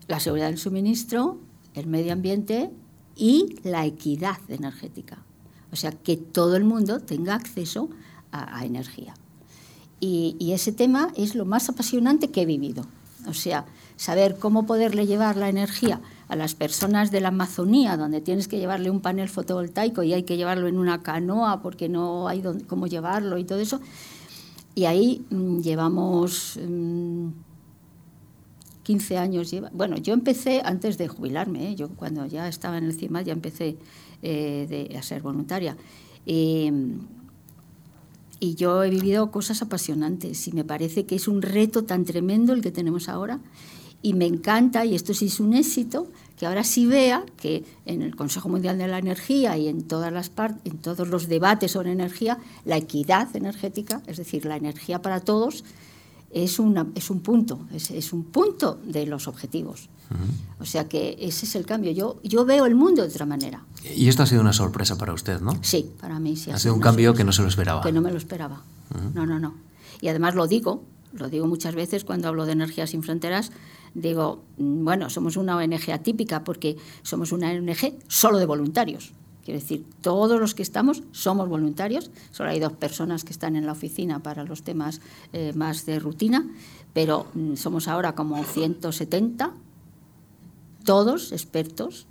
la 0.06 0.20
seguridad 0.20 0.46
del 0.46 0.58
suministro, 0.58 1.40
el 1.74 1.88
medio 1.88 2.12
ambiente 2.12 2.70
y 3.16 3.56
la 3.64 3.84
equidad 3.84 4.38
energética. 4.46 5.24
O 5.72 5.76
sea, 5.76 5.90
que 5.90 6.16
todo 6.16 6.54
el 6.54 6.62
mundo 6.62 7.00
tenga 7.00 7.34
acceso 7.34 7.90
a, 8.34 8.64
energía. 8.64 9.14
Y, 10.00 10.52
ese 10.52 10.72
tema 10.72 11.08
es 11.16 11.34
lo 11.34 11.44
más 11.44 11.68
apasionante 11.68 12.28
que 12.28 12.42
he 12.42 12.46
vivido. 12.46 12.84
O 13.26 13.32
sea, 13.32 13.64
saber 13.96 14.38
cómo 14.38 14.66
poderle 14.66 15.06
llevar 15.06 15.36
la 15.36 15.48
energía 15.48 16.00
a 16.28 16.36
las 16.36 16.54
personas 16.54 17.10
de 17.10 17.20
la 17.20 17.28
Amazonía, 17.28 17.96
donde 17.96 18.20
tienes 18.20 18.48
que 18.48 18.58
llevarle 18.58 18.90
un 18.90 19.00
panel 19.00 19.28
fotovoltaico 19.28 20.02
y 20.02 20.12
hay 20.12 20.24
que 20.24 20.36
llevarlo 20.36 20.68
en 20.68 20.78
una 20.78 21.02
canoa 21.02 21.62
porque 21.62 21.88
no 21.88 22.28
hay 22.28 22.42
cómo 22.66 22.86
llevarlo 22.86 23.38
y 23.38 23.44
todo 23.44 23.60
eso. 23.60 23.80
Y 24.74 24.84
ahí 24.84 25.24
mm, 25.30 25.60
llevamos 25.60 26.58
mm, 26.62 27.28
15 28.82 29.18
años. 29.18 29.54
Bueno, 29.72 29.96
yo 29.96 30.14
empecé 30.14 30.60
antes 30.64 30.98
de 30.98 31.08
jubilarme, 31.08 31.70
¿eh? 31.70 31.74
yo 31.74 31.88
cuando 31.88 32.26
ya 32.26 32.46
estaba 32.48 32.78
en 32.78 32.84
el 32.84 32.94
CIMAD 32.94 33.24
ya 33.24 33.32
empecé 33.32 33.76
eh, 34.22 34.94
a 34.96 35.02
ser 35.02 35.22
voluntaria. 35.22 35.76
Y 38.44 38.54
yo 38.56 38.84
he 38.84 38.90
vivido 38.90 39.30
cosas 39.30 39.62
apasionantes 39.62 40.46
y 40.48 40.52
me 40.52 40.64
parece 40.64 41.06
que 41.06 41.16
es 41.16 41.28
un 41.28 41.40
reto 41.40 41.84
tan 41.84 42.04
tremendo 42.04 42.52
el 42.52 42.60
que 42.60 42.70
tenemos 42.70 43.08
ahora. 43.08 43.40
Y 44.02 44.12
me 44.12 44.26
encanta, 44.26 44.84
y 44.84 44.94
esto 44.94 45.14
sí 45.14 45.26
es 45.26 45.40
un 45.40 45.54
éxito, 45.54 46.08
que 46.38 46.44
ahora 46.44 46.62
sí 46.62 46.84
vea 46.84 47.24
que 47.38 47.64
en 47.86 48.02
el 48.02 48.14
Consejo 48.16 48.50
Mundial 48.50 48.76
de 48.76 48.86
la 48.86 48.98
Energía 48.98 49.56
y 49.56 49.68
en, 49.68 49.82
todas 49.82 50.12
las 50.12 50.30
en 50.66 50.76
todos 50.76 51.08
los 51.08 51.26
debates 51.26 51.70
sobre 51.70 51.92
energía, 51.92 52.36
la 52.66 52.76
equidad 52.76 53.34
energética, 53.34 54.02
es 54.06 54.18
decir, 54.18 54.44
la 54.44 54.56
energía 54.56 55.00
para 55.00 55.20
todos, 55.20 55.64
es, 56.34 56.58
una, 56.58 56.86
es 56.96 57.10
un 57.10 57.20
punto, 57.20 57.60
es, 57.72 58.12
un 58.12 58.24
punto 58.24 58.80
de 58.84 59.06
los 59.06 59.28
objetivos. 59.28 59.88
O 60.60 60.64
sea 60.64 60.88
que 60.88 61.16
ese 61.18 61.46
es 61.46 61.54
el 61.56 61.64
cambio. 61.64 61.92
Yo, 61.92 62.20
yo 62.22 62.44
veo 62.44 62.66
el 62.66 62.74
mundo 62.74 63.02
de 63.02 63.08
otra 63.08 63.24
manera. 63.24 63.64
Y 63.96 64.08
esto 64.08 64.22
ha 64.22 64.26
sido 64.26 64.40
una 64.40 64.52
sorpresa 64.52 64.98
para 64.98 65.12
usted, 65.12 65.40
¿no? 65.40 65.52
Sí, 65.62 65.90
para 66.00 66.20
mí 66.20 66.36
sí. 66.36 66.50
Ha, 66.50 66.58
sido 66.58 66.74
un 66.74 66.80
cambio 66.80 67.14
que 67.14 67.24
no 67.24 67.32
se 67.32 67.42
lo 67.42 67.48
esperaba. 67.48 67.82
Que 67.82 67.92
no 67.92 68.00
me 68.00 68.10
lo 68.10 68.18
esperaba. 68.18 68.62
No, 69.14 69.26
no, 69.26 69.38
no. 69.38 69.54
Y 70.00 70.08
además 70.08 70.34
lo 70.34 70.46
digo, 70.46 70.84
lo 71.12 71.28
digo 71.28 71.46
muchas 71.46 71.74
veces 71.74 72.04
cuando 72.04 72.28
hablo 72.28 72.46
de 72.46 72.52
energías 72.52 72.90
sin 72.90 73.02
fronteras, 73.02 73.50
digo, 73.94 74.44
mm, 74.58 74.84
bueno, 74.84 75.10
somos 75.10 75.36
una 75.36 75.56
ONG 75.56 75.92
atípica 75.92 76.44
porque 76.44 76.76
somos 77.02 77.32
una 77.32 77.50
ONG 77.50 77.94
solo 78.08 78.38
de 78.38 78.46
voluntarios. 78.46 79.12
Quiero 79.44 79.60
decir, 79.60 79.84
todos 80.00 80.40
los 80.40 80.54
que 80.54 80.62
estamos 80.62 81.02
somos 81.12 81.48
voluntarios. 81.48 82.10
Solo 82.30 82.50
hay 82.50 82.60
dos 82.60 82.72
personas 82.72 83.24
que 83.24 83.32
están 83.32 83.56
en 83.56 83.66
la 83.66 83.72
oficina 83.72 84.22
para 84.22 84.44
los 84.44 84.62
temas 84.62 85.02
eh, 85.34 85.52
más 85.54 85.84
de 85.84 85.98
rutina, 85.98 86.48
pero 86.94 87.26
mm, 87.34 87.56
somos 87.56 87.86
ahora 87.86 88.14
como 88.14 88.42
170, 88.42 89.52
todos 90.84 91.32
expertos 91.32 92.06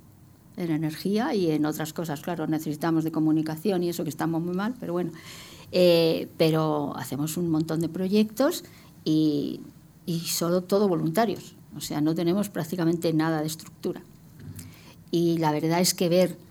en 0.56 0.70
energía 0.70 1.34
y 1.34 1.50
en 1.50 1.66
otras 1.66 1.92
cosas. 1.92 2.20
Claro, 2.20 2.46
necesitamos 2.46 3.02
de 3.02 3.10
comunicación 3.10 3.82
y 3.82 3.88
eso 3.88 4.04
que 4.04 4.10
estamos 4.10 4.40
muy 4.40 4.54
mal, 4.54 4.74
pero 4.78 4.92
bueno. 4.92 5.10
Eh, 5.72 6.28
pero 6.36 6.96
hacemos 6.96 7.36
un 7.36 7.50
montón 7.50 7.80
de 7.80 7.88
proyectos 7.88 8.62
y, 9.04 9.60
y 10.06 10.20
solo 10.20 10.62
todo 10.62 10.86
voluntarios. 10.86 11.56
O 11.76 11.80
sea, 11.80 12.00
no 12.00 12.14
tenemos 12.14 12.48
prácticamente 12.48 13.12
nada 13.12 13.40
de 13.40 13.48
estructura. 13.48 14.02
Y 15.10 15.38
la 15.38 15.50
verdad 15.50 15.80
es 15.80 15.94
que 15.94 16.08
ver 16.08 16.43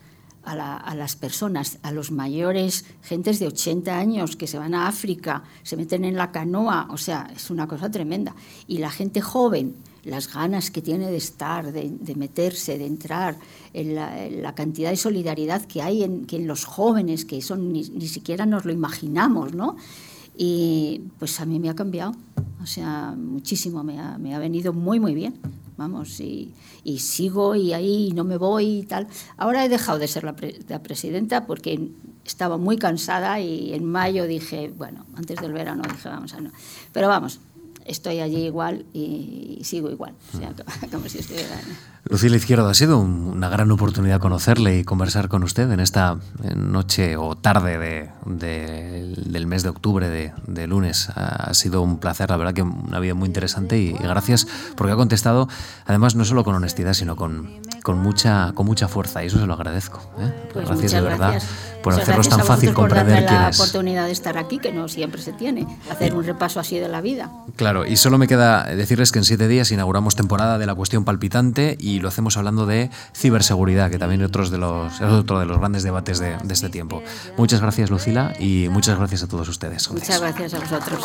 a, 0.46 0.96
las 0.96 1.16
personas, 1.16 1.80
a 1.84 1.91
los 1.91 2.12
mayores, 2.12 2.86
gentes 3.02 3.39
de 3.39 3.48
80 3.48 3.98
años 3.98 4.36
que 4.36 4.48
se 4.48 4.58
van 4.58 4.74
a 4.74 4.88
África, 4.88 5.44
se 5.64 5.78
meten 5.78 6.06
en 6.06 6.16
la 6.16 6.32
canoa, 6.32 6.88
o 6.91 6.98
sea, 6.98 7.32
es 7.36 7.50
una 7.50 7.68
cosa 7.68 7.89
tremenda. 7.89 8.36
Y 8.68 8.80
la 8.80 8.91
gente 8.91 9.22
joven, 9.22 9.76
las 10.04 10.34
ganas 10.34 10.70
que 10.70 10.82
tiene 10.82 11.10
de 11.10 11.18
estar, 11.18 11.72
de, 11.72 12.16
meterse, 12.16 12.78
de 12.78 12.86
entrar, 12.86 13.38
en 13.74 13.96
la, 13.96 14.54
cantidad 14.56 14.89
de 14.89 14.98
solidaridad 14.98 15.64
que 15.66 15.82
hay 15.82 16.04
en, 16.04 16.26
que 16.26 16.36
en 16.36 16.48
los 16.48 16.66
jóvenes, 16.66 17.26
que 17.26 17.41
son 17.41 17.72
ni, 17.72 17.84
ni 17.89 18.08
siquiera 18.08 18.46
nos 18.46 18.66
lo 18.66 18.74
imaginamos, 18.74 19.54
¿no? 19.54 19.78
Y 20.36 21.02
pues 21.20 21.39
a 21.39 21.46
mí 21.46 21.60
me 21.60 21.70
ha 21.70 21.76
cambiado, 21.76 22.14
o 22.62 22.66
sea, 22.66 23.16
muchísimo, 23.16 23.84
me 23.84 24.00
ha, 24.00 24.18
me 24.18 24.34
ha 24.34 24.39
venido 24.39 24.74
muy, 24.74 25.00
muy 25.00 25.14
bien, 25.14 25.39
vamos, 25.78 26.19
y, 26.19 26.53
y, 26.84 26.99
sigo 26.99 27.55
y 27.55 27.74
ahí 27.74 28.11
no 28.13 28.24
me 28.24 28.38
voy 28.38 28.80
y 28.80 28.84
tal. 28.84 29.07
Ahora 29.38 29.65
he 29.65 29.69
dejado 29.69 29.99
de 29.99 30.07
ser 30.07 30.24
la, 30.24 30.36
la, 30.67 30.84
presidenta 30.84 31.45
porque 31.45 31.89
estaba 32.26 32.57
muy 32.57 32.78
cansada 32.78 33.39
y 33.39 33.74
en 33.74 33.86
mayo 33.86 34.26
dije, 34.26 34.74
bueno, 34.76 35.05
antes 35.15 35.39
del 35.39 35.53
verano 35.53 35.84
dije, 35.84 36.09
vamos 36.09 36.34
a 36.34 36.41
no. 36.41 36.51
Pero 36.91 37.07
vamos, 37.07 37.39
estoy 37.86 38.20
allí 38.20 38.46
igual 38.46 38.86
y 38.94 39.60
sigo 39.64 39.90
igual, 39.90 40.14
o 40.34 40.38
sea, 40.38 40.54
como 40.92 41.08
si 41.10 41.20
estuviera... 41.20 41.60
Lucila 42.06 42.36
Izquierdo, 42.36 42.68
ha 42.68 42.74
sido 42.74 43.00
una 43.00 43.48
gran 43.48 43.72
oportunidad 43.72 44.20
conocerle 44.20 44.78
y 44.78 44.84
conversar 44.84 45.30
con 45.30 45.44
usted 45.44 45.72
en 45.72 45.80
esta 45.80 46.20
noche 46.54 47.16
o 47.16 47.38
tarde 47.38 47.78
de, 47.78 48.10
del 48.26 49.48
mes 49.48 49.64
de 49.64 49.70
octubre, 49.70 50.10
de, 50.10 50.68
lunes. 50.68 51.10
Ha 51.16 51.54
sido 51.54 51.82
un 51.82 52.00
placer, 52.00 52.30
la 52.30 52.38
verdad 52.38 52.54
que 52.54 52.62
una 52.62 53.00
vida 53.00 53.14
muy 53.14 53.28
interesante 53.28 53.80
y, 53.80 53.94
gracias 53.94 54.46
porque 54.76 54.92
ha 54.92 54.98
contestado, 54.98 55.48
además 55.86 56.16
no 56.16 56.26
solo 56.26 56.44
con 56.44 56.56
honestidad, 56.56 56.94
sino 56.94 57.16
con, 57.16 57.62
con, 57.84 58.00
mucha, 58.00 58.54
con 58.56 58.66
mucha 58.66 58.88
fuerza 58.88 59.24
y 59.24 59.28
eso 59.28 59.40
se 59.40 59.46
lo 59.46 59.54
agradezco. 59.54 60.00
¿eh? 60.20 60.34
Pues 60.52 60.66
gracias 60.66 60.92
de 60.94 61.02
verdad 61.02 61.42
por 61.84 61.94
hacernos 61.94 62.30
tan 62.30 62.40
fácil 62.40 62.74
comprender 62.74 63.26
quién 63.26 63.42
la 63.42 63.50
oportunidad 63.50 64.06
de 64.06 64.14
estar 64.14 64.38
aquí, 64.38 64.58
que 64.58 64.72
no 64.72 64.88
siempre 64.88 65.22
se 65.22 65.34
tiene, 65.34 65.68
hacer 65.92 66.16
un 66.16 66.24
repaso 66.24 66.60
así 66.60 66.80
de 66.80 66.88
la 66.88 67.02
vida. 67.02 67.30
Claro, 67.58 67.86
y 67.86 67.98
solo 67.98 68.18
me 68.18 68.28
queda 68.28 68.64
decirles 68.64 69.12
que 69.12 69.20
en 69.20 69.26
siete 69.26 69.48
días 69.48 69.70
inauguramos 69.72 70.16
temporada 70.16 70.58
de 70.58 70.66
la 70.66 70.74
cuestión 70.74 71.04
palpitante 71.04 71.78
y 71.80 72.00
lo 72.00 72.08
hacemos 72.08 72.38
hablando 72.38 72.66
de 72.66 72.90
ciberseguridad, 73.14 73.92
que 73.92 74.00
también 74.00 74.24
otros 74.24 74.50
de 74.50 74.58
los, 74.58 74.96
es 74.96 75.02
otro 75.02 75.40
de 75.40 75.46
los 75.46 75.60
grandes 75.60 75.84
debates 75.84 76.20
de, 76.20 76.38
este 76.50 76.70
tiempo. 76.70 77.04
Muchas 77.38 77.62
gracias, 77.62 77.90
Lucila, 77.90 78.34
y 78.40 78.70
muchas 78.70 78.98
gracias 78.98 79.24
a 79.24 79.28
todos 79.28 79.50
ustedes. 79.50 79.92
Muchas 79.92 80.22
gracias 80.22 80.54
a 80.54 80.60
vosotros. 80.60 81.04